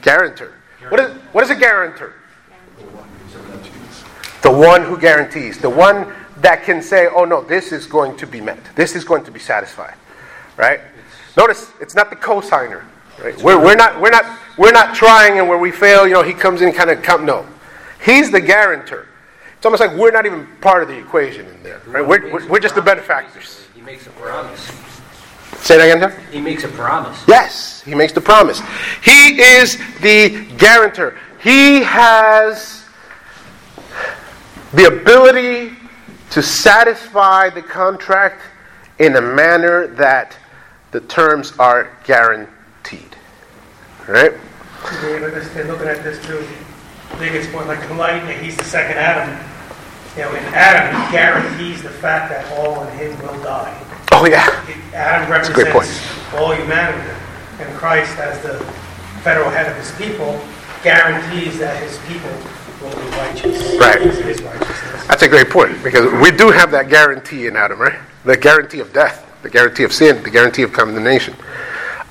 Guarantor. 0.00 0.57
What 0.88 1.00
is, 1.00 1.16
what 1.32 1.44
is 1.44 1.50
a 1.50 1.56
guarantor? 1.56 2.14
The 4.42 4.52
one 4.52 4.84
who 4.84 4.98
guarantees. 4.98 5.58
The 5.58 5.70
one 5.70 6.12
that 6.38 6.62
can 6.62 6.80
say, 6.80 7.08
oh 7.08 7.24
no, 7.24 7.42
this 7.42 7.72
is 7.72 7.86
going 7.86 8.16
to 8.18 8.26
be 8.26 8.40
met. 8.40 8.58
This 8.76 8.94
is 8.94 9.04
going 9.04 9.24
to 9.24 9.30
be 9.30 9.40
satisfied. 9.40 9.94
Right? 10.56 10.80
Notice 11.36 11.70
it's 11.80 11.94
not 11.94 12.10
the 12.10 12.16
cosigner. 12.16 12.84
Right? 13.22 13.36
We're, 13.42 13.62
we're, 13.62 13.74
not, 13.74 14.00
we're, 14.00 14.10
not, 14.10 14.38
we're 14.56 14.72
not 14.72 14.94
trying 14.94 15.38
and 15.38 15.48
where 15.48 15.58
we 15.58 15.72
fail, 15.72 16.06
you 16.06 16.14
know, 16.14 16.22
he 16.22 16.32
comes 16.32 16.62
in 16.62 16.72
kind 16.72 16.90
of 16.90 17.02
come. 17.02 17.26
No. 17.26 17.46
He's 18.04 18.30
the 18.30 18.40
guarantor. 18.40 19.08
It's 19.56 19.66
almost 19.66 19.80
like 19.80 19.96
we're 19.96 20.12
not 20.12 20.24
even 20.24 20.46
part 20.60 20.84
of 20.84 20.88
the 20.88 20.96
equation 20.96 21.46
in 21.46 21.62
there. 21.64 21.82
Right? 21.86 22.06
We're, 22.06 22.32
we're, 22.32 22.48
we're 22.48 22.60
just 22.60 22.76
the 22.76 22.82
benefactors. 22.82 23.66
He 23.74 23.80
makes 23.80 24.06
a 24.06 24.10
promise. 24.10 24.70
Say 25.60 25.76
that 25.76 25.84
again, 25.84 26.10
John? 26.10 26.24
He 26.32 26.40
makes 26.40 26.64
a 26.64 26.68
promise. 26.68 27.22
Yes, 27.26 27.82
he 27.82 27.94
makes 27.94 28.12
the 28.12 28.20
promise. 28.20 28.60
He 29.02 29.40
is 29.40 29.76
the 30.00 30.46
guarantor. 30.56 31.18
He 31.42 31.82
has 31.82 32.84
the 34.72 34.86
ability 34.86 35.76
to 36.30 36.42
satisfy 36.42 37.50
the 37.50 37.62
contract 37.62 38.42
in 38.98 39.16
a 39.16 39.20
manner 39.20 39.86
that 39.86 40.36
the 40.90 41.00
terms 41.00 41.52
are 41.58 41.96
guaranteed. 42.04 43.16
Right? 44.06 44.32
David, 45.02 45.34
let's 45.34 45.54
looking 45.54 45.88
at 45.88 46.02
this 46.02 46.24
too. 46.24 46.38
I 46.38 47.16
think 47.16 47.34
it's 47.34 47.50
more 47.52 47.64
like 47.64 47.78
enlightenment. 47.90 48.40
He's 48.40 48.56
the 48.56 48.64
second 48.64 48.96
Adam. 48.96 49.36
You 50.16 50.22
know, 50.22 50.30
in 50.30 50.44
Adam, 50.54 51.06
he 51.06 51.12
guarantees 51.12 51.82
the 51.82 51.90
fact 51.90 52.30
that 52.30 52.58
all 52.58 52.82
in 52.84 52.98
him 52.98 53.18
will 53.22 53.42
die. 53.42 53.87
Oh, 54.20 54.26
yeah. 54.26 54.44
Adam 54.94 55.30
a 55.30 55.54
great 55.54 55.72
represents 55.72 56.34
all 56.34 56.52
humanity. 56.52 57.08
And 57.60 57.72
Christ, 57.76 58.18
as 58.18 58.42
the 58.42 58.58
federal 59.22 59.48
head 59.48 59.70
of 59.70 59.76
his 59.76 59.92
people, 59.92 60.40
guarantees 60.82 61.58
that 61.60 61.80
his 61.80 61.98
people 61.98 62.30
will 62.82 62.90
be 62.96 63.16
righteous. 63.16 63.78
Right. 63.78 64.00
His 64.00 64.42
righteousness. 64.42 65.06
That's 65.06 65.22
a 65.22 65.28
great 65.28 65.50
point 65.50 65.82
because 65.84 66.12
we 66.20 66.32
do 66.32 66.50
have 66.50 66.72
that 66.72 66.88
guarantee 66.88 67.46
in 67.46 67.54
Adam, 67.54 67.78
right? 67.78 67.98
The 68.24 68.36
guarantee 68.36 68.80
of 68.80 68.92
death, 68.92 69.24
the 69.42 69.50
guarantee 69.50 69.84
of 69.84 69.92
sin, 69.92 70.20
the 70.24 70.30
guarantee 70.30 70.62
of 70.62 70.72
condemnation. 70.72 71.36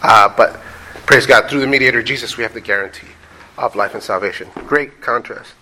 Uh, 0.02 0.34
but 0.36 0.62
praise 1.06 1.26
God, 1.26 1.50
through 1.50 1.60
the 1.60 1.68
mediator 1.68 2.02
Jesus, 2.02 2.38
we 2.38 2.44
have 2.44 2.54
the 2.54 2.62
guarantee 2.62 3.10
of 3.58 3.76
life 3.76 3.94
and 3.94 4.02
salvation. 4.02 4.48
Great 4.66 5.02
contrast. 5.02 5.54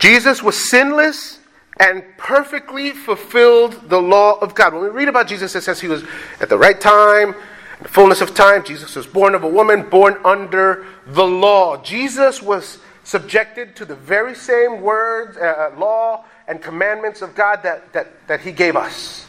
Jesus 0.00 0.42
was 0.42 0.56
sinless 0.68 1.38
and 1.78 2.02
perfectly 2.16 2.90
fulfilled 2.90 3.88
the 3.88 4.00
law 4.00 4.38
of 4.38 4.54
God. 4.54 4.72
When 4.72 4.82
we 4.82 4.88
read 4.88 5.08
about 5.08 5.26
Jesus, 5.26 5.54
it 5.54 5.62
says 5.62 5.80
he 5.80 5.88
was 5.88 6.04
at 6.40 6.48
the 6.48 6.56
right 6.56 6.80
time, 6.80 7.34
in 7.78 7.82
the 7.82 7.88
fullness 7.88 8.20
of 8.20 8.34
time. 8.34 8.64
Jesus 8.64 8.96
was 8.96 9.06
born 9.06 9.34
of 9.34 9.44
a 9.44 9.48
woman, 9.48 9.88
born 9.88 10.18
under 10.24 10.86
the 11.06 11.26
law. 11.26 11.76
Jesus 11.82 12.42
was 12.42 12.78
subjected 13.04 13.76
to 13.76 13.84
the 13.84 13.94
very 13.94 14.34
same 14.34 14.80
words, 14.80 15.36
uh, 15.36 15.70
uh, 15.74 15.78
law, 15.78 16.24
and 16.48 16.62
commandments 16.62 17.22
of 17.22 17.34
God 17.34 17.62
that, 17.62 17.92
that, 17.92 18.08
that 18.26 18.40
he 18.40 18.52
gave 18.52 18.74
us. 18.74 19.26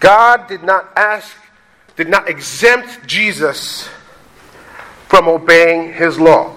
God 0.00 0.46
did 0.48 0.62
not 0.62 0.90
ask, 0.96 1.36
did 1.96 2.08
not 2.08 2.28
exempt 2.28 3.06
Jesus 3.06 3.88
from 5.08 5.28
obeying 5.28 5.92
his 5.92 6.18
law. 6.18 6.54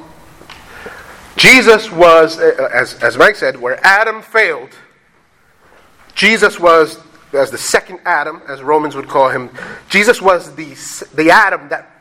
Jesus 1.35 1.91
was, 1.91 2.39
uh, 2.39 2.69
as, 2.73 2.95
as 3.03 3.17
Mike 3.17 3.35
said, 3.35 3.59
where 3.59 3.79
Adam 3.85 4.21
failed, 4.21 4.69
Jesus 6.17 6.59
was, 6.59 6.99
as 7.31 7.51
the 7.51 7.59
second 7.59 7.99
Adam, 8.03 8.41
as 8.47 8.63
Romans 8.63 8.95
would 8.95 9.07
call 9.07 9.29
him, 9.29 9.51
Jesus 9.87 10.19
was 10.19 10.55
the, 10.55 10.73
the 11.13 11.29
Adam 11.29 11.69
that 11.69 11.91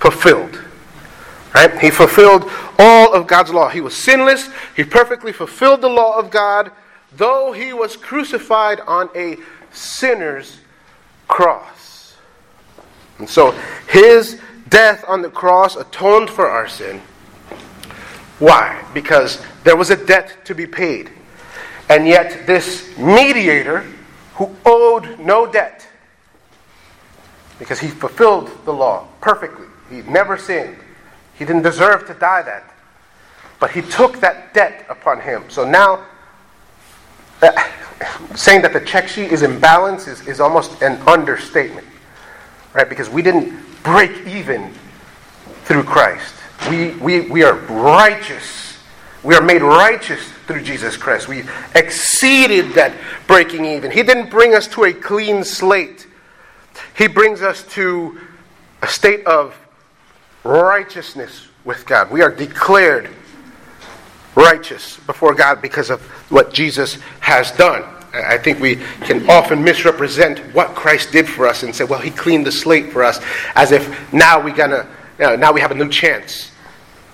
fulfilled. 0.00 0.58
Right? 1.54 1.78
He 1.78 1.90
fulfilled 1.90 2.50
all 2.78 3.12
of 3.12 3.26
God's 3.26 3.52
law. 3.52 3.68
He 3.68 3.82
was 3.82 3.94
sinless. 3.94 4.48
He 4.74 4.84
perfectly 4.84 5.32
fulfilled 5.32 5.82
the 5.82 5.90
law 5.90 6.18
of 6.18 6.30
God, 6.30 6.72
though 7.14 7.52
he 7.52 7.74
was 7.74 7.94
crucified 7.94 8.80
on 8.80 9.10
a 9.14 9.36
sinner's 9.70 10.58
cross. 11.28 12.16
And 13.18 13.28
so 13.28 13.50
his 13.86 14.40
death 14.70 15.04
on 15.06 15.20
the 15.20 15.28
cross 15.28 15.76
atoned 15.76 16.30
for 16.30 16.48
our 16.48 16.66
sin. 16.66 17.02
Why? 18.38 18.82
Because 18.94 19.42
there 19.62 19.76
was 19.76 19.90
a 19.90 20.06
debt 20.06 20.46
to 20.46 20.54
be 20.54 20.66
paid. 20.66 21.10
And 21.92 22.08
yet, 22.08 22.46
this 22.46 22.96
mediator 22.96 23.80
who 24.36 24.56
owed 24.64 25.18
no 25.18 25.46
debt, 25.46 25.86
because 27.58 27.80
he 27.80 27.88
fulfilled 27.88 28.50
the 28.64 28.72
law 28.72 29.08
perfectly, 29.20 29.66
he 29.90 30.00
never 30.10 30.38
sinned, 30.38 30.78
he 31.34 31.44
didn't 31.44 31.60
deserve 31.60 32.06
to 32.06 32.14
die 32.14 32.40
that. 32.40 32.64
But 33.60 33.72
he 33.72 33.82
took 33.82 34.20
that 34.20 34.54
debt 34.54 34.86
upon 34.88 35.20
him. 35.20 35.44
So 35.50 35.68
now, 35.68 36.06
uh, 37.42 37.70
saying 38.36 38.62
that 38.62 38.72
the 38.72 38.80
check 38.80 39.06
sheet 39.06 39.30
is 39.30 39.42
in 39.42 39.60
balance 39.60 40.06
is, 40.08 40.26
is 40.26 40.40
almost 40.40 40.80
an 40.80 40.98
understatement, 41.06 41.86
right? 42.72 42.88
Because 42.88 43.10
we 43.10 43.20
didn't 43.20 43.52
break 43.82 44.26
even 44.26 44.72
through 45.64 45.82
Christ. 45.82 46.36
We, 46.70 46.92
we, 46.94 47.28
we 47.28 47.42
are 47.42 47.56
righteous 47.66 48.71
we 49.22 49.34
are 49.34 49.42
made 49.42 49.62
righteous 49.62 50.20
through 50.46 50.62
Jesus 50.62 50.96
Christ. 50.96 51.28
We 51.28 51.44
exceeded 51.74 52.72
that 52.72 52.92
breaking 53.26 53.64
even. 53.64 53.90
He 53.90 54.02
didn't 54.02 54.30
bring 54.30 54.54
us 54.54 54.66
to 54.68 54.84
a 54.84 54.92
clean 54.92 55.44
slate, 55.44 56.06
He 56.96 57.06
brings 57.06 57.42
us 57.42 57.64
to 57.74 58.18
a 58.82 58.88
state 58.88 59.24
of 59.26 59.56
righteousness 60.44 61.48
with 61.64 61.86
God. 61.86 62.10
We 62.10 62.22
are 62.22 62.30
declared 62.30 63.08
righteous 64.34 64.98
before 65.06 65.34
God 65.34 65.62
because 65.62 65.90
of 65.90 66.00
what 66.30 66.52
Jesus 66.52 66.94
has 67.20 67.52
done. 67.52 67.84
I 68.14 68.36
think 68.36 68.60
we 68.60 68.76
can 69.02 69.28
often 69.30 69.62
misrepresent 69.64 70.38
what 70.54 70.74
Christ 70.74 71.12
did 71.12 71.28
for 71.28 71.46
us 71.46 71.62
and 71.62 71.74
say, 71.74 71.84
well, 71.84 72.00
he 72.00 72.10
cleaned 72.10 72.46
the 72.46 72.52
slate 72.52 72.92
for 72.92 73.02
us 73.02 73.20
as 73.54 73.72
if 73.72 74.12
now 74.12 74.42
we're 74.42 74.54
gonna 74.54 74.86
uh, 75.20 75.36
now 75.36 75.52
we 75.52 75.60
have 75.60 75.70
a 75.70 75.74
new 75.74 75.88
chance. 75.88 76.51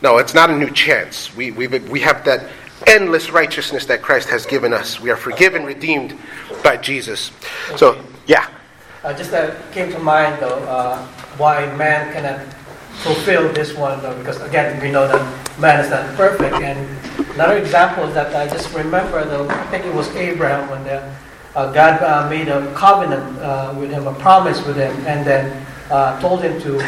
No, 0.00 0.18
it's 0.18 0.34
not 0.34 0.48
a 0.48 0.56
new 0.56 0.70
chance. 0.70 1.34
We, 1.34 1.50
we, 1.50 1.66
we 1.66 2.00
have 2.00 2.24
that 2.24 2.48
endless 2.86 3.30
righteousness 3.30 3.84
that 3.86 4.00
Christ 4.00 4.28
has 4.28 4.46
given 4.46 4.72
us. 4.72 5.00
We 5.00 5.10
are 5.10 5.16
forgiven, 5.16 5.64
redeemed 5.64 6.16
by 6.62 6.76
Jesus. 6.76 7.32
So, 7.76 8.00
yeah. 8.26 8.48
Uh, 9.02 9.12
just 9.12 9.32
that 9.32 9.72
came 9.72 9.90
to 9.90 9.98
mind, 9.98 10.40
though, 10.40 10.58
uh, 10.64 11.04
why 11.36 11.66
man 11.74 12.12
cannot 12.12 12.46
fulfill 13.02 13.52
this 13.52 13.74
one, 13.74 14.00
though, 14.00 14.16
because 14.18 14.40
again, 14.42 14.80
we 14.80 14.90
know 14.90 15.08
that 15.08 15.58
man 15.58 15.84
is 15.84 15.90
not 15.90 16.14
perfect. 16.14 16.54
And 16.54 16.78
another 17.34 17.58
example 17.58 18.04
is 18.04 18.14
that 18.14 18.34
I 18.36 18.46
just 18.46 18.72
remember, 18.74 19.24
though, 19.24 19.48
I 19.48 19.66
think 19.66 19.84
it 19.84 19.94
was 19.94 20.08
Abraham 20.14 20.70
when 20.70 20.84
the, 20.84 21.12
uh, 21.56 21.72
God 21.72 22.00
uh, 22.02 22.30
made 22.30 22.48
a 22.48 22.72
covenant 22.74 23.38
uh, 23.40 23.74
with 23.76 23.90
him, 23.90 24.06
a 24.06 24.14
promise 24.14 24.64
with 24.64 24.76
him, 24.76 24.94
and 25.06 25.26
then 25.26 25.66
uh, 25.90 26.20
told 26.20 26.42
him 26.42 26.60
to 26.60 26.78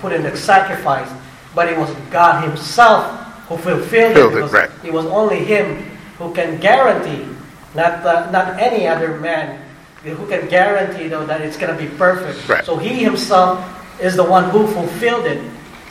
put 0.00 0.12
in 0.12 0.24
a 0.26 0.36
sacrifice 0.36 1.10
but 1.54 1.68
it 1.68 1.78
was 1.78 1.90
God 2.10 2.46
Himself 2.48 3.20
who 3.48 3.56
fulfilled 3.56 4.16
it. 4.16 4.38
it 4.38 4.52
right. 4.52 4.70
It 4.84 4.92
was 4.92 5.06
only 5.06 5.44
Him 5.44 5.76
who 6.18 6.32
can 6.34 6.58
guarantee, 6.60 7.26
not 7.74 8.04
uh, 8.04 8.30
not 8.30 8.58
any 8.58 8.86
other 8.86 9.18
man, 9.18 9.60
who 10.02 10.26
can 10.26 10.48
guarantee 10.48 11.08
though 11.08 11.26
that 11.26 11.40
it's 11.40 11.56
going 11.56 11.76
to 11.76 11.80
be 11.80 11.88
perfect. 11.96 12.48
Right. 12.48 12.64
So 12.64 12.76
He 12.76 13.04
Himself 13.04 13.60
is 14.00 14.16
the 14.16 14.24
one 14.24 14.50
who 14.50 14.66
fulfilled 14.66 15.26
it, 15.26 15.42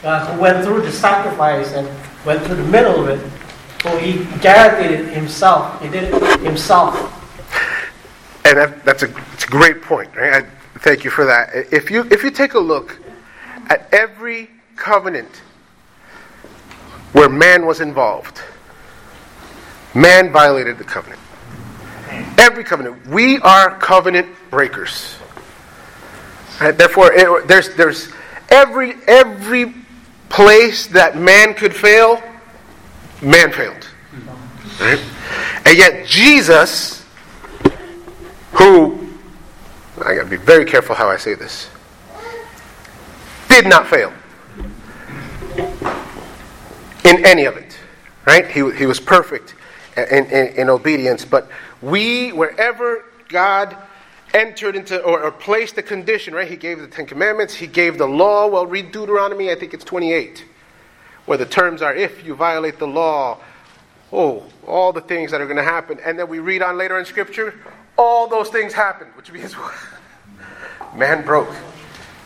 uh, 0.02 0.26
who 0.26 0.40
went 0.40 0.64
through 0.64 0.82
the 0.82 0.92
sacrifice 0.92 1.72
and 1.72 1.88
went 2.24 2.42
through 2.44 2.56
the 2.56 2.70
middle 2.70 3.02
of 3.02 3.08
it. 3.08 3.20
So 3.82 3.96
He 3.98 4.24
guaranteed 4.40 5.00
it 5.00 5.12
Himself. 5.14 5.80
He 5.80 5.88
did 5.88 6.12
it 6.12 6.40
Himself. 6.40 7.20
And 8.46 8.58
that, 8.58 8.84
that's 8.84 9.02
a, 9.02 9.16
it's 9.32 9.44
a 9.44 9.48
great 9.48 9.80
point. 9.80 10.14
Right? 10.14 10.44
I, 10.44 10.78
thank 10.80 11.02
you 11.04 11.10
for 11.10 11.24
that. 11.24 11.50
If 11.72 11.90
you 11.90 12.06
if 12.10 12.22
you 12.22 12.30
take 12.30 12.54
a 12.54 12.58
look 12.58 12.98
at 13.70 13.88
every 13.92 14.50
covenant 14.76 15.42
where 17.14 17.28
man 17.28 17.64
was 17.64 17.80
involved. 17.80 18.42
Man 19.94 20.32
violated 20.32 20.78
the 20.78 20.84
covenant. 20.84 21.20
Every 22.36 22.64
covenant. 22.64 23.06
We 23.06 23.38
are 23.38 23.78
covenant 23.78 24.26
breakers. 24.50 25.16
Right? 26.60 26.76
Therefore, 26.76 27.12
it, 27.12 27.46
there's, 27.46 27.72
there's 27.76 28.12
every, 28.48 28.94
every 29.06 29.74
place 30.28 30.88
that 30.88 31.16
man 31.16 31.54
could 31.54 31.74
fail, 31.74 32.20
man 33.22 33.52
failed. 33.52 33.88
Right? 34.80 35.00
And 35.66 35.78
yet, 35.78 36.06
Jesus, 36.06 37.06
who, 38.54 39.08
I 40.04 40.16
gotta 40.16 40.26
be 40.28 40.36
very 40.36 40.64
careful 40.64 40.96
how 40.96 41.08
I 41.08 41.16
say 41.16 41.34
this, 41.34 41.70
did 43.48 43.68
not 43.68 43.86
fail 43.86 44.12
in 47.04 47.24
any 47.24 47.44
of 47.44 47.56
it, 47.56 47.78
right? 48.26 48.46
He, 48.46 48.70
he 48.72 48.86
was 48.86 48.98
perfect 48.98 49.54
in, 49.96 50.26
in, 50.26 50.46
in 50.56 50.68
obedience. 50.70 51.24
But 51.24 51.48
we, 51.82 52.32
wherever 52.32 53.04
God 53.28 53.76
entered 54.32 54.74
into 54.74 55.00
or, 55.02 55.22
or, 55.22 55.30
placed 55.30 55.76
the 55.76 55.82
condition, 55.82 56.34
right? 56.34 56.48
He 56.48 56.56
gave 56.56 56.80
the 56.80 56.88
Ten 56.88 57.06
Commandments, 57.06 57.54
he 57.54 57.68
gave 57.68 57.98
the 57.98 58.06
law. 58.06 58.48
Well, 58.48 58.66
read 58.66 58.90
Deuteronomy, 58.90 59.52
I 59.52 59.54
think 59.54 59.74
it's 59.74 59.84
28, 59.84 60.44
where 61.26 61.38
the 61.38 61.46
terms 61.46 61.82
are 61.82 61.94
if 61.94 62.24
you 62.24 62.34
violate 62.34 62.78
the 62.78 62.86
law, 62.86 63.38
oh, 64.12 64.44
all 64.66 64.92
the 64.92 65.00
things 65.00 65.30
that 65.30 65.40
are 65.40 65.46
going 65.46 65.56
to 65.56 65.62
happen. 65.62 66.00
And 66.04 66.18
then 66.18 66.28
we 66.28 66.40
read 66.40 66.62
on 66.62 66.76
later 66.76 66.98
in 66.98 67.04
Scripture, 67.04 67.54
all 67.96 68.26
those 68.26 68.48
things 68.48 68.72
happened, 68.72 69.10
which 69.14 69.30
means? 69.30 69.54
Man 70.96 71.24
broke 71.24 71.54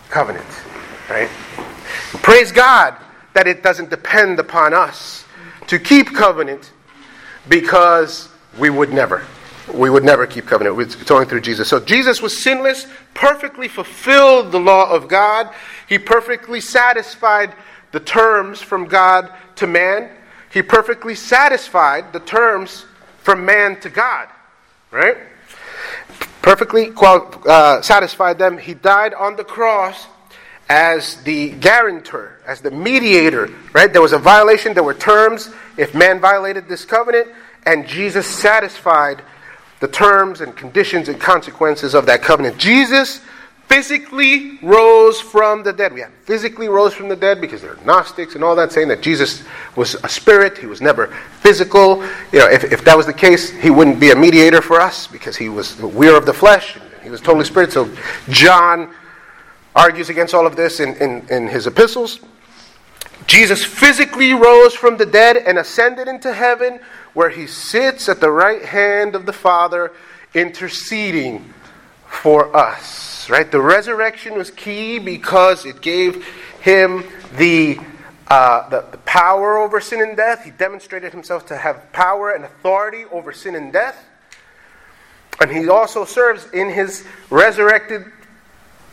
covenant, 0.08 0.46
right? 1.10 1.28
Praise 2.22 2.52
God 2.52 2.96
that 3.38 3.46
it 3.46 3.62
doesn't 3.62 3.88
depend 3.88 4.40
upon 4.40 4.74
us 4.74 5.24
to 5.68 5.78
keep 5.78 6.12
covenant 6.12 6.72
because 7.48 8.28
we 8.58 8.68
would 8.68 8.92
never. 8.92 9.24
we 9.72 9.88
would 9.88 10.02
never 10.02 10.26
keep 10.26 10.44
covenant. 10.44 10.76
It's 10.80 11.08
only 11.12 11.24
through 11.24 11.42
Jesus. 11.42 11.68
So 11.68 11.78
Jesus 11.78 12.20
was 12.20 12.36
sinless, 12.36 12.88
perfectly 13.14 13.68
fulfilled 13.68 14.50
the 14.50 14.58
law 14.58 14.90
of 14.90 15.06
God. 15.06 15.54
He 15.88 16.00
perfectly 16.00 16.60
satisfied 16.60 17.54
the 17.92 18.00
terms 18.00 18.60
from 18.60 18.86
God 18.86 19.32
to 19.54 19.68
man. 19.68 20.10
He 20.50 20.60
perfectly 20.60 21.14
satisfied 21.14 22.12
the 22.12 22.18
terms 22.18 22.86
from 23.18 23.46
man 23.46 23.78
to 23.82 23.88
God. 23.88 24.26
Right? 24.90 25.16
Perfectly 26.42 26.90
uh, 26.96 27.82
satisfied 27.82 28.36
them. 28.36 28.58
He 28.58 28.74
died 28.74 29.14
on 29.14 29.36
the 29.36 29.44
cross 29.44 30.08
as 30.68 31.16
the 31.22 31.50
guarantor, 31.50 32.36
as 32.46 32.60
the 32.60 32.70
mediator, 32.70 33.50
right? 33.72 33.92
There 33.92 34.02
was 34.02 34.12
a 34.12 34.18
violation, 34.18 34.74
there 34.74 34.82
were 34.82 34.94
terms 34.94 35.50
if 35.76 35.94
man 35.94 36.20
violated 36.20 36.68
this 36.68 36.84
covenant, 36.84 37.28
and 37.64 37.86
Jesus 37.86 38.26
satisfied 38.26 39.22
the 39.80 39.88
terms 39.88 40.40
and 40.40 40.56
conditions 40.56 41.08
and 41.08 41.20
consequences 41.20 41.94
of 41.94 42.06
that 42.06 42.22
covenant. 42.22 42.58
Jesus 42.58 43.20
physically 43.68 44.58
rose 44.62 45.20
from 45.20 45.62
the 45.62 45.72
dead. 45.72 45.92
We 45.92 46.00
have 46.00 46.12
physically 46.24 46.68
rose 46.68 46.94
from 46.94 47.08
the 47.08 47.16
dead 47.16 47.40
because 47.40 47.60
there 47.60 47.72
are 47.72 47.84
Gnostics 47.84 48.34
and 48.34 48.42
all 48.42 48.56
that 48.56 48.72
saying 48.72 48.88
that 48.88 49.02
Jesus 49.02 49.44
was 49.76 49.94
a 50.02 50.08
spirit, 50.08 50.56
he 50.56 50.66
was 50.66 50.80
never 50.80 51.08
physical. 51.40 52.02
You 52.32 52.40
know, 52.40 52.48
if, 52.48 52.64
if 52.64 52.84
that 52.84 52.96
was 52.96 53.06
the 53.06 53.12
case, 53.12 53.50
he 53.50 53.70
wouldn't 53.70 54.00
be 54.00 54.10
a 54.10 54.16
mediator 54.16 54.62
for 54.62 54.80
us 54.80 55.06
because 55.06 55.36
he 55.36 55.48
was 55.48 55.80
we're 55.80 56.16
of 56.16 56.26
the 56.26 56.32
flesh, 56.32 56.78
he 57.02 57.10
was 57.10 57.20
totally 57.20 57.44
spirit. 57.44 57.72
So 57.72 57.94
John 58.30 58.92
argues 59.78 60.08
against 60.08 60.34
all 60.34 60.46
of 60.46 60.56
this 60.56 60.80
in, 60.80 60.96
in, 60.96 61.26
in 61.30 61.46
his 61.46 61.68
epistles. 61.68 62.18
Jesus 63.26 63.64
physically 63.64 64.32
rose 64.32 64.74
from 64.74 64.96
the 64.96 65.06
dead 65.06 65.36
and 65.36 65.56
ascended 65.56 66.08
into 66.08 66.32
heaven, 66.32 66.80
where 67.14 67.30
he 67.30 67.46
sits 67.46 68.08
at 68.08 68.20
the 68.20 68.30
right 68.30 68.64
hand 68.64 69.14
of 69.14 69.24
the 69.24 69.32
Father, 69.32 69.92
interceding 70.34 71.54
for 72.06 72.54
us. 72.56 73.30
Right? 73.30 73.50
The 73.50 73.60
resurrection 73.60 74.36
was 74.36 74.50
key 74.50 74.98
because 74.98 75.64
it 75.64 75.80
gave 75.80 76.26
him 76.60 77.04
the, 77.36 77.78
uh, 78.26 78.68
the, 78.70 78.84
the 78.90 78.98
power 78.98 79.58
over 79.58 79.80
sin 79.80 80.00
and 80.00 80.16
death. 80.16 80.44
He 80.44 80.50
demonstrated 80.50 81.12
himself 81.12 81.46
to 81.46 81.56
have 81.56 81.92
power 81.92 82.30
and 82.30 82.44
authority 82.44 83.04
over 83.12 83.32
sin 83.32 83.54
and 83.54 83.72
death. 83.72 84.04
And 85.40 85.50
he 85.52 85.68
also 85.68 86.04
serves 86.04 86.50
in 86.50 86.70
his 86.70 87.06
resurrected 87.30 88.06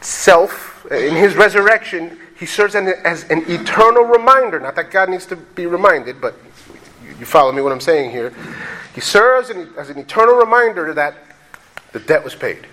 self, 0.05 0.85
in 0.91 1.15
his 1.15 1.35
resurrection, 1.35 2.19
he 2.37 2.45
serves 2.45 2.75
as 2.75 3.23
an 3.29 3.43
eternal 3.49 4.03
reminder. 4.03 4.59
Not 4.59 4.75
that 4.75 4.91
God 4.91 5.09
needs 5.09 5.25
to 5.27 5.35
be 5.35 5.65
reminded, 5.65 6.21
but 6.21 6.35
you 7.19 7.25
follow 7.25 7.51
me 7.51 7.61
what 7.61 7.71
I'm 7.71 7.81
saying 7.81 8.11
here. 8.11 8.33
He 8.93 9.01
serves 9.01 9.49
as 9.49 9.89
an 9.89 9.97
eternal 9.97 10.35
reminder 10.35 10.93
that 10.93 11.15
the 11.91 11.99
debt 11.99 12.23
was 12.23 12.35
paid. 12.35 12.67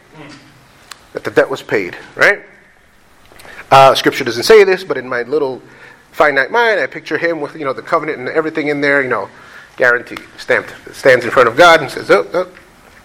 That 1.13 1.25
the 1.25 1.31
debt 1.31 1.49
was 1.49 1.63
paid, 1.63 1.97
right? 2.17 2.43
Uh, 3.71 3.95
scripture 3.95 4.25
doesn't 4.25 4.43
say 4.43 4.65
this, 4.65 4.85
but 4.85 4.97
in 4.97 5.09
my 5.09 5.23
little 5.23 5.63
finite 6.11 6.51
mind, 6.51 6.81
I 6.81 6.87
picture 6.87 7.17
him 7.17 7.41
with 7.41 7.55
you 7.57 7.65
know 7.65 7.73
the 7.73 7.83
covenant 7.83 8.19
and 8.19 8.29
everything 8.29 8.69
in 8.69 8.81
there, 8.81 9.03
you 9.03 9.09
know, 9.09 9.31
guaranteed, 9.77 10.21
stamped, 10.37 10.75
stands 10.95 11.25
in 11.25 11.31
front 11.31 11.49
of 11.49 11.57
God 11.57 11.81
and 11.81 11.91
says, 11.91 12.11
"Oh, 12.11 12.27
oh 12.35 12.53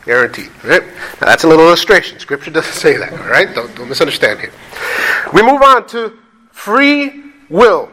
Guaranteed. 0.07 0.49
Right? 0.63 0.83
Now 1.19 1.27
that's 1.27 1.43
a 1.43 1.47
little 1.49 1.67
illustration. 1.67 2.17
Scripture 2.17 2.49
doesn't 2.49 2.73
say 2.73 2.95
that. 2.95 3.11
All 3.11 3.27
right? 3.27 3.53
Don't, 3.53 3.75
don't 3.75 3.89
misunderstand 3.89 4.39
here. 4.39 4.53
We 5.33 5.41
move 5.41 5.61
on 5.61 5.85
to 5.89 6.17
free 6.49 7.23
will. 7.49 7.91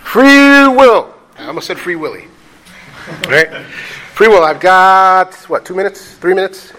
Free 0.00 0.66
will. 0.66 1.14
I 1.38 1.46
almost 1.46 1.68
said 1.68 1.78
free 1.78 1.94
willy. 1.94 2.24
Right? 3.28 3.64
Free 4.14 4.26
will. 4.26 4.42
I've 4.42 4.58
got 4.58 5.34
what? 5.48 5.64
Two 5.64 5.76
minutes? 5.76 6.14
Three 6.16 6.34
minutes? 6.34 6.72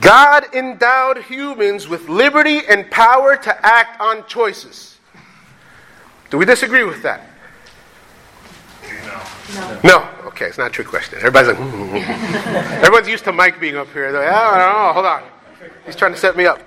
God 0.00 0.46
endowed 0.54 1.18
humans 1.18 1.88
with 1.88 2.08
liberty 2.08 2.62
and 2.66 2.90
power 2.90 3.36
to 3.36 3.66
act 3.66 4.00
on 4.00 4.26
choices. 4.26 4.96
Do 6.30 6.38
we 6.38 6.46
disagree 6.46 6.84
with 6.84 7.02
that? 7.02 7.28
No. 9.04 9.80
No. 9.84 10.21
Okay, 10.32 10.46
it's 10.46 10.56
not 10.56 10.68
a 10.68 10.70
trick 10.70 10.86
question. 10.86 11.18
Everybody's 11.18 11.48
like, 11.48 11.58
mm-hmm. 11.58 12.84
everyone's 12.84 13.06
used 13.06 13.24
to 13.24 13.32
Mike 13.32 13.60
being 13.60 13.76
up 13.76 13.92
here. 13.92 14.10
They're 14.10 14.24
like, 14.24 14.34
oh, 14.34 14.56
no, 14.56 14.92
hold 14.94 15.04
on. 15.04 15.22
He's 15.84 15.94
trying 15.94 16.12
to 16.12 16.18
set 16.18 16.38
me 16.38 16.46
up. 16.46 16.58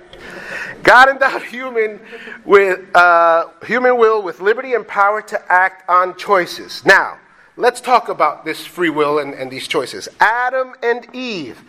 God 0.84 1.08
endowed 1.08 1.42
human 1.42 1.98
with 2.44 2.94
uh, 2.94 3.48
human 3.66 3.98
will 3.98 4.22
with 4.22 4.40
liberty 4.40 4.74
and 4.74 4.86
power 4.86 5.20
to 5.20 5.52
act 5.52 5.88
on 5.88 6.16
choices. 6.16 6.84
Now, 6.86 7.18
let's 7.56 7.80
talk 7.80 8.08
about 8.08 8.44
this 8.44 8.64
free 8.64 8.90
will 8.90 9.18
and, 9.18 9.34
and 9.34 9.50
these 9.50 9.66
choices. 9.66 10.08
Adam 10.20 10.74
and 10.84 11.04
Eve, 11.12 11.60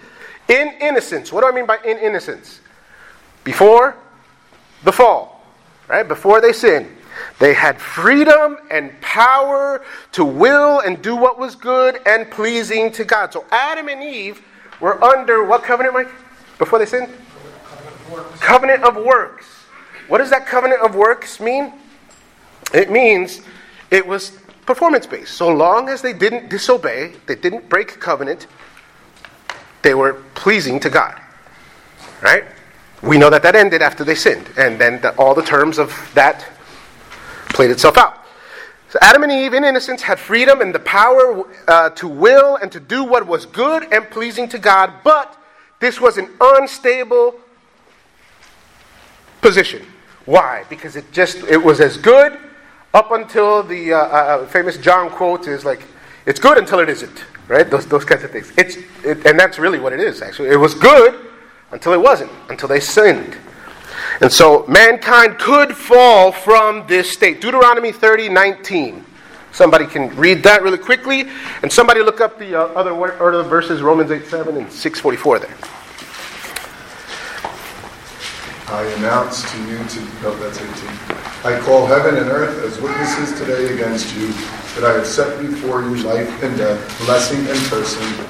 in 0.48 0.76
innocence. 0.80 1.34
What 1.34 1.42
do 1.42 1.48
I 1.48 1.52
mean 1.52 1.66
by 1.66 1.80
in 1.84 1.98
innocence? 1.98 2.62
Before 3.44 3.96
the 4.84 4.92
fall, 4.92 5.44
right? 5.88 6.08
Before 6.08 6.42
they 6.42 6.54
sinned. 6.54 6.96
They 7.40 7.54
had 7.54 7.80
freedom 7.80 8.58
and 8.72 9.00
power 9.02 9.84
to 10.14 10.26
will 10.26 10.80
and 10.80 11.02
do 11.02 11.16
what 11.16 11.38
was 11.38 11.56
good 11.56 12.00
and 12.06 12.30
pleasing 12.30 12.92
to 12.94 13.04
God. 13.04 13.34
So 13.34 13.46
Adam 13.52 13.90
and 13.90 14.02
Eve 14.04 14.42
were 14.80 15.04
under 15.04 15.44
what 15.44 15.64
covenant, 15.64 15.94
Mike? 15.96 16.10
Before 16.58 16.80
they 16.80 16.86
sinned? 16.86 17.14
Covenant 18.40 18.84
of 18.84 18.96
works. 18.96 19.46
What 20.08 20.20
does 20.20 20.30
that 20.30 20.46
covenant 20.46 20.82
of 20.82 20.96
works 20.96 21.40
mean? 21.40 21.74
It 22.74 22.90
means 22.90 23.42
it 23.92 24.06
was 24.06 24.38
performance 24.66 25.06
based. 25.06 25.34
So 25.34 25.50
long 25.50 25.90
as 25.90 26.02
they 26.02 26.14
didn't 26.14 26.50
disobey, 26.50 27.14
they 27.26 27.36
didn't 27.36 27.70
break 27.70 28.00
covenant, 28.00 28.48
they 29.82 29.94
were 29.94 30.14
pleasing 30.36 30.80
to 30.82 30.90
God. 30.90 31.20
Right? 32.22 32.46
We 33.02 33.18
know 33.18 33.30
that 33.30 33.44
that 33.44 33.56
ended 33.56 33.82
after 33.82 34.04
they 34.04 34.16
sinned. 34.16 34.50
And 34.58 34.80
then 34.80 35.02
the, 35.02 35.16
all 35.18 35.36
the 35.36 35.44
terms 35.44 35.78
of 35.78 36.12
that 36.14 36.46
played 37.58 37.72
itself 37.72 37.98
out. 37.98 38.24
So 38.90 39.00
Adam 39.02 39.24
and 39.24 39.32
Eve, 39.32 39.54
in 39.54 39.66
innocence, 39.66 40.04
had 40.04 40.18
freedom 40.20 40.62
and 40.62 40.74
the 40.74 40.80
power 40.80 41.44
uh, 41.68 41.90
to 41.90 42.08
will 42.08 42.56
and 42.56 42.72
to 42.72 42.80
do 42.80 43.04
what 43.04 43.28
was 43.28 43.46
good 43.48 43.92
and 43.92 44.10
pleasing 44.10 44.48
to 44.50 44.60
God, 44.60 44.94
but 45.04 45.36
this 45.80 46.00
was 46.00 46.18
an 46.18 46.30
unstable 46.40 47.36
position. 49.42 49.86
Why? 50.26 50.66
Because 50.70 50.96
it 50.96 51.12
just 51.12 51.38
it 51.50 51.58
was 51.58 51.82
as 51.82 51.98
good 51.98 52.38
up 52.94 53.12
until 53.12 53.64
the 53.64 53.94
uh, 53.94 53.98
uh, 53.98 54.46
famous 54.46 54.78
John 54.78 55.10
quote 55.10 55.48
is 55.48 55.66
like, 55.66 55.82
"It's 56.26 56.40
good 56.40 56.58
until 56.58 56.80
it 56.80 56.90
isn't." 56.90 57.26
Right? 57.48 57.70
Those 57.70 57.88
those 57.88 58.06
kinds 58.06 58.24
of 58.24 58.32
things. 58.32 58.54
It's 58.58 58.78
it, 59.04 59.26
and 59.26 59.40
that's 59.40 59.58
really 59.58 59.80
what 59.80 59.94
it 59.94 60.00
is. 60.00 60.22
Actually, 60.22 60.50
it 60.50 60.60
was 60.60 60.74
good 60.76 61.14
until 61.72 61.94
it 61.94 62.02
wasn't. 62.02 62.32
Until 62.50 62.70
they 62.70 62.80
sinned. 62.80 63.36
And 64.22 64.32
so 64.32 64.66
mankind 64.68 65.38
could 65.38 65.76
fall 65.76 66.32
from 66.32 66.86
this 66.88 67.12
state. 67.12 67.40
Deuteronomy 67.40 67.92
30, 67.92 68.30
19. 68.30 69.06
Somebody 69.52 69.86
can 69.86 70.16
read 70.16 70.44
that 70.44 70.64
really 70.64 70.78
quickly. 70.78 71.30
And 71.62 71.72
somebody 71.72 72.02
look 72.02 72.22
up 72.22 72.40
the 72.40 72.56
uh, 72.56 72.66
other 72.74 72.92
of 72.92 73.48
verses, 73.48 73.82
Romans 73.82 74.12
8, 74.12 74.26
7 74.26 74.58
and 74.58 74.72
644 74.72 75.40
there. 75.40 75.58
I 78.70 78.84
announce 78.98 79.50
to 79.52 79.58
you 79.62 79.78
to, 79.78 80.00
no, 80.22 80.36
that's 80.38 80.60
18. 80.60 80.72
I 81.46 81.60
call 81.64 81.86
heaven 81.86 82.18
and 82.18 82.28
earth 82.28 82.64
as 82.66 82.82
witnesses 82.82 83.40
today 83.40 83.74
against 83.74 84.14
you 84.16 84.28
that 84.76 84.84
I 84.84 84.94
have 84.94 85.08
set 85.08 85.40
before 85.40 85.84
you 85.84 85.96
life 86.04 86.44
and 86.44 86.58
death, 86.58 87.06
blessing 87.06 87.40
and 87.40 87.58
cursing. 87.70 88.26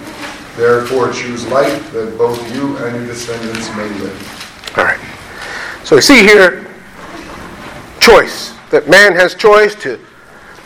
Therefore 0.55 1.11
choose 1.11 1.47
life 1.47 1.91
that 1.93 2.17
both 2.17 2.39
you 2.53 2.77
and 2.77 2.95
your 2.97 3.07
descendants 3.07 3.69
may 3.75 3.89
live. 3.99 4.73
All 4.77 4.83
right. 4.83 5.16
So 5.87 5.95
we 5.95 6.01
see 6.01 6.21
here 6.21 6.67
choice, 8.01 8.53
that 8.71 8.89
man 8.89 9.13
has 9.13 9.33
choice 9.35 9.73
to, 9.75 9.97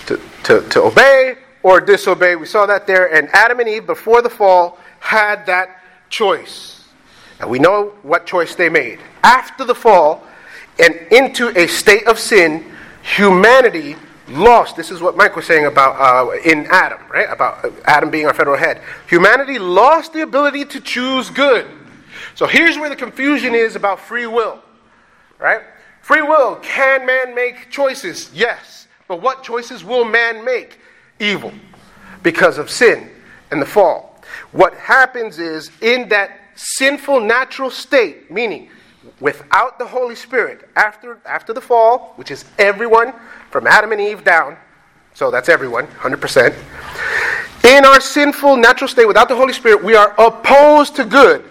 to, 0.08 0.20
to, 0.46 0.68
to 0.70 0.82
obey 0.82 1.36
or 1.62 1.80
disobey. 1.80 2.36
We 2.36 2.48
saw 2.48 2.66
that 2.66 2.88
there. 2.88 3.14
And 3.14 3.30
Adam 3.32 3.60
and 3.60 3.70
Eve, 3.70 3.86
before 3.86 4.24
the 4.24 4.32
fall, 4.32 4.80
had 5.00 5.46
that 5.46 5.84
choice. 6.10 6.86
And 7.40 7.52
we 7.52 7.60
know 7.60 7.94
what 8.02 8.26
choice 8.26 8.56
they 8.56 8.68
made. 8.68 8.98
After 9.22 9.64
the 9.64 9.76
fall 9.76 10.24
and 10.80 10.96
into 11.12 11.56
a 11.56 11.68
state 11.68 12.08
of 12.08 12.18
sin, 12.18 12.66
humanity 13.04 13.98
lost. 14.28 14.76
This 14.76 14.90
is 14.90 15.02
what 15.02 15.16
Mike 15.16 15.36
was 15.36 15.46
saying 15.46 15.68
about 15.68 16.02
uh, 16.02 16.32
in 16.44 16.66
Adam, 16.72 17.00
right? 17.12 17.28
About 17.30 17.72
Adam 17.86 18.10
being 18.10 18.26
our 18.26 18.34
federal 18.34 18.58
head. 18.58 18.82
Humanity 19.08 19.60
lost 19.60 20.14
the 20.14 20.22
ability 20.22 20.66
to 20.66 20.82
choose 20.82 21.30
good. 21.30 21.68
So 22.34 22.48
here's 22.48 22.76
where 22.80 22.90
the 22.90 22.96
confusion 22.96 23.54
is 23.54 23.76
about 23.76 24.00
free 24.00 24.26
will. 24.26 24.64
Right? 25.42 25.62
Free 26.02 26.22
will. 26.22 26.58
Can 26.58 27.06
man 27.06 27.36
make 27.36 27.70
choices? 27.70 28.32
Yes. 28.34 28.88
But 29.08 29.22
what 29.22 29.44
choices 29.44 29.84
will 29.84 30.06
man 30.06 30.46
make? 30.46 30.80
Evil. 31.20 31.52
Because 32.24 32.58
of 32.58 32.70
sin 32.70 33.10
and 33.50 33.62
the 33.62 33.66
fall. 33.66 34.22
What 34.52 34.74
happens 34.76 35.40
is 35.40 35.72
in 35.82 36.08
that 36.10 36.40
sinful 36.56 37.22
natural 37.22 37.72
state, 37.72 38.32
meaning 38.32 38.70
without 39.20 39.80
the 39.80 39.86
Holy 39.86 40.16
Spirit, 40.16 40.70
after, 40.76 41.20
after 41.26 41.54
the 41.54 41.62
fall, 41.62 42.14
which 42.16 42.32
is 42.32 42.46
everyone 42.60 43.14
from 43.50 43.68
Adam 43.68 43.92
and 43.92 44.00
Eve 44.00 44.24
down, 44.24 44.56
so 45.14 45.32
that's 45.32 45.50
everyone, 45.50 45.88
100%, 45.88 46.56
In 47.64 47.86
our 47.86 48.00
sinful 48.00 48.58
natural 48.58 48.88
state 48.88 49.08
without 49.08 49.28
the 49.28 49.36
Holy 49.36 49.54
Spirit, 49.54 49.84
we 49.84 49.96
are 49.96 50.14
opposed 50.18 50.96
to 50.96 51.06
good. 51.06 51.44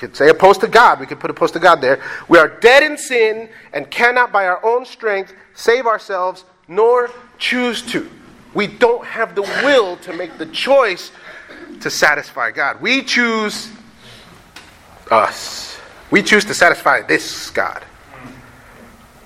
Could 0.00 0.16
say 0.16 0.30
opposed 0.30 0.62
to 0.62 0.66
God. 0.66 0.98
We 0.98 1.04
could 1.04 1.20
put 1.20 1.30
opposed 1.30 1.52
to 1.52 1.60
God 1.60 1.82
there. 1.82 2.02
We 2.26 2.38
are 2.38 2.48
dead 2.48 2.82
in 2.82 2.96
sin 2.96 3.50
and 3.74 3.90
cannot 3.90 4.32
by 4.32 4.46
our 4.46 4.64
own 4.64 4.86
strength 4.86 5.34
save 5.54 5.86
ourselves 5.86 6.46
nor 6.68 7.10
choose 7.36 7.82
to. 7.92 8.08
We 8.54 8.66
don't 8.66 9.04
have 9.04 9.34
the 9.34 9.42
will 9.42 9.98
to 9.98 10.14
make 10.14 10.38
the 10.38 10.46
choice 10.46 11.12
to 11.82 11.90
satisfy 11.90 12.50
God. 12.50 12.80
We 12.80 13.02
choose 13.02 13.70
us. 15.10 15.78
We 16.10 16.22
choose 16.22 16.46
to 16.46 16.54
satisfy 16.54 17.02
this 17.02 17.50
God. 17.50 17.84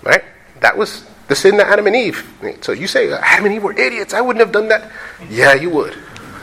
Right? 0.02 0.24
That 0.58 0.76
was 0.76 1.04
the 1.28 1.36
sin 1.36 1.56
that 1.58 1.68
Adam 1.68 1.86
and 1.86 1.94
Eve. 1.94 2.28
So 2.62 2.72
you 2.72 2.88
say 2.88 3.12
Adam 3.12 3.44
and 3.44 3.54
Eve 3.54 3.62
were 3.62 3.78
idiots. 3.78 4.12
I 4.12 4.20
wouldn't 4.20 4.44
have 4.44 4.52
done 4.52 4.66
that. 4.70 4.90
Yeah, 5.30 5.54
you 5.54 5.70
would. 5.70 5.96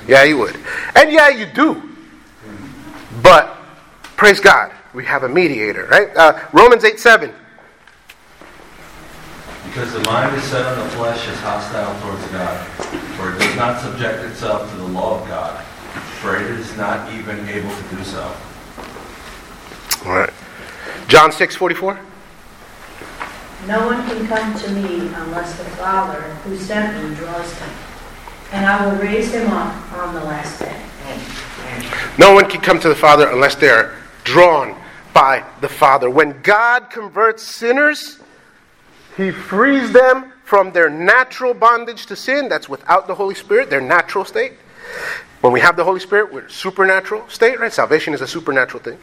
Yeah, 0.08 0.24
you 0.24 0.38
would. 0.38 0.56
And 0.96 1.12
yeah, 1.12 1.28
you 1.28 1.48
do. 1.48 1.84
But 3.22 3.58
praise 4.22 4.39
God, 4.39 4.72
we 4.93 5.03
have 5.03 5.24
a 5.24 5.28
mediator, 5.28 5.88
right? 5.88 6.15
Uh, 6.15 6.39
Romans 6.53 6.84
8 6.84 6.99
7. 6.99 7.34
Because 9.65 9.91
the 9.93 9.99
mind 10.01 10.38
is 10.38 10.43
set 10.43 10.63
on 10.63 10.78
the 10.78 10.89
flesh 10.91 11.28
is 11.28 11.39
hostile 11.39 11.99
towards 12.01 12.24
God, 12.28 12.67
for 13.17 13.34
it 13.34 13.39
does 13.39 13.55
not 13.55 13.82
subject 13.82 14.24
itself 14.26 14.69
to 14.69 14.78
the 14.78 14.86
law 14.86 15.19
of 15.19 15.28
God, 15.28 15.59
for 16.22 16.36
it 16.36 16.51
is 16.51 16.78
not 16.78 17.11
even 17.13 17.49
able 17.49 17.76
to 17.76 17.95
do 17.95 18.03
so. 18.03 18.22
All 20.05 20.13
right. 20.13 20.34
John 21.07 21.32
6 21.32 21.55
44. 21.55 21.99
No 23.65 23.88
one 23.88 24.07
can 24.07 24.28
come 24.28 24.53
to 24.55 24.69
me 24.69 25.07
unless 25.15 25.57
the 25.57 25.65
Father 25.82 26.22
who 26.43 26.55
sent 26.57 27.09
me 27.09 27.15
draws 27.15 27.51
him, 27.57 27.69
and 28.51 28.67
I 28.67 28.86
will 28.86 29.01
raise 29.01 29.34
him 29.34 29.47
up 29.47 29.91
on 29.93 30.13
the 30.13 30.24
last 30.26 30.59
day. 30.59 30.80
No 32.19 32.36
one 32.36 32.47
can 32.47 32.61
come 32.61 32.80
to 32.82 32.88
the 32.88 32.95
Father 32.95 33.28
unless 33.28 33.55
they 33.55 33.69
are 33.69 33.95
drawn 34.24 34.76
by 35.13 35.43
the 35.61 35.69
Father. 35.69 36.09
When 36.09 36.41
God 36.41 36.89
converts 36.89 37.43
sinners, 37.43 38.19
He 39.17 39.32
frees 39.32 39.91
them 39.91 40.34
from 40.43 40.72
their 40.72 40.89
natural 40.89 41.53
bondage 41.53 42.05
to 42.07 42.15
sin. 42.15 42.49
That's 42.49 42.67
without 42.67 43.07
the 43.07 43.15
Holy 43.15 43.36
Spirit, 43.36 43.69
their 43.69 43.82
natural 43.82 44.26
state. 44.26 44.53
When 45.41 45.53
we 45.53 45.59
have 45.59 45.76
the 45.76 45.84
Holy 45.84 45.99
Spirit, 45.99 46.32
we're 46.32 46.49
supernatural 46.49 47.28
state, 47.28 47.59
right? 47.59 47.74
Salvation 47.74 48.13
is 48.13 48.22
a 48.22 48.28
supernatural 48.28 48.84
thing. 48.84 48.97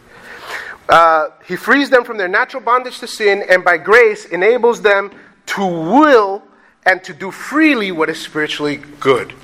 Uh, 0.88 1.28
he 1.46 1.56
frees 1.56 1.90
them 1.90 2.04
from 2.04 2.16
their 2.16 2.28
natural 2.28 2.62
bondage 2.62 2.98
to 3.00 3.06
sin 3.06 3.44
and 3.50 3.62
by 3.62 3.76
grace 3.76 4.24
enables 4.26 4.80
them 4.80 5.10
to 5.44 5.64
will 5.64 6.42
and 6.86 7.04
to 7.04 7.12
do 7.12 7.30
freely 7.30 7.92
what 7.92 8.08
is 8.08 8.18
spiritually 8.18 8.76
good. 9.00 9.34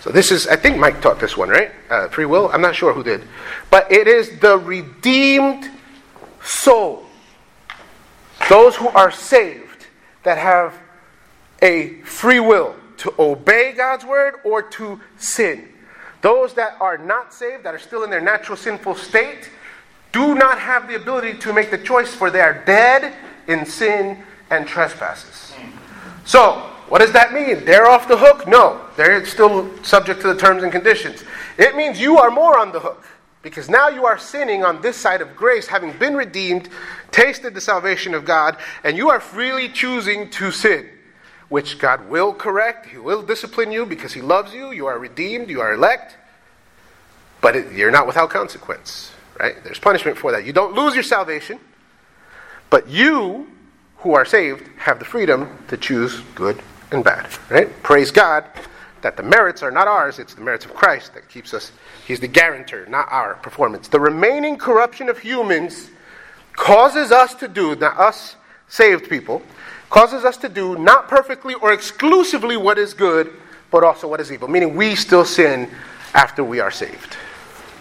So 0.00 0.10
this 0.10 0.32
is, 0.32 0.46
I 0.46 0.56
think 0.56 0.78
Mike 0.78 1.02
taught 1.02 1.20
this 1.20 1.36
one, 1.36 1.50
right? 1.50 1.70
Uh, 1.90 2.08
free 2.08 2.24
will? 2.24 2.50
I'm 2.52 2.62
not 2.62 2.74
sure 2.74 2.92
who 2.92 3.04
did. 3.04 3.22
But 3.70 3.90
it 3.92 4.08
is 4.08 4.38
the 4.40 4.58
redeemed 4.58 5.70
soul. 6.42 7.04
Those 8.48 8.76
who 8.76 8.88
are 8.88 9.10
saved 9.10 9.86
that 10.22 10.38
have 10.38 10.74
a 11.62 12.00
free 12.02 12.40
will 12.40 12.74
to 12.98 13.14
obey 13.18 13.72
God's 13.76 14.04
word 14.04 14.34
or 14.44 14.62
to 14.62 15.00
sin. 15.18 15.68
Those 16.22 16.54
that 16.54 16.76
are 16.80 16.98
not 16.98 17.32
saved, 17.32 17.64
that 17.64 17.74
are 17.74 17.78
still 17.78 18.02
in 18.02 18.10
their 18.10 18.20
natural 18.20 18.56
sinful 18.56 18.94
state, 18.94 19.50
do 20.12 20.34
not 20.34 20.58
have 20.58 20.88
the 20.88 20.96
ability 20.96 21.34
to 21.38 21.52
make 21.52 21.70
the 21.70 21.78
choice, 21.78 22.14
for 22.14 22.30
they 22.30 22.40
are 22.40 22.62
dead 22.64 23.14
in 23.46 23.64
sin 23.64 24.18
and 24.50 24.66
trespasses. 24.66 25.54
So, 26.24 26.70
what 26.90 26.98
does 26.98 27.12
that 27.12 27.32
mean? 27.32 27.64
They're 27.64 27.86
off 27.86 28.08
the 28.08 28.16
hook? 28.16 28.48
No, 28.48 28.84
they're 28.96 29.24
still 29.24 29.70
subject 29.84 30.22
to 30.22 30.26
the 30.26 30.36
terms 30.36 30.64
and 30.64 30.72
conditions. 30.72 31.22
It 31.56 31.76
means 31.76 32.00
you 32.00 32.18
are 32.18 32.32
more 32.32 32.58
on 32.58 32.72
the 32.72 32.80
hook 32.80 33.06
because 33.42 33.70
now 33.70 33.88
you 33.88 34.06
are 34.06 34.18
sinning 34.18 34.64
on 34.64 34.82
this 34.82 34.96
side 34.96 35.20
of 35.20 35.36
grace, 35.36 35.68
having 35.68 35.96
been 35.98 36.16
redeemed, 36.16 36.68
tasted 37.12 37.54
the 37.54 37.60
salvation 37.60 38.12
of 38.12 38.24
God, 38.24 38.56
and 38.82 38.96
you 38.96 39.08
are 39.08 39.20
freely 39.20 39.68
choosing 39.68 40.30
to 40.30 40.50
sin, 40.50 40.88
which 41.48 41.78
God 41.78 42.10
will 42.10 42.34
correct. 42.34 42.86
He 42.86 42.98
will 42.98 43.22
discipline 43.22 43.70
you 43.70 43.86
because 43.86 44.12
He 44.12 44.20
loves 44.20 44.52
you. 44.52 44.72
You 44.72 44.86
are 44.86 44.98
redeemed, 44.98 45.48
you 45.48 45.60
are 45.60 45.72
elect, 45.72 46.16
but 47.40 47.54
it, 47.54 47.72
you're 47.72 47.92
not 47.92 48.08
without 48.08 48.30
consequence. 48.30 49.12
Right? 49.38 49.62
There's 49.62 49.78
punishment 49.78 50.18
for 50.18 50.32
that. 50.32 50.44
You 50.44 50.52
don't 50.52 50.74
lose 50.74 50.94
your 50.94 51.04
salvation, 51.04 51.60
but 52.68 52.88
you 52.88 53.46
who 53.98 54.12
are 54.14 54.24
saved 54.24 54.68
have 54.76 54.98
the 54.98 55.04
freedom 55.04 55.56
to 55.68 55.76
choose 55.76 56.20
good 56.34 56.60
and 56.92 57.04
bad. 57.04 57.28
Right? 57.48 57.82
Praise 57.82 58.10
God 58.10 58.44
that 59.02 59.16
the 59.16 59.22
merits 59.22 59.62
are 59.62 59.70
not 59.70 59.88
ours, 59.88 60.18
it's 60.18 60.34
the 60.34 60.40
merits 60.40 60.64
of 60.64 60.74
Christ 60.74 61.14
that 61.14 61.28
keeps 61.28 61.54
us. 61.54 61.72
He's 62.06 62.20
the 62.20 62.28
guarantor, 62.28 62.86
not 62.86 63.08
our 63.10 63.34
performance. 63.34 63.88
The 63.88 64.00
remaining 64.00 64.58
corruption 64.58 65.08
of 65.08 65.18
humans 65.18 65.90
causes 66.52 67.10
us 67.10 67.34
to 67.36 67.48
do, 67.48 67.74
not 67.76 67.98
us 67.98 68.36
saved 68.68 69.08
people, 69.08 69.42
causes 69.88 70.24
us 70.24 70.36
to 70.38 70.48
do 70.48 70.78
not 70.78 71.08
perfectly 71.08 71.54
or 71.54 71.72
exclusively 71.72 72.56
what 72.56 72.78
is 72.78 72.94
good, 72.94 73.32
but 73.70 73.84
also 73.84 74.06
what 74.06 74.20
is 74.20 74.30
evil. 74.30 74.48
Meaning 74.48 74.76
we 74.76 74.94
still 74.94 75.24
sin 75.24 75.70
after 76.14 76.44
we 76.44 76.60
are 76.60 76.70
saved. 76.70 77.16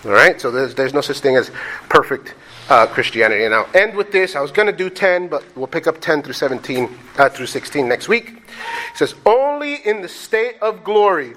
All 0.05 0.11
right, 0.11 0.39
so 0.39 0.49
there's, 0.49 0.75
there's 0.75 0.93
no 0.93 1.01
such 1.01 1.19
thing 1.19 1.35
as 1.35 1.51
perfect 1.89 2.33
uh, 2.69 2.87
Christianity. 2.87 3.43
And 3.43 3.53
I'll 3.53 3.69
end 3.73 3.95
with 3.95 4.11
this. 4.11 4.35
I 4.35 4.39
was 4.39 4.51
going 4.51 4.67
to 4.67 4.73
do 4.73 4.89
10, 4.89 5.27
but 5.27 5.43
we'll 5.57 5.67
pick 5.67 5.87
up 5.87 5.99
10 5.99 6.21
through 6.21 6.33
17 6.33 6.97
uh, 7.17 7.29
through 7.29 7.47
16 7.47 7.87
next 7.87 8.07
week. 8.07 8.38
It 8.91 8.97
says, 8.97 9.15
Only 9.25 9.75
in 9.75 10.01
the 10.01 10.09
state 10.09 10.57
of 10.61 10.83
glory 10.83 11.35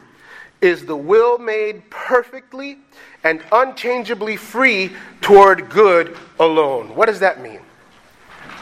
is 0.60 0.86
the 0.86 0.96
will 0.96 1.38
made 1.38 1.88
perfectly 1.90 2.78
and 3.24 3.42
unchangeably 3.52 4.36
free 4.36 4.92
toward 5.20 5.68
good 5.68 6.16
alone. 6.38 6.94
What 6.94 7.06
does 7.06 7.20
that 7.20 7.42
mean? 7.42 7.60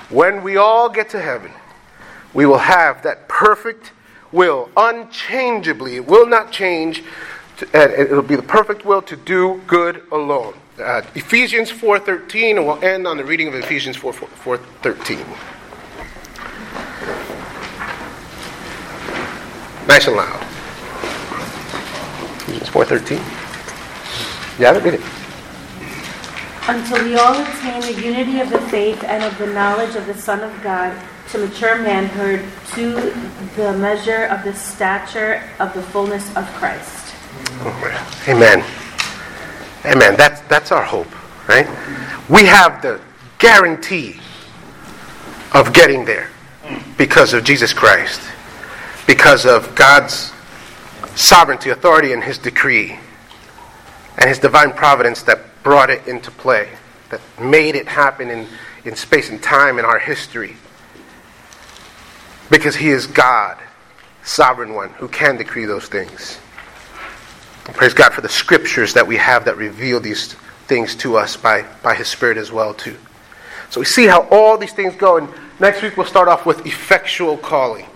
When 0.09 0.43
we 0.43 0.57
all 0.57 0.89
get 0.89 1.11
to 1.11 1.21
heaven, 1.21 1.53
we 2.35 2.47
will 2.47 2.59
have 2.59 3.03
that 3.03 3.29
perfect 3.29 3.93
will, 4.33 4.71
unchangeably. 4.77 5.97
It 5.97 6.07
will 6.07 6.27
not 6.27 6.51
change 6.51 7.03
and 7.75 7.93
it'll 7.93 8.23
be 8.23 8.37
the 8.37 8.43
perfect 8.43 8.85
will 8.85 9.03
to 9.03 9.17
do 9.17 9.61
good 9.67 10.03
alone. 10.13 10.55
Uh, 10.79 11.03
Ephesians 11.15 11.71
4.13, 11.71 12.57
and 12.57 12.67
we'll 12.67 12.83
end 12.83 13.07
on 13.07 13.17
the 13.17 13.25
reading 13.25 13.49
of 13.49 13.55
Ephesians 13.55 13.97
4.13. 13.97 14.29
4, 14.29 14.59
nice 19.91 20.07
and 20.07 20.17
loud. 20.17 20.41
Ephesians 22.47 22.71
4.13. 22.71 23.17
You 24.61 24.67
have 24.67 24.77
it? 24.77 24.85
Read 24.85 24.95
it. 24.95 25.01
Until 26.69 27.05
we 27.05 27.17
all 27.17 27.35
attain 27.35 27.81
the 27.81 28.01
unity 28.01 28.39
of 28.39 28.51
the 28.51 28.61
faith 28.69 29.03
and 29.03 29.25
of 29.25 29.37
the 29.39 29.49
knowledge 29.49 29.97
of 29.97 30.07
the 30.07 30.15
Son 30.15 30.41
of 30.49 30.63
God, 30.63 30.97
to 31.31 31.39
mature 31.39 31.83
manhood, 31.83 32.45
to 32.75 33.11
the 33.57 33.77
measure 33.79 34.27
of 34.27 34.45
the 34.45 34.55
stature 34.55 35.43
of 35.59 35.75
the 35.75 35.83
fullness 35.83 36.25
of 36.37 36.47
Christ. 36.55 37.13
Oh, 37.63 38.29
Amen. 38.29 38.65
Amen. 39.85 40.17
That's, 40.17 40.41
that's 40.43 40.71
our 40.71 40.85
hope, 40.85 41.11
right? 41.49 41.67
We 42.29 42.45
have 42.45 42.81
the 42.81 43.01
guarantee 43.39 44.21
of 45.53 45.73
getting 45.73 46.05
there 46.05 46.31
because 46.97 47.33
of 47.35 47.43
Jesus 47.43 47.73
Christ, 47.73 48.21
because 49.11 49.45
of 49.45 49.75
God's 49.75 50.33
sovereignty, 51.17 51.71
authority, 51.71 52.13
and 52.13 52.23
His 52.23 52.39
decree, 52.39 52.97
and 54.17 54.29
His 54.29 54.39
divine 54.39 54.71
providence 54.71 55.25
that 55.25 55.41
brought 55.65 55.91
it 55.91 56.07
into 56.07 56.31
play, 56.31 56.69
that 57.09 57.21
made 57.41 57.75
it 57.75 57.89
happen 57.89 58.31
in, 58.31 58.47
in 58.85 58.95
space 58.95 59.29
and 59.29 59.43
time 59.43 59.81
in 59.81 59.85
our 59.85 59.99
history. 59.99 60.55
Because 62.51 62.77
He 62.77 62.91
is 62.91 63.09
God, 63.09 63.59
sovereign 64.23 64.75
one, 64.75 64.91
who 64.91 65.09
can 65.09 65.37
decree 65.37 65.65
those 65.65 65.89
things. 65.89 66.39
Praise 67.65 67.95
God 67.95 68.13
for 68.13 68.21
the 68.21 68.29
scriptures 68.29 68.95
that 68.95 69.09
we 69.09 69.17
have 69.17 69.45
that 69.47 69.57
reveal 69.57 69.99
these 69.99 70.35
things 70.69 70.95
to 70.95 71.17
us 71.17 71.37
by, 71.37 71.65
by 71.83 71.97
His 71.97 72.07
Spirit 72.07 72.39
as 72.39 72.53
well, 72.53 72.75
too. 72.75 72.97
So 73.71 73.81
we 73.81 73.87
see 73.87 74.07
how 74.07 74.29
all 74.31 74.57
these 74.57 74.73
things 74.73 74.95
go, 74.95 75.17
and 75.17 75.29
next 75.59 75.83
week 75.83 75.97
we'll 75.97 76.07
start 76.07 76.29
off 76.29 76.47
with 76.47 76.65
effectual 76.65 77.37
calling. 77.37 77.87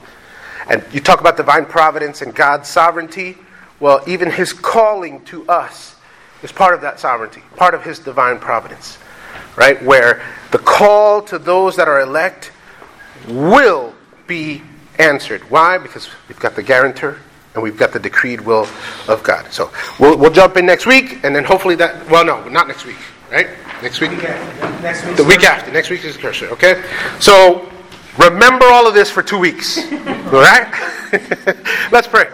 And 0.69 0.85
you 0.93 1.01
talk 1.01 1.21
about 1.21 1.37
divine 1.37 1.67
providence 1.67 2.23
and 2.23 2.35
God's 2.35 2.69
sovereignty. 2.69 3.37
Well, 3.81 4.03
even 4.07 4.31
His 4.31 4.53
calling 4.53 5.25
to 5.27 5.47
us 5.49 5.97
is 6.43 6.53
part 6.53 6.75
of 6.75 6.81
that 6.83 7.01
sovereignty, 7.01 7.43
part 7.57 7.75
of 7.75 7.83
His 7.85 7.99
divine 7.99 8.39
providence, 8.39 8.99
right? 9.57 9.83
Where 9.83 10.23
the 10.51 10.59
call 10.59 11.23
to 11.23 11.39
those 11.39 11.77
that 11.77 11.89
are 11.89 12.01
elect 12.01 12.53
will 13.29 13.95
be 14.27 14.62
answered. 14.99 15.43
Why? 15.51 15.79
Because 15.79 16.09
we've 16.29 16.39
got 16.39 16.55
the 16.55 16.62
guarantor, 16.62 17.19
and 17.55 17.62
we've 17.62 17.77
got 17.77 17.93
the 17.93 17.99
decreed 17.99 18.41
will 18.41 18.67
of 19.09 19.23
God. 19.23 19.53
So 19.53 19.71
we'll, 19.99 20.17
we'll 20.17 20.33
jump 20.33 20.57
in 20.57 20.67
next 20.67 20.87
week, 20.87 21.25
and 21.25 21.35
then 21.35 21.45
hopefully 21.45 21.75
that, 21.77 22.09
well, 22.11 22.25
no, 22.25 22.47
not 22.49 22.69
next 22.69 22.85
week, 22.85 22.97
right? 23.31 23.49
Next 23.83 24.01
week? 24.01 24.12
Next 24.12 25.05
week. 25.05 25.17
The 25.17 25.25
week 25.25 25.45
after. 25.45 25.73
Next 25.73 25.91
week 25.91 26.05
is 26.05 26.17
the 26.17 26.23
Cursor, 26.23 26.49
okay? 26.51 26.83
So 27.21 27.69
remember 28.19 28.67
all 28.67 28.87
of 28.87 28.95
this 28.95 29.11
for 29.11 29.23
two 29.23 29.39
weeks, 29.39 29.79
all 29.93 30.41
right? 30.41 30.71
Let's 31.93 32.09
pray. 32.09 32.29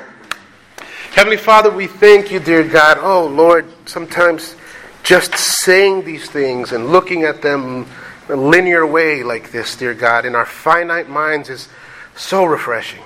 Heavenly 1.12 1.36
Father, 1.36 1.70
we 1.70 1.86
thank 1.86 2.30
you, 2.30 2.38
dear 2.38 2.62
God. 2.62 2.98
Oh, 3.00 3.26
Lord, 3.26 3.66
sometimes 3.86 4.54
just 5.02 5.34
saying 5.34 6.04
these 6.04 6.30
things 6.30 6.72
and 6.72 6.92
looking 6.92 7.24
at 7.24 7.42
them 7.42 7.86
in 8.28 8.34
a 8.34 8.36
linear 8.36 8.86
way 8.86 9.22
like 9.22 9.50
this, 9.50 9.76
dear 9.76 9.92
God, 9.94 10.24
in 10.24 10.34
our 10.34 10.46
finite 10.46 11.08
minds 11.08 11.48
is 11.48 11.68
so 12.14 12.44
refreshing. 12.44 13.02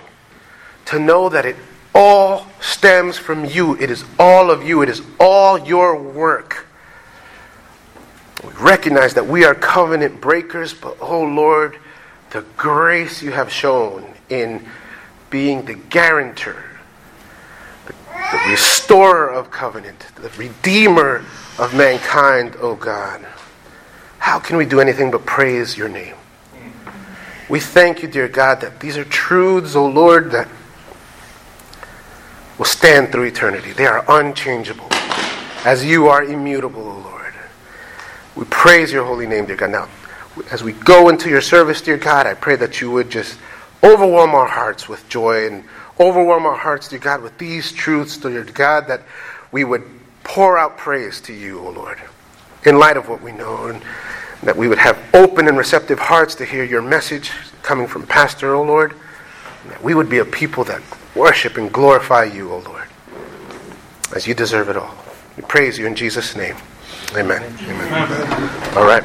To 0.86 0.98
know 0.98 1.28
that 1.28 1.46
it 1.46 1.56
all 1.94 2.46
stems 2.60 3.16
from 3.16 3.44
you, 3.44 3.74
it 3.76 3.90
is 3.90 4.04
all 4.18 4.50
of 4.50 4.62
you, 4.62 4.82
it 4.82 4.88
is 4.88 5.00
all 5.18 5.58
your 5.58 6.00
work. 6.00 6.66
We 8.42 8.52
recognize 8.54 9.14
that 9.14 9.26
we 9.26 9.44
are 9.44 9.54
covenant 9.54 10.20
breakers, 10.20 10.74
but 10.74 10.98
oh 11.00 11.22
Lord, 11.22 11.78
the 12.34 12.44
grace 12.56 13.22
you 13.22 13.30
have 13.30 13.50
shown 13.50 14.04
in 14.28 14.66
being 15.30 15.64
the 15.66 15.74
guarantor, 15.74 16.64
the, 17.86 17.92
the 17.92 18.50
restorer 18.50 19.30
of 19.30 19.52
covenant, 19.52 20.00
the 20.16 20.28
redeemer 20.30 21.24
of 21.60 21.72
mankind, 21.76 22.56
oh 22.60 22.74
God. 22.74 23.24
How 24.18 24.40
can 24.40 24.56
we 24.56 24.64
do 24.64 24.80
anything 24.80 25.12
but 25.12 25.24
praise 25.24 25.78
your 25.78 25.88
name? 25.88 26.16
We 27.48 27.60
thank 27.60 28.02
you, 28.02 28.08
dear 28.08 28.26
God, 28.26 28.60
that 28.62 28.80
these 28.80 28.96
are 28.96 29.04
truths, 29.04 29.76
oh 29.76 29.86
Lord, 29.86 30.32
that 30.32 30.48
will 32.58 32.64
stand 32.64 33.12
through 33.12 33.26
eternity. 33.26 33.72
They 33.72 33.86
are 33.86 34.04
unchangeable, 34.08 34.88
as 35.64 35.84
you 35.84 36.08
are 36.08 36.24
immutable, 36.24 36.82
O 36.82 36.98
Lord. 36.98 37.34
We 38.34 38.44
praise 38.46 38.90
your 38.90 39.04
holy 39.04 39.28
name, 39.28 39.46
dear 39.46 39.56
God. 39.56 39.70
Now, 39.70 39.88
as 40.50 40.62
we 40.62 40.72
go 40.72 41.08
into 41.08 41.28
your 41.28 41.40
service, 41.40 41.80
dear 41.80 41.96
God, 41.96 42.26
I 42.26 42.34
pray 42.34 42.56
that 42.56 42.80
you 42.80 42.90
would 42.90 43.10
just 43.10 43.38
overwhelm 43.82 44.30
our 44.30 44.46
hearts 44.46 44.88
with 44.88 45.08
joy 45.08 45.46
and 45.46 45.64
overwhelm 46.00 46.46
our 46.46 46.56
hearts, 46.56 46.88
dear 46.88 46.98
God, 46.98 47.22
with 47.22 47.36
these 47.38 47.72
truths, 47.72 48.16
dear 48.16 48.44
God, 48.44 48.88
that 48.88 49.02
we 49.52 49.64
would 49.64 49.84
pour 50.24 50.58
out 50.58 50.78
praise 50.78 51.20
to 51.22 51.32
you, 51.32 51.60
O 51.60 51.70
Lord, 51.70 51.98
in 52.64 52.78
light 52.78 52.96
of 52.96 53.08
what 53.08 53.22
we 53.22 53.32
know, 53.32 53.66
and 53.66 53.82
that 54.42 54.56
we 54.56 54.68
would 54.68 54.78
have 54.78 54.98
open 55.14 55.48
and 55.48 55.56
receptive 55.56 55.98
hearts 55.98 56.34
to 56.36 56.44
hear 56.44 56.64
your 56.64 56.82
message 56.82 57.30
coming 57.62 57.86
from 57.86 58.06
Pastor, 58.06 58.54
O 58.54 58.62
Lord, 58.62 58.94
that 59.68 59.82
we 59.82 59.94
would 59.94 60.10
be 60.10 60.18
a 60.18 60.24
people 60.24 60.64
that 60.64 60.82
worship 61.14 61.56
and 61.56 61.72
glorify 61.72 62.24
you, 62.24 62.52
O 62.52 62.58
Lord, 62.58 62.88
as 64.14 64.26
you 64.26 64.34
deserve 64.34 64.68
it 64.68 64.76
all. 64.76 64.94
We 65.36 65.42
praise 65.44 65.78
you 65.78 65.86
in 65.86 65.94
Jesus' 65.94 66.34
name. 66.36 66.56
Amen. 67.16 67.42
Amen. 67.68 68.76
All 68.76 68.86
right. 68.86 69.04